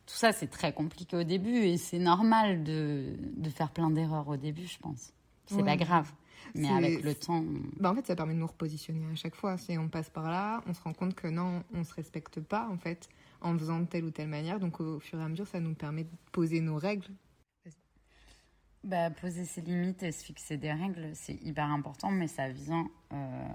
tout 0.05 0.15
ça, 0.15 0.31
c'est 0.31 0.47
très 0.47 0.71
compliqué 0.73 1.15
au 1.17 1.23
début 1.23 1.55
et 1.57 1.77
c'est 1.77 1.99
normal 1.99 2.63
de, 2.63 3.15
de 3.37 3.49
faire 3.49 3.71
plein 3.71 3.89
d'erreurs 3.89 4.27
au 4.27 4.37
début, 4.37 4.67
je 4.67 4.77
pense. 4.79 5.11
C'est 5.47 5.55
Ouais. 5.55 5.63
pas 5.63 5.77
grave. 5.77 6.11
Mais 6.53 6.69
avec 6.69 7.03
le 7.03 7.15
temps, 7.15 7.43
Bah, 7.79 7.91
en 7.91 7.95
fait, 7.95 8.05
ça 8.05 8.15
permet 8.15 8.33
de 8.35 8.39
nous 8.39 8.45
repositionner 8.47 9.11
à 9.11 9.15
chaque 9.15 9.35
fois. 9.35 9.57
C'est 9.57 9.77
on 9.79 9.89
passe 9.89 10.09
par 10.11 10.29
là, 10.29 10.61
on 10.67 10.73
se 10.73 10.81
rend 10.81 10.93
compte 10.93 11.15
que 11.15 11.27
non, 11.27 11.63
on 11.73 11.83
se 11.83 11.93
respecte 11.95 12.39
pas 12.39 12.69
en 12.71 12.77
fait 12.77 13.09
en 13.45 13.57
faisant 13.57 13.79
de 13.79 13.85
telle 13.85 14.05
ou 14.05 14.11
telle 14.11 14.27
manière. 14.27 14.59
Donc 14.59 14.79
au 14.79 14.99
fur 14.99 15.19
et 15.19 15.23
à 15.23 15.27
mesure, 15.27 15.47
ça 15.47 15.59
nous 15.59 15.75
permet 15.75 16.03
de 16.03 16.09
poser 16.31 16.61
nos 16.61 16.77
règles. 16.77 17.07
Bah, 18.83 19.09
poser 19.09 19.45
ses 19.45 19.61
limites 19.61 20.03
et 20.03 20.11
se 20.11 20.23
fixer 20.23 20.57
des 20.57 20.71
règles, 20.71 21.09
c'est 21.13 21.33
hyper 21.41 21.65
important, 21.65 22.11
mais 22.11 22.27
ça 22.27 22.49
vient 22.49 22.87
euh, 23.13 23.45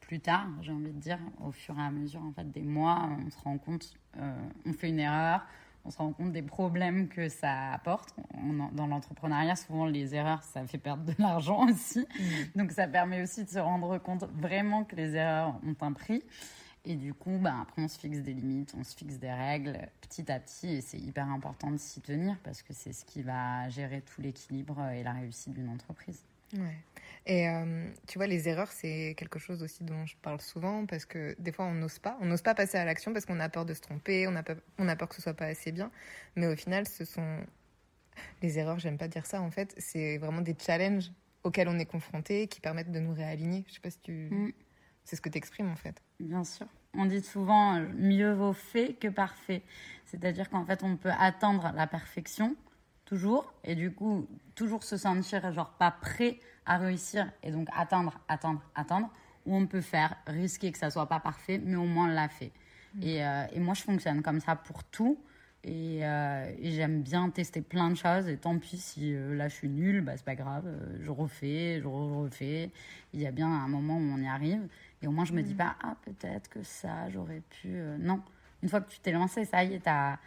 plus 0.00 0.18
tard, 0.18 0.48
j'ai 0.62 0.72
envie 0.72 0.90
de 0.90 0.98
dire, 0.98 1.20
au 1.44 1.52
fur 1.52 1.78
et 1.78 1.82
à 1.82 1.92
mesure 1.92 2.22
en 2.22 2.32
fait, 2.32 2.50
des 2.50 2.64
mois, 2.64 3.08
on 3.24 3.30
se 3.30 3.38
rend 3.38 3.56
compte, 3.58 3.94
euh, 4.16 4.34
on 4.66 4.72
fait 4.72 4.88
une 4.88 4.98
erreur, 4.98 5.46
on 5.84 5.90
se 5.90 5.98
rend 5.98 6.12
compte 6.12 6.32
des 6.32 6.42
problèmes 6.42 7.08
que 7.08 7.28
ça 7.28 7.70
apporte. 7.72 8.16
On 8.34 8.68
dans 8.72 8.88
l'entrepreneuriat, 8.88 9.54
souvent 9.54 9.86
les 9.86 10.16
erreurs, 10.16 10.42
ça 10.42 10.66
fait 10.66 10.78
perdre 10.78 11.04
de 11.04 11.14
l'argent 11.20 11.64
aussi, 11.70 12.04
donc 12.56 12.72
ça 12.72 12.88
permet 12.88 13.22
aussi 13.22 13.44
de 13.44 13.50
se 13.50 13.60
rendre 13.60 13.98
compte 13.98 14.24
vraiment 14.24 14.82
que 14.82 14.96
les 14.96 15.14
erreurs 15.14 15.54
ont 15.64 15.76
un 15.80 15.92
prix. 15.92 16.24
Et 16.84 16.96
du 16.96 17.12
coup, 17.12 17.38
bah, 17.38 17.54
après, 17.62 17.82
on 17.82 17.88
se 17.88 17.98
fixe 17.98 18.18
des 18.20 18.32
limites, 18.32 18.74
on 18.78 18.84
se 18.84 18.96
fixe 18.96 19.18
des 19.18 19.30
règles 19.30 19.78
petit 20.00 20.30
à 20.30 20.40
petit. 20.40 20.76
Et 20.76 20.80
c'est 20.80 20.98
hyper 20.98 21.28
important 21.28 21.70
de 21.70 21.76
s'y 21.76 22.00
tenir 22.00 22.36
parce 22.44 22.62
que 22.62 22.72
c'est 22.72 22.92
ce 22.92 23.04
qui 23.04 23.22
va 23.22 23.68
gérer 23.68 24.00
tout 24.00 24.20
l'équilibre 24.20 24.80
et 24.90 25.02
la 25.02 25.12
réussite 25.12 25.52
d'une 25.52 25.68
entreprise. 25.68 26.22
Ouais. 26.56 26.76
Et 27.26 27.48
euh, 27.48 27.90
tu 28.06 28.18
vois, 28.18 28.26
les 28.26 28.48
erreurs, 28.48 28.72
c'est 28.72 29.14
quelque 29.18 29.38
chose 29.38 29.62
aussi 29.62 29.84
dont 29.84 30.06
je 30.06 30.16
parle 30.22 30.40
souvent 30.40 30.86
parce 30.86 31.04
que 31.04 31.36
des 31.38 31.52
fois, 31.52 31.66
on 31.66 31.74
n'ose 31.74 31.98
pas. 31.98 32.16
On 32.20 32.26
n'ose 32.26 32.42
pas 32.42 32.54
passer 32.54 32.78
à 32.78 32.84
l'action 32.84 33.12
parce 33.12 33.26
qu'on 33.26 33.40
a 33.40 33.48
peur 33.50 33.66
de 33.66 33.74
se 33.74 33.80
tromper, 33.80 34.26
on 34.26 34.34
a, 34.34 34.42
peur, 34.42 34.56
on 34.78 34.88
a 34.88 34.96
peur 34.96 35.08
que 35.08 35.14
ce 35.14 35.22
soit 35.22 35.34
pas 35.34 35.46
assez 35.46 35.72
bien. 35.72 35.90
Mais 36.36 36.46
au 36.46 36.56
final, 36.56 36.86
ce 36.88 37.04
sont. 37.04 37.40
Les 38.42 38.58
erreurs, 38.58 38.78
j'aime 38.78 38.98
pas 38.98 39.06
dire 39.06 39.26
ça 39.26 39.40
en 39.40 39.50
fait, 39.50 39.74
c'est 39.78 40.18
vraiment 40.18 40.40
des 40.40 40.56
challenges 40.58 41.12
auxquels 41.44 41.68
on 41.68 41.78
est 41.78 41.86
confronté 41.86 42.48
qui 42.48 42.60
permettent 42.60 42.90
de 42.90 42.98
nous 42.98 43.12
réaligner. 43.12 43.64
Je 43.68 43.74
sais 43.74 43.80
pas 43.80 43.90
si 43.90 44.00
tu. 44.00 44.28
Mm. 44.30 44.52
C'est 45.08 45.16
ce 45.16 45.22
que 45.22 45.30
tu 45.30 45.38
exprimes 45.38 45.70
en 45.70 45.74
fait. 45.74 46.02
Bien 46.20 46.44
sûr. 46.44 46.66
On 46.92 47.06
dit 47.06 47.22
souvent 47.22 47.76
euh, 47.76 47.86
mieux 47.96 48.34
vaut 48.34 48.52
fait 48.52 48.92
que 48.92 49.08
parfait. 49.08 49.62
C'est-à-dire 50.04 50.50
qu'en 50.50 50.66
fait, 50.66 50.82
on 50.82 50.98
peut 50.98 51.12
atteindre 51.18 51.72
la 51.74 51.86
perfection 51.86 52.54
toujours 53.06 53.54
et 53.64 53.74
du 53.74 53.90
coup, 53.90 54.28
toujours 54.54 54.84
se 54.84 54.98
sentir 54.98 55.50
genre 55.50 55.70
pas 55.70 55.90
prêt 55.90 56.40
à 56.66 56.76
réussir 56.76 57.26
et 57.42 57.50
donc 57.50 57.68
atteindre, 57.74 58.20
atteindre, 58.28 58.60
atteindre. 58.74 59.08
Ou 59.46 59.56
on 59.56 59.66
peut 59.66 59.80
faire, 59.80 60.14
risquer 60.26 60.72
que 60.72 60.78
ça 60.78 60.90
soit 60.90 61.08
pas 61.08 61.20
parfait, 61.20 61.58
mais 61.64 61.76
au 61.76 61.86
moins 61.86 62.10
on 62.10 62.12
l'a 62.12 62.28
fait. 62.28 62.52
Et, 63.00 63.24
euh, 63.24 63.46
et 63.52 63.60
moi, 63.60 63.72
je 63.72 63.84
fonctionne 63.84 64.20
comme 64.20 64.40
ça 64.40 64.56
pour 64.56 64.84
tout. 64.84 65.18
Et, 65.64 66.00
euh, 66.06 66.50
et 66.60 66.70
j'aime 66.70 67.02
bien 67.02 67.28
tester 67.30 67.60
plein 67.60 67.90
de 67.90 67.96
choses. 67.96 68.28
Et 68.28 68.36
tant 68.36 68.58
pis 68.58 68.78
si 68.78 69.14
euh, 69.14 69.34
là 69.34 69.48
je 69.48 69.54
suis 69.54 69.68
nulle, 69.68 70.00
bah, 70.02 70.12
c'est 70.16 70.24
pas 70.24 70.36
grave. 70.36 70.64
euh, 70.66 70.96
je 71.02 71.10
refais, 71.10 71.80
je 71.80 71.86
re- 71.86 72.22
refais. 72.24 72.70
Il 73.12 73.20
y 73.20 73.26
a 73.26 73.32
bien 73.32 73.48
un 73.48 73.68
moment 73.68 73.96
où 73.96 74.00
on 74.00 74.18
y 74.18 74.26
arrive. 74.28 74.62
Et 75.02 75.06
au 75.06 75.10
moins, 75.10 75.24
je 75.24 75.32
me 75.32 75.42
dis 75.42 75.54
pas, 75.54 75.76
ah, 75.82 75.96
peut-être 76.04 76.48
que 76.48 76.62
ça, 76.62 77.08
j'aurais 77.10 77.42
pu. 77.60 77.68
non. 77.98 78.20
Une 78.62 78.68
fois 78.68 78.80
que 78.80 78.90
tu 78.90 78.98
t'es 78.98 79.12
lancé, 79.12 79.44
ça 79.44 79.62
y 79.62 79.74
est, 79.74 79.80
t'as 79.80 80.18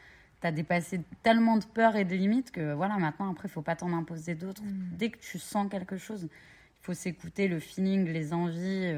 as 0.44 0.52
dépassé 0.52 1.02
tellement 1.22 1.58
de 1.58 1.66
peurs 1.66 1.96
et 1.96 2.04
de 2.06 2.16
limites 2.16 2.52
que 2.52 2.74
voilà, 2.74 2.98
maintenant, 2.98 3.30
après, 3.32 3.48
il 3.48 3.52
faut 3.52 3.62
pas 3.62 3.76
t'en 3.76 3.94
imposer 3.94 4.34
d'autres. 4.36 4.64
Dès 4.98 5.10
que 5.10 5.18
tu 5.20 5.38
sens 5.40 5.70
quelque 5.70 5.98
chose, 5.98 6.24
il 6.24 6.84
faut 6.84 6.94
s'écouter, 6.94 7.48
le 7.48 7.60
feeling, 7.60 8.06
les 8.08 8.34
envies. 8.34 8.92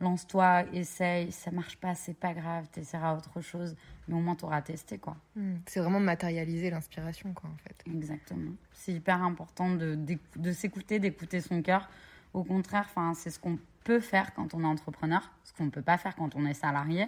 Lance-toi, 0.00 0.64
essaye. 0.72 1.30
Ça 1.30 1.50
marche 1.50 1.76
pas, 1.76 1.94
c'est 1.94 2.14
pas 2.14 2.32
grave, 2.32 2.68
t'essaieras 2.72 3.16
autre 3.16 3.40
chose. 3.40 3.76
Mais 4.08 4.14
au 4.14 4.20
moins, 4.20 4.34
t'auras 4.34 4.62
testé, 4.62 4.98
quoi. 4.98 5.16
Mm. 5.36 5.56
C'est 5.66 5.80
vraiment 5.80 6.00
matérialiser 6.00 6.70
l'inspiration, 6.70 7.32
quoi, 7.34 7.50
en 7.50 7.56
fait. 7.58 7.90
Exactement. 7.92 8.52
C'est 8.72 8.92
hyper 8.92 9.22
important 9.22 9.74
de, 9.74 9.98
de 10.36 10.52
s'écouter, 10.52 10.98
d'écouter 10.98 11.40
son 11.40 11.60
cœur. 11.62 11.88
Au 12.32 12.44
contraire, 12.44 12.88
c'est 13.14 13.30
ce 13.30 13.38
qu'on 13.38 13.58
peut 13.84 14.00
faire 14.00 14.32
quand 14.34 14.54
on 14.54 14.62
est 14.62 14.66
entrepreneur, 14.66 15.30
ce 15.44 15.52
qu'on 15.52 15.64
ne 15.64 15.70
peut 15.70 15.82
pas 15.82 15.98
faire 15.98 16.14
quand 16.16 16.34
on 16.36 16.46
est 16.46 16.54
salarié. 16.54 17.06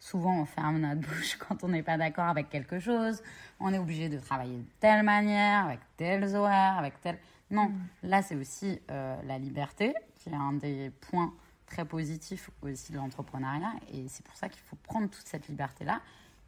Souvent, 0.00 0.40
on 0.40 0.44
ferme 0.46 0.78
notre 0.78 1.00
bouche 1.08 1.36
quand 1.36 1.62
on 1.62 1.68
n'est 1.68 1.82
pas 1.82 1.96
d'accord 1.96 2.24
avec 2.24 2.48
quelque 2.48 2.80
chose. 2.80 3.22
On 3.60 3.72
est 3.72 3.78
obligé 3.78 4.08
de 4.08 4.18
travailler 4.18 4.56
de 4.56 4.66
telle 4.80 5.04
manière, 5.04 5.66
avec 5.66 5.80
tels 5.96 6.34
horaires, 6.34 6.78
avec 6.78 7.00
tel. 7.00 7.18
Non, 7.50 7.70
là, 8.02 8.22
c'est 8.22 8.34
aussi 8.34 8.80
euh, 8.90 9.16
la 9.26 9.38
liberté, 9.38 9.94
qui 10.16 10.30
est 10.30 10.34
un 10.34 10.54
des 10.54 10.90
points 11.10 11.32
très 11.72 11.84
positifs 11.86 12.50
aussi 12.60 12.92
de 12.92 12.98
l'entrepreneuriat. 12.98 13.72
Et 13.92 14.06
c'est 14.08 14.24
pour 14.24 14.36
ça 14.36 14.48
qu'il 14.48 14.62
faut 14.62 14.76
prendre 14.76 15.08
toute 15.08 15.26
cette 15.26 15.48
liberté-là 15.48 16.00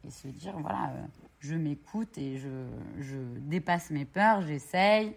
et 0.05 0.11
se 0.11 0.27
dire 0.27 0.57
voilà, 0.59 0.91
euh, 0.91 1.05
je 1.39 1.55
m'écoute 1.55 2.17
et 2.17 2.37
je, 2.37 2.67
je 2.99 3.17
dépasse 3.39 3.89
mes 3.89 4.05
peurs, 4.05 4.41
j'essaye, 4.41 5.15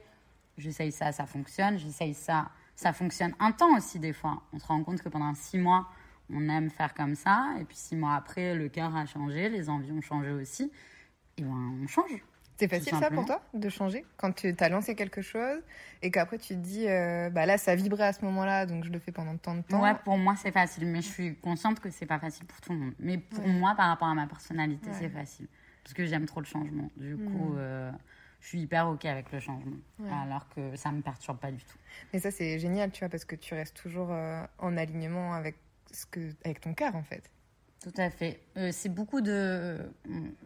j'essaye 0.56 0.92
ça, 0.92 1.12
ça 1.12 1.26
fonctionne, 1.26 1.78
j'essaye 1.78 2.14
ça, 2.14 2.48
ça 2.74 2.92
fonctionne 2.92 3.34
un 3.38 3.52
temps 3.52 3.76
aussi 3.76 3.98
des 3.98 4.14
fois. 4.14 4.42
On 4.52 4.58
se 4.58 4.66
rend 4.66 4.82
compte 4.82 5.02
que 5.02 5.10
pendant 5.10 5.34
six 5.34 5.58
mois, 5.58 5.88
on 6.30 6.48
aime 6.48 6.70
faire 6.70 6.94
comme 6.94 7.14
ça, 7.14 7.54
et 7.60 7.64
puis 7.64 7.76
six 7.76 7.96
mois 7.96 8.14
après, 8.14 8.54
le 8.54 8.68
cœur 8.68 8.94
a 8.96 9.04
changé, 9.06 9.48
les 9.48 9.68
envies 9.68 9.92
ont 9.92 10.00
changé 10.00 10.30
aussi, 10.30 10.70
et 11.36 11.42
ben 11.42 11.78
on 11.82 11.86
change. 11.86 12.22
C'est 12.58 12.68
facile 12.68 12.96
ça 12.98 13.10
pour 13.10 13.24
toi 13.24 13.40
de 13.54 13.68
changer 13.68 14.04
quand 14.16 14.32
tu 14.32 14.54
as 14.58 14.68
lancé 14.68 14.94
quelque 14.96 15.22
chose 15.22 15.60
et 16.02 16.10
qu'après 16.10 16.38
tu 16.38 16.48
te 16.48 16.58
dis 16.60 16.88
euh, 16.88 17.30
bah 17.30 17.46
là 17.46 17.56
ça 17.56 17.74
vibrait 17.76 18.04
à 18.04 18.12
ce 18.12 18.24
moment-là 18.24 18.66
donc 18.66 18.84
je 18.84 18.90
le 18.90 18.98
fais 18.98 19.12
pendant 19.12 19.36
tant 19.36 19.54
de 19.54 19.62
temps. 19.62 19.80
Ouais, 19.80 19.94
pour 20.04 20.18
moi 20.18 20.34
c'est 20.36 20.50
facile, 20.50 20.86
mais 20.86 21.00
je 21.00 21.06
suis 21.08 21.36
consciente 21.36 21.78
que 21.80 21.88
c'est 21.90 22.06
pas 22.06 22.18
facile 22.18 22.46
pour 22.46 22.60
tout 22.60 22.72
le 22.72 22.78
monde. 22.78 22.94
Mais 22.98 23.18
pour 23.18 23.46
moi, 23.46 23.74
par 23.76 23.88
rapport 23.88 24.08
à 24.08 24.14
ma 24.14 24.26
personnalité, 24.26 24.88
Ouais. 24.90 24.96
c'est 24.98 25.08
facile. 25.08 25.46
Parce 25.84 25.94
que 25.94 26.04
j'aime 26.04 26.26
trop 26.26 26.40
le 26.40 26.46
changement. 26.46 26.90
Du 26.96 27.14
Mm. 27.14 27.24
coup, 27.32 27.54
euh, 27.56 27.90
je 28.40 28.48
suis 28.48 28.60
hyper 28.60 28.88
OK 28.88 29.04
avec 29.04 29.30
le 29.32 29.38
changement. 29.40 29.76
Ouais. 30.00 30.10
Alors 30.10 30.48
que 30.48 30.74
ça 30.76 30.90
me 30.90 31.00
perturbe 31.00 31.38
pas 31.38 31.50
du 31.52 31.62
tout. 31.62 31.78
Mais 32.12 32.18
ça 32.18 32.30
c'est 32.32 32.58
génial 32.58 32.90
tu 32.90 33.00
vois 33.00 33.08
parce 33.08 33.24
que 33.24 33.36
tu 33.36 33.54
restes 33.54 33.76
toujours 33.80 34.08
euh, 34.10 34.42
en 34.58 34.76
alignement 34.76 35.32
avec 35.34 35.56
ce 35.92 36.06
que 36.06 36.20
avec 36.44 36.60
ton 36.60 36.74
cœur 36.74 36.96
en 36.96 37.02
fait. 37.04 37.30
Tout 37.88 38.00
à 38.00 38.10
fait. 38.10 38.40
Euh, 38.56 38.68
c'est 38.72 38.88
beaucoup 38.90 39.20
de. 39.20 39.78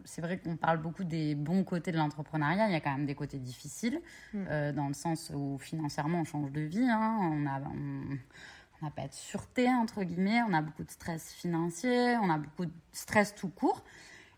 C'est 0.05 0.21
vrai 0.21 0.37
qu'on 0.37 0.55
parle 0.55 0.77
beaucoup 0.77 1.03
des 1.03 1.35
bons 1.35 1.63
côtés 1.63 1.91
de 1.91 1.97
l'entrepreneuriat. 1.97 2.67
Il 2.67 2.71
y 2.71 2.75
a 2.75 2.79
quand 2.79 2.91
même 2.91 3.05
des 3.05 3.15
côtés 3.15 3.37
difficiles, 3.39 4.01
Mm. 4.33 4.45
euh, 4.49 4.71
dans 4.71 4.87
le 4.87 4.93
sens 4.93 5.31
où 5.35 5.57
financièrement 5.59 6.21
on 6.21 6.23
change 6.23 6.51
de 6.51 6.61
vie. 6.61 6.87
hein. 6.89 7.17
On 7.21 7.45
a, 7.45 7.59
on 7.61 8.17
on 8.81 8.85
n'a 8.85 8.91
pas 8.91 9.07
de 9.07 9.13
sûreté 9.13 9.67
entre 9.69 10.03
guillemets. 10.03 10.41
On 10.47 10.53
a 10.53 10.61
beaucoup 10.61 10.83
de 10.83 10.91
stress 10.91 11.31
financier. 11.33 12.15
On 12.21 12.29
a 12.29 12.37
beaucoup 12.37 12.65
de 12.65 12.73
stress 12.93 13.33
tout 13.35 13.49
court. 13.49 13.83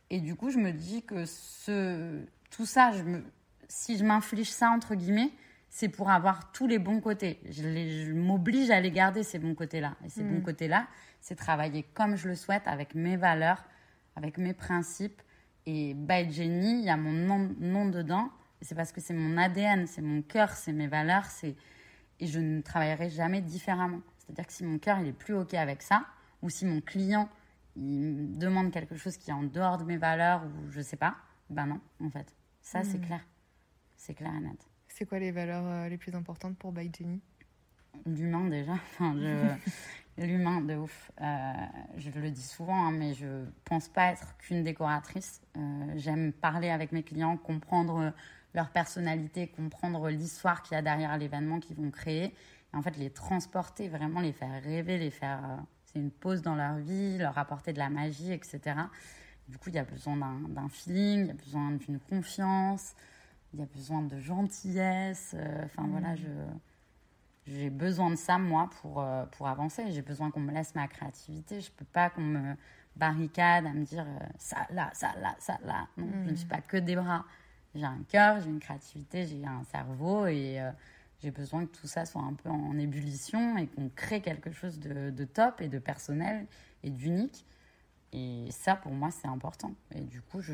Et 0.10 0.20
du 0.20 0.36
coup, 0.36 0.50
je 0.50 0.58
me 0.60 0.72
dis 0.72 1.04
que 1.04 1.26
ce, 1.26 2.22
tout 2.52 2.66
ça, 2.66 2.92
je 2.92 3.04
me, 3.04 3.24
si 3.68 3.98
je 3.98 4.04
m'inflige 4.04 4.52
ça 4.52 4.70
entre 4.70 4.94
guillemets, 4.96 5.32
c'est 5.70 5.90
pour 5.90 6.10
avoir 6.10 6.52
tous 6.52 6.68
les 6.68 6.80
bons 6.80 7.02
côtés. 7.02 7.40
Je, 7.50 7.64
les- 7.64 8.06
je 8.06 8.14
m'oblige 8.14 8.70
à 8.70 8.80
les 8.80 8.92
garder 8.92 9.24
ces 9.24 9.40
bons 9.40 9.56
côtés-là. 9.56 9.96
Et 10.06 10.10
ces 10.10 10.24
Mm. 10.24 10.30
bons 10.36 10.42
côtés-là, 10.42 10.88
c'est 11.20 11.36
travailler 11.36 11.84
comme 11.94 12.16
je 12.16 12.28
le 12.30 12.36
souhaite, 12.36 12.64
avec 12.68 12.96
mes 12.96 13.18
valeurs, 13.18 13.64
avec 14.16 14.38
mes 14.38 14.54
principes. 14.54 15.22
Et 15.66 15.94
by 15.94 16.32
Jenny, 16.32 16.80
il 16.80 16.86
y 16.86 16.90
a 16.90 16.98
mon 16.98 17.12
nom, 17.12 17.54
nom 17.60 17.88
dedans. 17.90 18.30
Et 18.62 18.66
c'est 18.66 18.76
parce 18.76 18.92
que 18.92 19.02
c'est 19.02 19.14
mon 19.14 19.38
ADN, 19.38 19.86
c'est 19.88 20.02
mon 20.02 20.22
cœur, 20.22 20.52
c'est 20.52 20.72
mes 20.72 20.88
valeurs. 20.88 21.26
C'est 21.26 21.56
et 22.22 22.28
je 22.28 22.40
ne 22.40 22.62
travaillerai 22.62 23.10
jamais 23.10 23.42
différemment. 23.42 24.00
C'est-à-dire 24.20 24.48
que 24.48 24.54
si 24.54 24.64
mon 24.64 24.80
cœur 24.80 25.00
il 25.00 25.08
est 25.08 25.14
plus 25.14 25.34
ok 25.34 25.54
avec 25.56 25.82
ça, 25.82 26.06
ou 26.42 26.50
si 26.50 26.66
mon 26.66 26.80
client 26.80 27.28
il 27.76 27.84
me 27.84 28.38
demande 28.38 28.72
quelque 28.72 28.96
chose 28.96 29.18
qui 29.18 29.32
est 29.32 29.34
en 29.34 29.44
dehors 29.44 29.78
de 29.78 29.84
mes 29.84 29.98
valeurs 29.98 30.44
ou 30.46 30.72
je 30.72 30.80
sais 30.80 30.96
pas, 30.96 31.18
ben 31.50 31.66
non, 31.66 31.82
en 32.02 32.10
fait. 32.10 32.34
Ça 32.62 32.86
c'est 32.86 33.00
Mm. 33.00 33.06
clair, 33.06 33.28
c'est 33.98 34.14
clair 34.14 34.32
et 34.34 34.40
net. 34.40 34.66
C'est 34.98 35.06
quoi 35.06 35.20
les 35.20 35.32
valeurs 35.32 35.66
euh, 35.66 35.90
les 35.90 35.98
plus 35.98 36.16
importantes 36.16 36.58
pour 36.58 36.72
By 36.72 36.90
Jenny 36.98 37.20
l'humain 38.06 38.46
déjà. 38.46 38.74
Enfin, 38.74 39.14
je- 39.18 39.56
l'humain 40.26 40.62
de 40.62 40.76
ouf. 40.76 41.12
Euh, 41.22 41.54
je 41.98 42.10
le 42.12 42.32
dis 42.32 42.42
souvent, 42.42 42.88
hein, 42.88 42.92
mais 42.92 43.14
je 43.14 43.44
pense 43.66 43.90
pas 43.90 44.12
être 44.14 44.38
qu'une 44.38 44.64
décoratrice. 44.64 45.42
Euh, 45.58 45.94
j'aime 45.96 46.32
parler 46.32 46.70
avec 46.70 46.94
mes 46.94 47.04
clients, 47.04 47.36
comprendre 47.36 48.14
leur 48.54 48.70
personnalité, 48.70 49.48
comprendre 49.48 50.10
l'histoire 50.10 50.62
qu'il 50.64 50.76
y 50.76 50.78
a 50.78 50.82
derrière 50.82 51.18
l'événement 51.18 51.60
qu'ils 51.60 51.76
vont 51.76 51.92
créer. 51.92 52.26
Et 52.74 52.78
en 52.78 52.82
fait, 52.82 52.96
les 52.98 53.10
transporter, 53.10 53.90
vraiment 53.90 54.22
les 54.22 54.32
faire 54.32 54.62
rêver, 54.64 54.98
les 54.98 55.12
faire. 55.12 55.40
Euh, 55.44 55.58
c'est 55.86 56.00
une 56.00 56.12
pause 56.12 56.42
dans 56.42 56.56
leur 56.56 56.76
vie, 56.76 57.18
leur 57.18 57.38
apporter 57.38 57.74
de 57.74 57.80
la 57.80 57.90
magie, 57.90 58.32
etc. 58.32 58.60
Du 59.50 59.58
coup, 59.58 59.70
il 59.70 59.76
y 59.76 59.80
a 59.80 59.84
besoin 59.84 60.16
d'un 60.48 60.70
feeling, 60.70 61.22
il 61.24 61.28
y 61.28 61.32
a 61.32 61.34
besoin 61.34 61.72
d'une 61.72 62.00
confiance, 62.00 62.96
il 63.56 63.60
y 63.60 63.64
a 63.64 63.68
besoin 63.74 64.02
de 64.02 64.20
gentillesse. 64.20 65.36
Enfin, 65.64 65.88
voilà, 65.88 66.14
mmh. 66.14 66.18
je 66.18 66.30
j'ai 67.48 67.70
besoin 67.70 68.10
de 68.10 68.16
ça, 68.16 68.38
moi, 68.38 68.70
pour, 68.82 69.02
euh, 69.02 69.26
pour 69.38 69.48
avancer. 69.48 69.92
J'ai 69.92 70.02
besoin 70.02 70.32
qu'on 70.32 70.40
me 70.40 70.52
laisse 70.52 70.74
ma 70.74 70.88
créativité. 70.88 71.62
Je 71.62 71.70
ne 71.70 71.76
peux 71.76 71.86
pas 71.86 72.10
qu'on 72.10 72.22
me 72.22 72.56
barricade 72.96 73.66
à 73.68 73.74
me 73.74 73.86
dire 73.86 74.06
euh, 74.08 74.26
ça, 74.38 74.66
là, 74.72 74.90
ça, 74.94 75.14
là, 75.22 75.36
ça, 75.40 75.60
là. 75.64 75.88
Non, 75.98 76.08
je 76.24 76.30
ne 76.30 76.32
mm. 76.32 76.38
suis 76.38 76.48
pas 76.48 76.62
que 76.62 76.78
des 76.78 76.96
bras. 76.96 77.26
J'ai 77.76 77.86
un 77.86 78.04
cœur, 78.08 78.42
j'ai 78.42 78.50
une 78.50 78.60
créativité, 78.60 79.28
j'ai 79.28 79.46
un 79.46 79.64
cerveau 79.66 80.26
et 80.26 80.60
euh, 80.60 80.72
j'ai 81.22 81.30
besoin 81.30 81.66
que 81.66 81.76
tout 81.76 81.88
ça 81.88 82.06
soit 82.06 82.22
un 82.22 82.34
peu 82.34 82.50
en 82.50 82.78
ébullition 82.80 83.58
et 83.58 83.68
qu'on 83.68 83.90
crée 83.90 84.22
quelque 84.22 84.52
chose 84.52 84.80
de, 84.80 85.12
de, 85.12 85.26
top 85.26 85.62
et 85.62 85.68
de 85.68 85.78
personnel 85.78 86.48
et 86.84 86.90
d'unique. 86.90 87.46
Et 88.12 88.48
ça, 88.50 88.76
pour 88.76 88.94
moi, 88.94 89.12
c'est 89.12 89.28
important. 89.28 89.74
Et 89.94 90.02
du 90.02 90.22
coup, 90.22 90.42
je... 90.42 90.54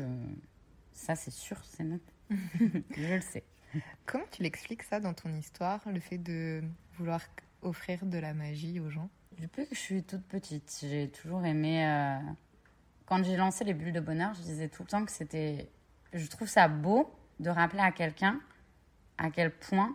ça, 0.92 1.14
c'est 1.14 1.30
sûr, 1.30 1.56
c'est 1.64 1.84
non. 1.84 2.00
je 2.96 3.14
le 3.14 3.20
sais. 3.20 3.44
Comment 4.06 4.24
tu 4.30 4.42
l'expliques 4.42 4.82
ça 4.82 5.00
dans 5.00 5.14
ton 5.14 5.32
histoire, 5.34 5.80
le 5.86 6.00
fait 6.00 6.18
de 6.18 6.62
vouloir 6.98 7.20
offrir 7.62 8.04
de 8.04 8.18
la 8.18 8.34
magie 8.34 8.80
aux 8.80 8.90
gens? 8.90 9.08
Depuis 9.38 9.66
que 9.66 9.74
je 9.74 9.80
suis 9.80 10.02
toute 10.02 10.24
petite, 10.24 10.78
j'ai 10.82 11.08
toujours 11.08 11.44
aimé. 11.44 11.86
Euh, 11.86 12.18
quand 13.06 13.22
j'ai 13.24 13.36
lancé 13.36 13.64
les 13.64 13.74
bulles 13.74 13.92
de 13.92 14.00
bonheur, 14.00 14.34
je 14.34 14.42
disais 14.42 14.68
tout 14.68 14.82
le 14.82 14.88
temps 14.88 15.04
que 15.04 15.12
c'était. 15.12 15.70
Je 16.12 16.26
trouve 16.26 16.48
ça 16.48 16.68
beau 16.68 17.14
de 17.40 17.50
rappeler 17.50 17.80
à 17.80 17.92
quelqu'un 17.92 18.40
à 19.18 19.30
quel 19.30 19.50
point 19.50 19.94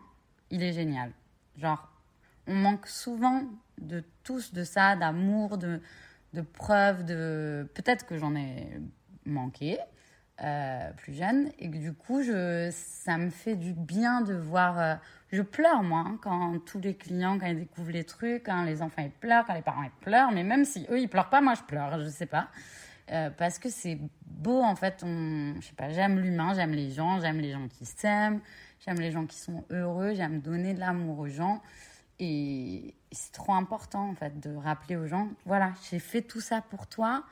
il 0.49 0.63
est 0.63 0.73
génial. 0.73 1.11
Genre, 1.57 1.89
on 2.47 2.55
manque 2.55 2.87
souvent 2.87 3.43
de 3.77 4.03
tous 4.23 4.53
de 4.53 4.63
ça, 4.63 4.95
d'amour, 4.95 5.57
de, 5.57 5.81
de 6.33 6.41
preuves, 6.41 7.05
de. 7.05 7.69
Peut-être 7.73 8.05
que 8.05 8.17
j'en 8.17 8.35
ai 8.35 8.69
manqué, 9.25 9.77
euh, 10.43 10.91
plus 10.97 11.13
jeune. 11.13 11.49
Et 11.57 11.67
que 11.67 11.77
du 11.77 11.93
coup 11.93 12.21
je, 12.21 12.69
ça 12.71 13.17
me 13.17 13.31
fait 13.31 13.55
du 13.55 13.73
bien 13.73 14.21
de 14.21 14.35
voir 14.35 14.79
euh, 14.79 14.93
je 15.31 15.41
pleure 15.41 15.81
moi 15.81 16.03
hein, 16.05 16.19
quand 16.21 16.63
tous 16.63 16.79
les 16.79 16.95
clients 16.95 17.39
quand 17.39 17.47
ils 17.47 17.57
découvrent 17.57 17.91
les 17.91 18.03
trucs 18.03 18.43
quand 18.43 18.61
les 18.61 18.83
enfants 18.83 19.01
ils 19.01 19.09
pleurent 19.09 19.45
quand 19.47 19.55
les 19.55 19.63
parents 19.63 19.81
ils 19.81 19.89
pleurent. 20.01 20.31
Mais 20.31 20.43
même 20.43 20.63
si 20.63 20.85
eux 20.91 20.99
ils 20.99 21.09
pleurent 21.09 21.29
pas 21.29 21.41
moi 21.41 21.55
je 21.55 21.63
pleure 21.63 21.99
je 22.03 22.07
sais 22.07 22.27
pas. 22.27 22.49
Euh, 23.11 23.31
parce 23.31 23.57
que 23.57 23.69
c'est 23.69 23.97
beau 24.27 24.61
en 24.61 24.75
fait 24.75 25.01
on 25.03 25.55
je 25.59 25.65
sais 25.65 25.73
pas 25.73 25.89
j'aime 25.89 26.19
l'humain 26.19 26.53
j'aime 26.53 26.71
les 26.71 26.91
gens 26.91 27.19
j'aime 27.19 27.39
les 27.39 27.51
gens 27.53 27.67
qui 27.67 27.85
s'aiment 27.85 28.41
j'aime 28.85 28.99
les 28.99 29.09
gens 29.09 29.25
qui 29.25 29.37
sont 29.37 29.63
heureux 29.71 30.13
j'aime 30.13 30.39
donner 30.41 30.75
de 30.75 30.79
l'amour 30.79 31.17
aux 31.17 31.27
gens. 31.29 31.63
Et 32.19 32.93
c'est 33.11 33.31
trop 33.31 33.53
important 33.53 34.09
en 34.09 34.13
fait 34.13 34.39
de 34.39 34.55
rappeler 34.55 34.97
aux 34.97 35.07
gens 35.07 35.29
voilà 35.47 35.71
j'ai 35.89 35.97
fait 35.97 36.21
tout 36.21 36.41
ça 36.41 36.61
pour 36.61 36.85
toi 36.85 37.23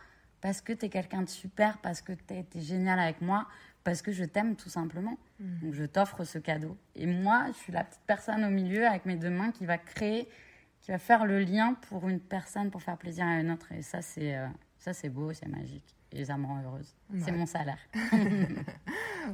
parce 0.45 0.61
que 0.61 0.73
tu 0.73 0.85
es 0.85 0.89
quelqu'un 0.89 1.23
de 1.23 1.27
super, 1.27 1.79
parce 1.79 2.03
que 2.03 2.13
tu 2.13 2.35
été 2.35 2.61
génial 2.61 2.99
avec 2.99 3.19
moi, 3.19 3.47
parce 3.83 4.03
que 4.03 4.11
je 4.11 4.23
t'aime 4.23 4.55
tout 4.55 4.69
simplement. 4.69 5.17
Mm. 5.39 5.59
Donc 5.63 5.73
je 5.73 5.85
t'offre 5.85 6.23
ce 6.23 6.37
cadeau. 6.37 6.77
Et 6.93 7.07
moi, 7.07 7.47
je 7.47 7.53
suis 7.53 7.73
la 7.73 7.83
petite 7.83 8.03
personne 8.05 8.45
au 8.45 8.51
milieu 8.51 8.85
avec 8.85 9.07
mes 9.07 9.15
deux 9.15 9.31
mains 9.31 9.49
qui 9.49 9.65
va 9.65 9.79
créer, 9.79 10.29
qui 10.81 10.91
va 10.91 10.99
faire 10.99 11.25
le 11.25 11.39
lien 11.39 11.73
pour 11.89 12.07
une 12.07 12.19
personne, 12.19 12.69
pour 12.69 12.83
faire 12.83 12.95
plaisir 12.95 13.25
à 13.25 13.39
une 13.39 13.49
autre. 13.49 13.71
Et 13.71 13.81
ça, 13.81 14.03
c'est 14.03 14.37
euh, 14.37 14.45
ça 14.77 14.93
c'est 14.93 15.09
beau, 15.09 15.33
c'est 15.33 15.47
magique. 15.47 15.95
Et 16.17 16.23
ça 16.23 16.37
me 16.37 16.45
rend 16.45 16.61
heureuse. 16.63 16.95
C'est 17.19 17.33
mon 17.33 17.45
salaire. 17.45 17.77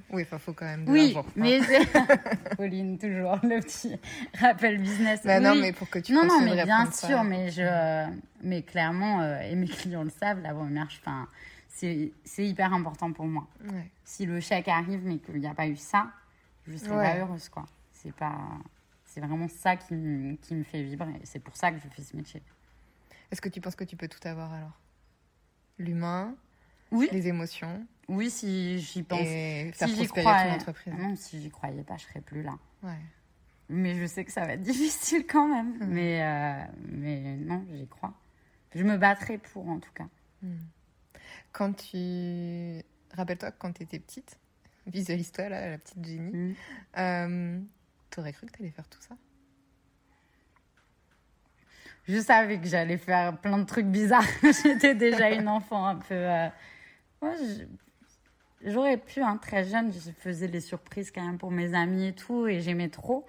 oui, 0.09 0.25
il 0.31 0.39
faut 0.39 0.53
quand 0.53 0.65
même 0.65 0.85
de 0.85 0.91
Oui, 0.91 1.15
mais. 1.35 1.61
Pauline, 2.57 2.97
toujours, 2.97 3.37
le 3.43 3.59
petit 3.61 3.95
rappel 4.39 4.81
business. 4.81 5.21
Bah 5.23 5.39
non, 5.39 5.53
mais 5.53 5.71
pour 5.71 5.87
que 5.89 5.99
tu 5.99 6.11
Non, 6.11 6.25
non, 6.25 6.41
mais 6.41 6.63
bien 6.63 6.89
sûr, 6.91 7.23
mais, 7.23 7.51
je... 7.51 8.09
mais 8.41 8.63
clairement, 8.63 9.21
euh, 9.21 9.41
et 9.41 9.55
mes 9.55 9.67
clients 9.67 10.03
le 10.03 10.09
savent, 10.09 10.41
la 10.41 10.55
première, 10.55 10.87
enfin, 11.01 11.27
c'est, 11.69 12.11
c'est 12.23 12.45
hyper 12.45 12.73
important 12.73 13.13
pour 13.13 13.25
moi. 13.25 13.47
Si 14.03 14.25
le 14.25 14.39
chèque 14.39 14.67
arrive, 14.67 15.01
mais 15.05 15.19
qu'il 15.19 15.39
n'y 15.39 15.47
a 15.47 15.53
pas 15.53 15.67
eu 15.67 15.75
ça, 15.75 16.07
je 16.67 16.77
serais 16.77 17.13
pas 17.13 17.17
heureuse, 17.19 17.47
quoi. 17.49 17.65
C'est 17.91 18.13
pas... 18.13 18.37
C'est 19.05 19.21
vraiment 19.21 19.49
ça 19.49 19.75
qui, 19.75 19.93
me, 19.93 20.35
qui 20.37 20.55
me 20.55 20.63
fait 20.63 20.81
vibrer. 20.81 21.19
C'est 21.25 21.43
pour 21.43 21.55
ça 21.55 21.69
que 21.71 21.77
je 21.77 21.87
fais 21.89 22.01
ce 22.01 22.15
métier. 22.15 22.41
Est-ce 23.29 23.41
que 23.41 23.49
tu 23.49 23.59
penses 23.59 23.75
que 23.75 23.83
tu 23.83 23.97
peux 23.97 24.07
tout 24.07 24.25
avoir 24.25 24.51
alors? 24.53 24.79
L'humain, 25.77 26.33
oui. 26.91 27.09
les 27.11 27.27
émotions. 27.27 27.85
Oui, 28.07 28.29
si 28.29 28.79
j'y 28.79 29.03
pense. 29.03 29.21
Et 29.21 29.71
si 29.73 29.95
j'y 29.95 30.07
croyais, 30.07 30.51
entreprise. 30.51 30.93
Non, 30.97 31.15
si 31.15 31.41
j'y 31.41 31.49
croyais 31.49 31.83
pas, 31.83 31.97
je 31.97 32.03
serais 32.03 32.21
plus 32.21 32.43
là. 32.43 32.57
Ouais. 32.83 32.99
Mais 33.69 33.95
je 33.95 34.05
sais 34.05 34.25
que 34.25 34.31
ça 34.31 34.45
va 34.45 34.53
être 34.53 34.61
difficile 34.61 35.25
quand 35.25 35.47
même. 35.47 35.77
Mais, 35.87 36.21
euh, 36.21 36.63
mais 36.89 37.37
non, 37.37 37.65
j'y 37.73 37.87
crois. 37.87 38.13
Je 38.75 38.83
me 38.83 38.97
battrai 38.97 39.37
pour, 39.37 39.67
en 39.69 39.79
tout 39.79 39.91
cas. 39.93 40.07
Hmm. 40.41 40.57
Quand 41.51 41.73
tu. 41.73 42.83
Rappelle-toi 43.13 43.51
quand 43.51 43.73
tu 43.73 43.83
étais 43.83 43.99
petite, 43.99 44.39
visualise-toi 44.87 45.49
là, 45.49 45.69
la 45.71 45.77
petite 45.77 46.03
Jenny. 46.03 46.31
Hmm. 46.31 46.53
Euh, 46.97 47.59
tu 48.09 48.19
aurais 48.19 48.33
cru 48.33 48.47
que 48.47 48.51
tu 48.51 48.61
allais 48.61 48.71
faire 48.71 48.87
tout 48.87 49.01
ça? 49.01 49.15
Je 52.07 52.19
savais 52.19 52.59
que 52.59 52.67
j'allais 52.67 52.97
faire 52.97 53.37
plein 53.37 53.57
de 53.57 53.63
trucs 53.63 53.85
bizarres. 53.85 54.25
J'étais 54.63 54.95
déjà 54.95 55.29
une 55.31 55.47
enfant 55.47 55.85
un 55.85 55.95
peu. 55.95 56.13
Euh, 56.15 56.49
j'aurais 58.65 58.97
pu, 58.97 59.21
hein, 59.21 59.37
très 59.37 59.63
jeune, 59.65 59.91
je 59.91 60.11
faisais 60.11 60.47
les 60.47 60.61
surprises 60.61 61.11
quand 61.11 61.25
même 61.25 61.37
pour 61.37 61.51
mes 61.51 61.73
amis 61.73 62.07
et 62.07 62.13
tout, 62.13 62.47
et 62.47 62.61
j'aimais 62.61 62.89
trop. 62.89 63.25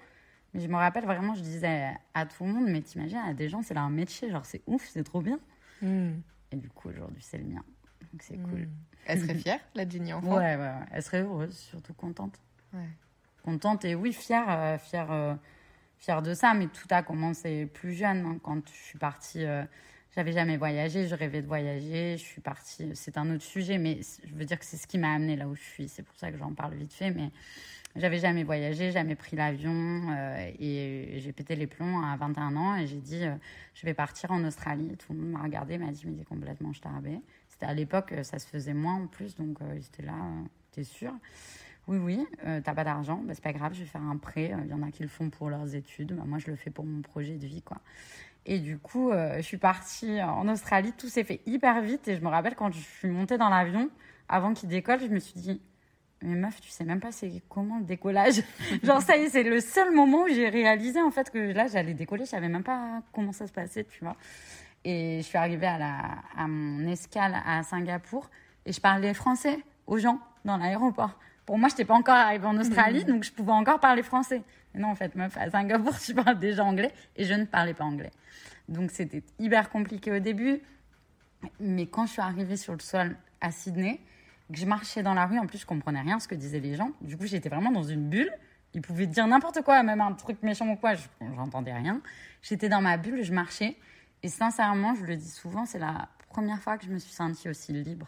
Mais 0.53 0.59
je 0.59 0.67
me 0.67 0.75
rappelle 0.75 1.05
vraiment, 1.05 1.33
je 1.33 1.41
disais 1.41 1.91
à 2.13 2.25
tout 2.25 2.43
le 2.45 2.51
monde, 2.51 2.67
mais 2.67 2.81
t'imagines, 2.81 3.17
à 3.17 3.33
des 3.33 3.49
gens, 3.49 3.61
c'est 3.63 3.73
leur 3.73 3.89
métier, 3.89 4.29
genre 4.29 4.45
c'est 4.45 4.61
ouf, 4.67 4.87
c'est 4.87 5.03
trop 5.03 5.21
bien. 5.21 5.39
Hmm. 5.81 6.11
Et 6.51 6.55
du 6.55 6.69
coup, 6.69 6.89
aujourd'hui, 6.89 7.23
c'est 7.23 7.39
le 7.39 7.45
mien. 7.45 7.63
Donc 8.11 8.21
c'est 8.21 8.37
cool. 8.37 8.61
Hmm. 8.61 8.69
Elle 9.05 9.21
serait 9.21 9.35
fière, 9.35 9.59
la 9.75 9.89
Jenny 9.89 10.13
enfant? 10.13 10.37
Ouais, 10.37 10.55
ouais, 10.55 10.57
ouais, 10.57 10.85
elle 10.91 11.01
serait 11.01 11.21
heureuse, 11.21 11.57
surtout 11.57 11.93
contente. 11.93 12.39
Ouais. 12.73 12.87
Contente 13.43 13.83
et 13.85 13.95
oui, 13.95 14.13
fière, 14.13 14.45
euh, 14.49 14.77
fière, 14.77 15.11
euh, 15.11 15.33
fière 15.97 16.21
de 16.21 16.33
ça, 16.33 16.53
mais 16.53 16.67
tout 16.67 16.87
a 16.91 17.01
commencé 17.01 17.65
plus 17.65 17.93
jeune, 17.93 18.25
hein, 18.25 18.37
quand 18.41 18.67
je 18.67 18.73
suis 18.73 18.99
partie. 18.99 19.43
Euh, 19.43 19.65
j'avais 20.15 20.31
jamais 20.31 20.57
voyagé, 20.57 21.07
je 21.07 21.15
rêvais 21.15 21.41
de 21.41 21.47
voyager, 21.47 22.17
je 22.17 22.23
suis 22.23 22.41
partie, 22.41 22.91
c'est 22.93 23.17
un 23.17 23.33
autre 23.33 23.43
sujet, 23.43 23.77
mais 23.77 23.99
je 24.23 24.33
veux 24.35 24.45
dire 24.45 24.59
que 24.59 24.65
c'est 24.65 24.77
ce 24.77 24.87
qui 24.87 24.97
m'a 24.97 25.13
amené 25.13 25.35
là 25.35 25.47
où 25.47 25.55
je 25.55 25.61
suis, 25.61 25.87
c'est 25.87 26.03
pour 26.03 26.15
ça 26.15 26.31
que 26.31 26.37
j'en 26.37 26.53
parle 26.53 26.75
vite 26.75 26.93
fait, 26.93 27.11
mais 27.11 27.31
j'avais 27.95 28.19
jamais 28.19 28.43
voyagé, 28.43 28.91
jamais 28.91 29.15
pris 29.15 29.35
l'avion, 29.35 29.71
euh, 30.11 30.51
et 30.59 31.19
j'ai 31.19 31.31
pété 31.31 31.55
les 31.55 31.67
plombs 31.67 32.01
à 32.03 32.15
21 32.17 32.55
ans, 32.55 32.75
et 32.75 32.87
j'ai 32.87 32.99
dit, 32.99 33.23
euh, 33.23 33.35
je 33.73 33.85
vais 33.85 33.93
partir 33.93 34.31
en 34.31 34.43
Australie, 34.45 34.95
tout 34.97 35.13
le 35.13 35.19
monde 35.19 35.31
m'a 35.31 35.43
regardé, 35.43 35.77
m'a 35.77 35.91
dit, 35.91 36.03
mais 36.05 36.13
t'es 36.13 36.25
complètement 36.25 36.73
starbé. 36.73 37.19
C'était 37.49 37.65
à 37.65 37.73
l'époque, 37.73 38.11
euh, 38.11 38.23
ça 38.23 38.39
se 38.39 38.47
faisait 38.47 38.73
moins 38.73 38.95
en 38.95 39.07
plus, 39.07 39.35
donc 39.35 39.57
j'étais 39.75 40.03
là, 40.03 40.15
t'es 40.71 40.83
sûr? 40.83 41.13
Oui, 41.85 41.97
oui, 41.97 42.25
t'as 42.63 42.73
pas 42.73 42.85
d'argent, 42.85 43.21
bah, 43.25 43.33
c'est 43.33 43.43
pas 43.43 43.51
grave, 43.51 43.73
je 43.73 43.81
vais 43.81 43.85
faire 43.85 44.01
un 44.01 44.15
prêt. 44.15 44.55
Il 44.63 44.71
y 44.71 44.73
en 44.73 44.81
a 44.83 44.89
qui 44.89 45.03
le 45.03 45.09
font 45.09 45.29
pour 45.29 45.49
leurs 45.49 45.75
études, 45.75 46.15
bah, 46.15 46.23
moi 46.25 46.39
je 46.39 46.47
le 46.47 46.55
fais 46.55 46.69
pour 46.69 46.85
mon 46.85 47.01
projet 47.01 47.35
de 47.35 47.45
vie, 47.45 47.61
quoi. 47.61 47.81
Et 48.45 48.59
du 48.59 48.77
coup, 48.77 49.11
euh, 49.11 49.37
je 49.37 49.41
suis 49.41 49.57
partie 49.57 50.21
en 50.21 50.47
Australie. 50.47 50.93
Tout 50.97 51.07
s'est 51.07 51.23
fait 51.23 51.41
hyper 51.45 51.81
vite. 51.81 52.07
Et 52.07 52.15
je 52.15 52.21
me 52.21 52.27
rappelle 52.27 52.55
quand 52.55 52.71
je 52.71 52.79
suis 52.79 53.07
montée 53.07 53.37
dans 53.37 53.49
l'avion, 53.49 53.89
avant 54.27 54.53
qu'il 54.53 54.69
décolle, 54.69 54.99
je 54.99 55.07
me 55.07 55.19
suis 55.19 55.39
dit, 55.39 55.61
mais 56.21 56.35
meuf, 56.35 56.59
tu 56.61 56.69
sais 56.69 56.85
même 56.85 56.99
pas 56.99 57.09
comment 57.49 57.79
le 57.79 57.85
décollage. 57.85 58.41
Genre 58.83 59.01
ça 59.01 59.17
y 59.17 59.23
est, 59.23 59.29
c'est 59.29 59.43
le 59.43 59.59
seul 59.59 59.93
moment 59.93 60.23
où 60.23 60.27
j'ai 60.27 60.49
réalisé 60.49 61.01
en 61.01 61.11
fait 61.11 61.29
que 61.29 61.37
là 61.37 61.67
j'allais 61.67 61.93
décoller. 61.93 62.25
Je 62.25 62.29
savais 62.29 62.47
même 62.47 62.63
pas 62.63 63.01
comment 63.11 63.31
ça 63.31 63.45
se 63.45 63.51
passait, 63.51 63.83
tu 63.83 64.03
vois. 64.03 64.15
Et 64.85 65.17
je 65.17 65.23
suis 65.23 65.37
arrivée 65.37 65.67
à, 65.67 65.77
la, 65.77 65.97
à 66.35 66.47
mon 66.47 66.87
escale 66.87 67.35
à 67.45 67.63
Singapour 67.63 68.29
et 68.65 68.73
je 68.73 68.81
parlais 68.81 69.13
français 69.13 69.59
aux 69.87 69.97
gens 69.97 70.19
dans 70.45 70.57
l'aéroport. 70.57 71.17
Pour 71.45 71.57
moi, 71.57 71.67
je 71.67 71.73
n'étais 71.73 71.85
pas 71.85 71.93
encore 71.93 72.15
arrivée 72.15 72.45
en 72.45 72.57
Australie, 72.57 73.03
mmh. 73.03 73.07
donc 73.07 73.23
je 73.23 73.31
pouvais 73.31 73.51
encore 73.51 73.79
parler 73.79 74.03
français. 74.03 74.43
Mais 74.73 74.81
non, 74.81 74.89
en 74.89 74.95
fait, 74.95 75.15
meuf, 75.15 75.37
à 75.37 75.49
Singapour, 75.49 75.97
tu 76.05 76.13
parles 76.13 76.39
déjà 76.39 76.63
anglais 76.63 76.91
et 77.15 77.25
je 77.25 77.33
ne 77.33 77.45
parlais 77.45 77.73
pas 77.73 77.83
anglais. 77.83 78.11
Donc 78.69 78.91
c'était 78.91 79.23
hyper 79.39 79.69
compliqué 79.69 80.11
au 80.11 80.19
début. 80.19 80.61
Mais 81.59 81.87
quand 81.87 82.05
je 82.05 82.13
suis 82.13 82.21
arrivée 82.21 82.55
sur 82.55 82.73
le 82.73 82.79
sol 82.79 83.17
à 83.41 83.51
Sydney, 83.51 83.99
que 84.51 84.57
je 84.57 84.65
marchais 84.65 85.03
dans 85.03 85.13
la 85.13 85.25
rue, 85.25 85.39
en 85.39 85.45
plus 85.45 85.57
je 85.57 85.65
comprenais 85.65 86.01
rien 86.01 86.19
ce 86.19 86.27
que 86.27 86.35
disaient 86.35 86.59
les 86.59 86.75
gens. 86.75 86.91
Du 87.01 87.17
coup, 87.17 87.25
j'étais 87.25 87.49
vraiment 87.49 87.71
dans 87.71 87.83
une 87.83 88.09
bulle. 88.09 88.31
Ils 88.73 88.81
pouvaient 88.81 89.07
dire 89.07 89.27
n'importe 89.27 89.61
quoi, 89.61 89.83
même 89.83 90.01
un 90.01 90.13
truc 90.13 90.41
méchant 90.41 90.67
ou 90.69 90.75
quoi, 90.75 90.95
je 90.95 91.03
n'entendais 91.35 91.73
rien. 91.73 92.01
J'étais 92.41 92.69
dans 92.69 92.81
ma 92.81 92.97
bulle, 92.97 93.23
je 93.23 93.33
marchais. 93.33 93.77
Et 94.23 94.29
sincèrement, 94.29 94.95
je 94.95 95.03
le 95.03 95.17
dis 95.17 95.29
souvent, 95.29 95.65
c'est 95.65 95.79
la 95.79 96.07
première 96.29 96.59
fois 96.59 96.77
que 96.77 96.85
je 96.85 96.91
me 96.91 96.97
suis 96.97 97.13
sentie 97.13 97.49
aussi 97.49 97.73
libre. 97.73 98.07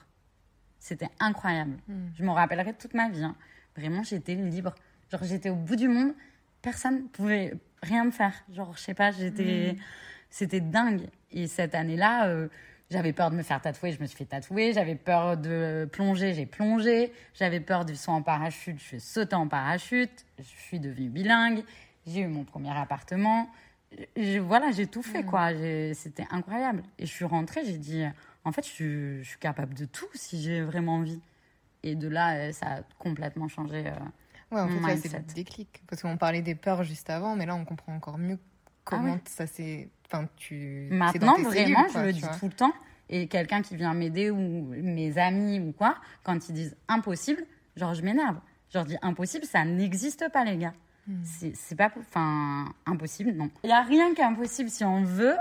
C'était 0.86 1.10
incroyable. 1.20 1.80
Hmm. 1.88 2.10
Je 2.16 2.24
m'en 2.24 2.36
rappellerai 2.36 2.72
toute 2.74 2.94
ma 2.94 3.10
vie. 3.10 3.24
Hein. 3.24 3.36
Vraiment, 3.76 4.04
j'étais 4.04 4.36
libre. 4.36 4.76
Genre, 5.12 5.24
j'étais 5.24 5.50
au 5.50 5.56
bout 5.56 5.76
du 5.76 5.88
monde. 5.88 6.14
Personne 6.62 7.08
pouvait 7.08 7.56
rien 7.82 8.06
me 8.06 8.12
faire. 8.12 8.34
Genre, 8.54 8.72
je 8.78 8.82
sais 8.82 8.94
pas, 8.94 9.10
j'étais. 9.10 9.74
Hmm 9.74 9.82
C'était 10.30 10.60
dingue. 10.60 11.08
Et 11.32 11.48
cette 11.48 11.74
année-là, 11.74 12.28
euh, 12.28 12.50
j'avais 12.92 13.14
peur 13.14 13.32
de 13.32 13.36
me 13.36 13.42
faire 13.42 13.60
tatouer, 13.62 13.94
je 13.94 14.00
me 14.00 14.06
suis 14.06 14.16
fait 14.16 14.26
tatouer. 14.26 14.74
J'avais 14.74 14.94
peur 14.94 15.38
de 15.38 15.90
plonger, 15.92 16.36
j'ai 16.36 16.46
plongé. 16.46 17.12
J'avais 17.34 17.62
peur 17.62 17.84
du 17.84 17.96
saut 17.96 18.12
en 18.12 18.22
parachute, 18.22 18.78
je 18.78 18.84
suis 18.84 19.00
sauté 19.00 19.36
en 19.36 19.48
parachute. 19.48 20.24
Je 20.38 20.44
suis 20.44 20.80
devenue 20.80 21.10
bilingue. 21.10 21.64
J'ai 22.06 22.20
eu 22.20 22.28
mon 22.28 22.44
premier 22.44 22.78
appartement. 22.78 23.50
voilà, 24.42 24.70
j'ai 24.70 24.86
tout 24.86 25.02
fait, 25.02 25.24
mm. 25.24 25.26
quoi. 25.26 25.50
C'était 25.96 26.28
incroyable. 26.30 26.84
Et 27.00 27.08
je 27.08 27.12
suis 27.12 27.26
rentrée, 27.26 27.66
j'ai 27.66 27.80
dit, 27.80 28.06
en 28.46 28.52
fait, 28.52 28.66
je 28.66 29.24
suis, 29.24 29.40
capable 29.40 29.74
de 29.74 29.86
tout 29.86 30.08
si 30.14 30.42
j'ai 30.42 30.62
vraiment 30.62 30.96
envie. 30.96 31.20
Et 31.84 31.96
de 31.96 32.08
là, 32.08 32.36
euh, 32.36 32.52
ça 32.52 32.68
a 32.68 32.82
complètement 33.00 33.48
changé. 33.48 33.86
Euh, 33.88 34.56
ouais, 34.56 34.62
en 34.62 34.88
fait, 34.88 34.98
c'est 34.98 35.18
le 35.18 35.24
déclic. 35.34 35.82
Parce 35.88 36.04
qu'on 36.04 36.18
parlait 36.18 36.44
des 36.44 36.56
peurs 36.56 36.84
juste 36.84 37.10
avant, 37.10 37.36
mais 37.36 37.46
là, 37.46 37.56
on 37.56 37.66
comprend 37.66 37.94
encore 37.96 38.18
mieux 38.18 38.40
comment 38.84 39.18
ah 39.18 39.30
ça 39.30 39.48
s'est. 39.48 39.90
Enfin, 40.06 40.30
tu. 40.38 40.88
Maintenant, 40.92 41.38
vraiment, 41.40 41.88
je 41.94 42.00
le 42.00 42.14
dis 42.14 42.22
tout 42.40 42.46
le 42.46 42.54
temps. 42.54 42.74
Et 43.10 43.28
quelqu'un 43.28 43.62
qui 43.62 43.76
vient 43.76 43.94
m'aider 43.94 44.32
ou 44.32 44.40
mes 44.40 45.18
amis 45.20 45.60
ou 45.60 45.72
quoi, 45.72 45.96
quand 46.24 46.50
ils 46.50 46.54
disent 46.54 46.76
impossible, 46.88 47.44
genre, 47.76 47.94
je 47.94 48.02
m'énerve. 48.02 48.40
Je 48.70 48.78
leur 48.78 48.86
dis 48.86 48.98
impossible, 49.02 49.46
ça 49.46 49.64
n'existe 49.64 50.32
pas, 50.32 50.44
les 50.44 50.58
gars. 50.58 50.74
Hmm. 51.08 51.22
C'est 51.24 51.76
pas. 51.76 51.92
Enfin, 52.00 52.66
impossible, 52.86 53.32
non. 53.32 53.50
Il 53.64 53.68
n'y 53.68 53.74
a 53.74 53.82
rien 53.82 54.14
qui 54.14 54.22
est 54.22 54.26
impossible. 54.26 54.70
Si 54.70 54.84
on 54.84 55.04
veut, 55.04 55.36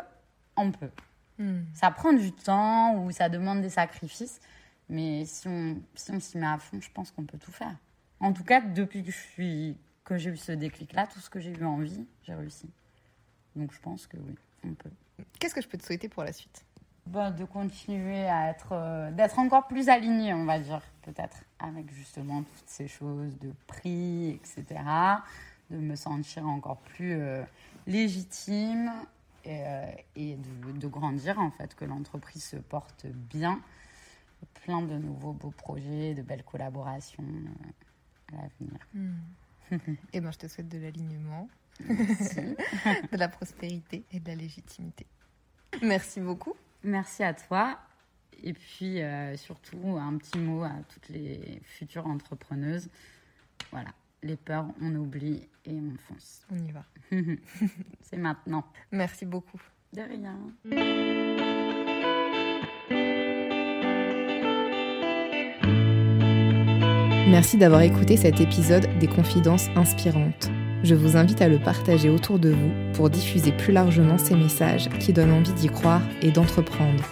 on 0.57 0.71
peut. 0.71 0.91
Hmm. 1.39 1.63
Ça 1.75 1.91
prend 1.91 2.13
du 2.13 2.33
temps 2.33 2.97
ou 2.97 3.11
ça 3.11 3.29
demande 3.29 3.61
des 3.61 3.71
sacrifices. 3.71 4.41
Mais 4.89 5.25
si 5.25 5.49
on 5.49 5.77
si 5.95 6.11
on 6.11 6.21
s'y 6.21 6.39
met 6.39 6.47
à 6.47 6.59
fond, 6.59 6.81
je 6.81 6.91
pense 6.91 7.11
qu'on 7.11 7.25
peut 7.25 7.39
tout 7.39 7.53
faire. 7.53 7.75
En 8.21 8.33
tout 8.33 8.45
cas, 8.45 8.61
depuis 8.61 9.03
que 9.03 9.11
je 9.11 9.17
suis 9.17 9.77
que 10.05 10.17
j'ai 10.17 10.31
eu 10.31 10.37
ce 10.37 10.53
déclic-là, 10.53 11.07
tout 11.07 11.21
ce 11.21 11.31
que 11.31 11.41
j'ai 11.41 11.51
eu 11.51 11.65
envie, 11.65 12.07
j'ai 12.23 12.35
réussi. 12.35 12.69
Donc 13.57 13.73
je 13.73 13.81
pense 13.81 14.07
que 14.07 14.17
oui, 14.17 14.35
on 14.65 14.75
peut. 14.75 14.91
Qu'est-ce 15.39 15.55
que 15.55 15.63
je 15.63 15.69
peux 15.69 15.79
te 15.79 15.85
souhaiter 15.85 16.09
pour 16.09 16.25
la 16.25 16.33
suite? 16.33 16.65
Bah, 17.07 17.31
De 17.31 17.45
continuer 17.45 18.27
à 18.27 18.51
être, 18.51 18.73
euh, 18.73 19.11
d'être 19.11 19.39
encore 19.39 19.67
plus 19.67 19.89
aligné, 19.89 20.35
on 20.35 20.45
va 20.45 20.59
dire, 20.59 20.81
peut-être, 21.03 21.45
avec 21.59 21.93
justement 21.93 22.43
toutes 22.43 22.69
ces 22.69 22.89
choses 22.89 23.39
de 23.39 23.53
prix, 23.67 24.31
etc. 24.31 24.81
De 25.71 25.79
me 25.79 25.97
sentir 25.97 26.47
encore 26.47 26.79
plus 26.79 27.15
euh, 27.15 27.43
légitime 27.87 28.93
et, 29.45 29.61
euh, 29.67 29.87
et 30.17 30.37
de, 30.37 30.73
de, 30.73 30.87
grandir, 30.87 31.39
en 31.39 31.51
fait, 31.51 31.75
que 31.75 31.85
l'entreprise 31.85 32.45
se 32.45 32.57
porte 32.57 33.07
bien. 33.07 33.61
Plein 34.65 34.83
de 34.83 34.95
nouveaux 34.99 35.33
beaux 35.33 35.51
projets, 35.51 36.15
de 36.15 36.23
belles 36.23 36.45
collaborations 36.45 37.25
euh, 37.25 38.37
à 38.37 38.43
l'avenir. 38.43 38.79
Hmm. 38.95 39.15
et 39.73 39.97
eh 40.15 40.21
ben, 40.21 40.31
je 40.31 40.39
te 40.39 40.47
souhaite 40.49 40.69
de 40.69 40.79
l'alignement, 40.79 41.49
de 41.81 43.17
la 43.17 43.29
prospérité 43.29 44.05
et 44.13 44.21
de 44.21 44.29
la 44.29 44.35
légitimité. 44.35 45.07
Merci 45.83 46.21
beaucoup. 46.21 46.55
Merci 46.83 47.23
à 47.23 47.33
toi. 47.33 47.79
Et 48.43 48.53
puis 48.53 49.01
euh, 49.01 49.37
surtout, 49.37 49.97
un 49.99 50.17
petit 50.19 50.39
mot 50.39 50.65
à 50.65 50.73
toutes 50.93 51.09
les 51.09 51.61
futures 51.65 52.07
entrepreneuses. 52.07 52.89
Voilà, 53.71 53.91
les 54.25 54.37
peurs, 54.37 54.67
on 54.81 54.95
oublie 54.97 55.43
et 55.67 55.73
on 55.73 55.93
fonce. 56.09 56.47
On 56.51 56.57
y 56.57 56.73
va. 56.73 56.85
C'est 58.01 58.17
maintenant. 58.17 58.65
Merci 58.91 59.27
beaucoup. 59.27 59.61
De 59.93 60.01
rien. 60.01 60.37
Merci 67.29 67.57
d'avoir 67.59 67.83
écouté 67.83 68.17
cet 68.17 68.41
épisode 68.41 68.89
des 68.99 69.07
Confidences 69.07 69.69
inspirantes. 69.77 70.51
Je 70.83 70.95
vous 70.95 71.17
invite 71.17 71.41
à 71.41 71.49
le 71.49 71.59
partager 71.59 72.11
autour 72.11 72.39
de 72.39 72.51
vous 72.51 72.73
pour 72.95 73.11
diffuser 73.11 73.53
plus 73.53 73.73
largement 73.73 74.19
ces 74.19 74.37
messages 74.37 74.89
qui 75.01 75.13
donnent 75.13 75.33
envie 75.33 75.55
d'y 75.55 75.69
croire 75.69 76.03
et 76.23 76.31
d'entreprendre. 76.31 77.05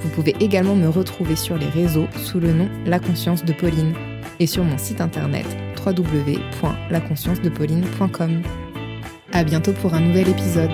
Vous 0.00 0.10
pouvez 0.10 0.36
également 0.40 0.76
me 0.76 0.88
retrouver 0.88 1.36
sur 1.36 1.56
les 1.56 1.68
réseaux 1.68 2.06
sous 2.16 2.38
le 2.38 2.52
nom 2.52 2.68
La 2.84 3.00
Conscience 3.00 3.44
de 3.44 3.52
Pauline 3.52 3.94
et 4.38 4.46
sur 4.46 4.62
mon 4.62 4.78
site 4.78 5.00
internet 5.00 5.46
www.laconsciencedePauline.com. 5.92 8.42
À 9.32 9.44
bientôt 9.44 9.72
pour 9.72 9.94
un 9.94 10.00
nouvel 10.00 10.28
épisode. 10.28 10.70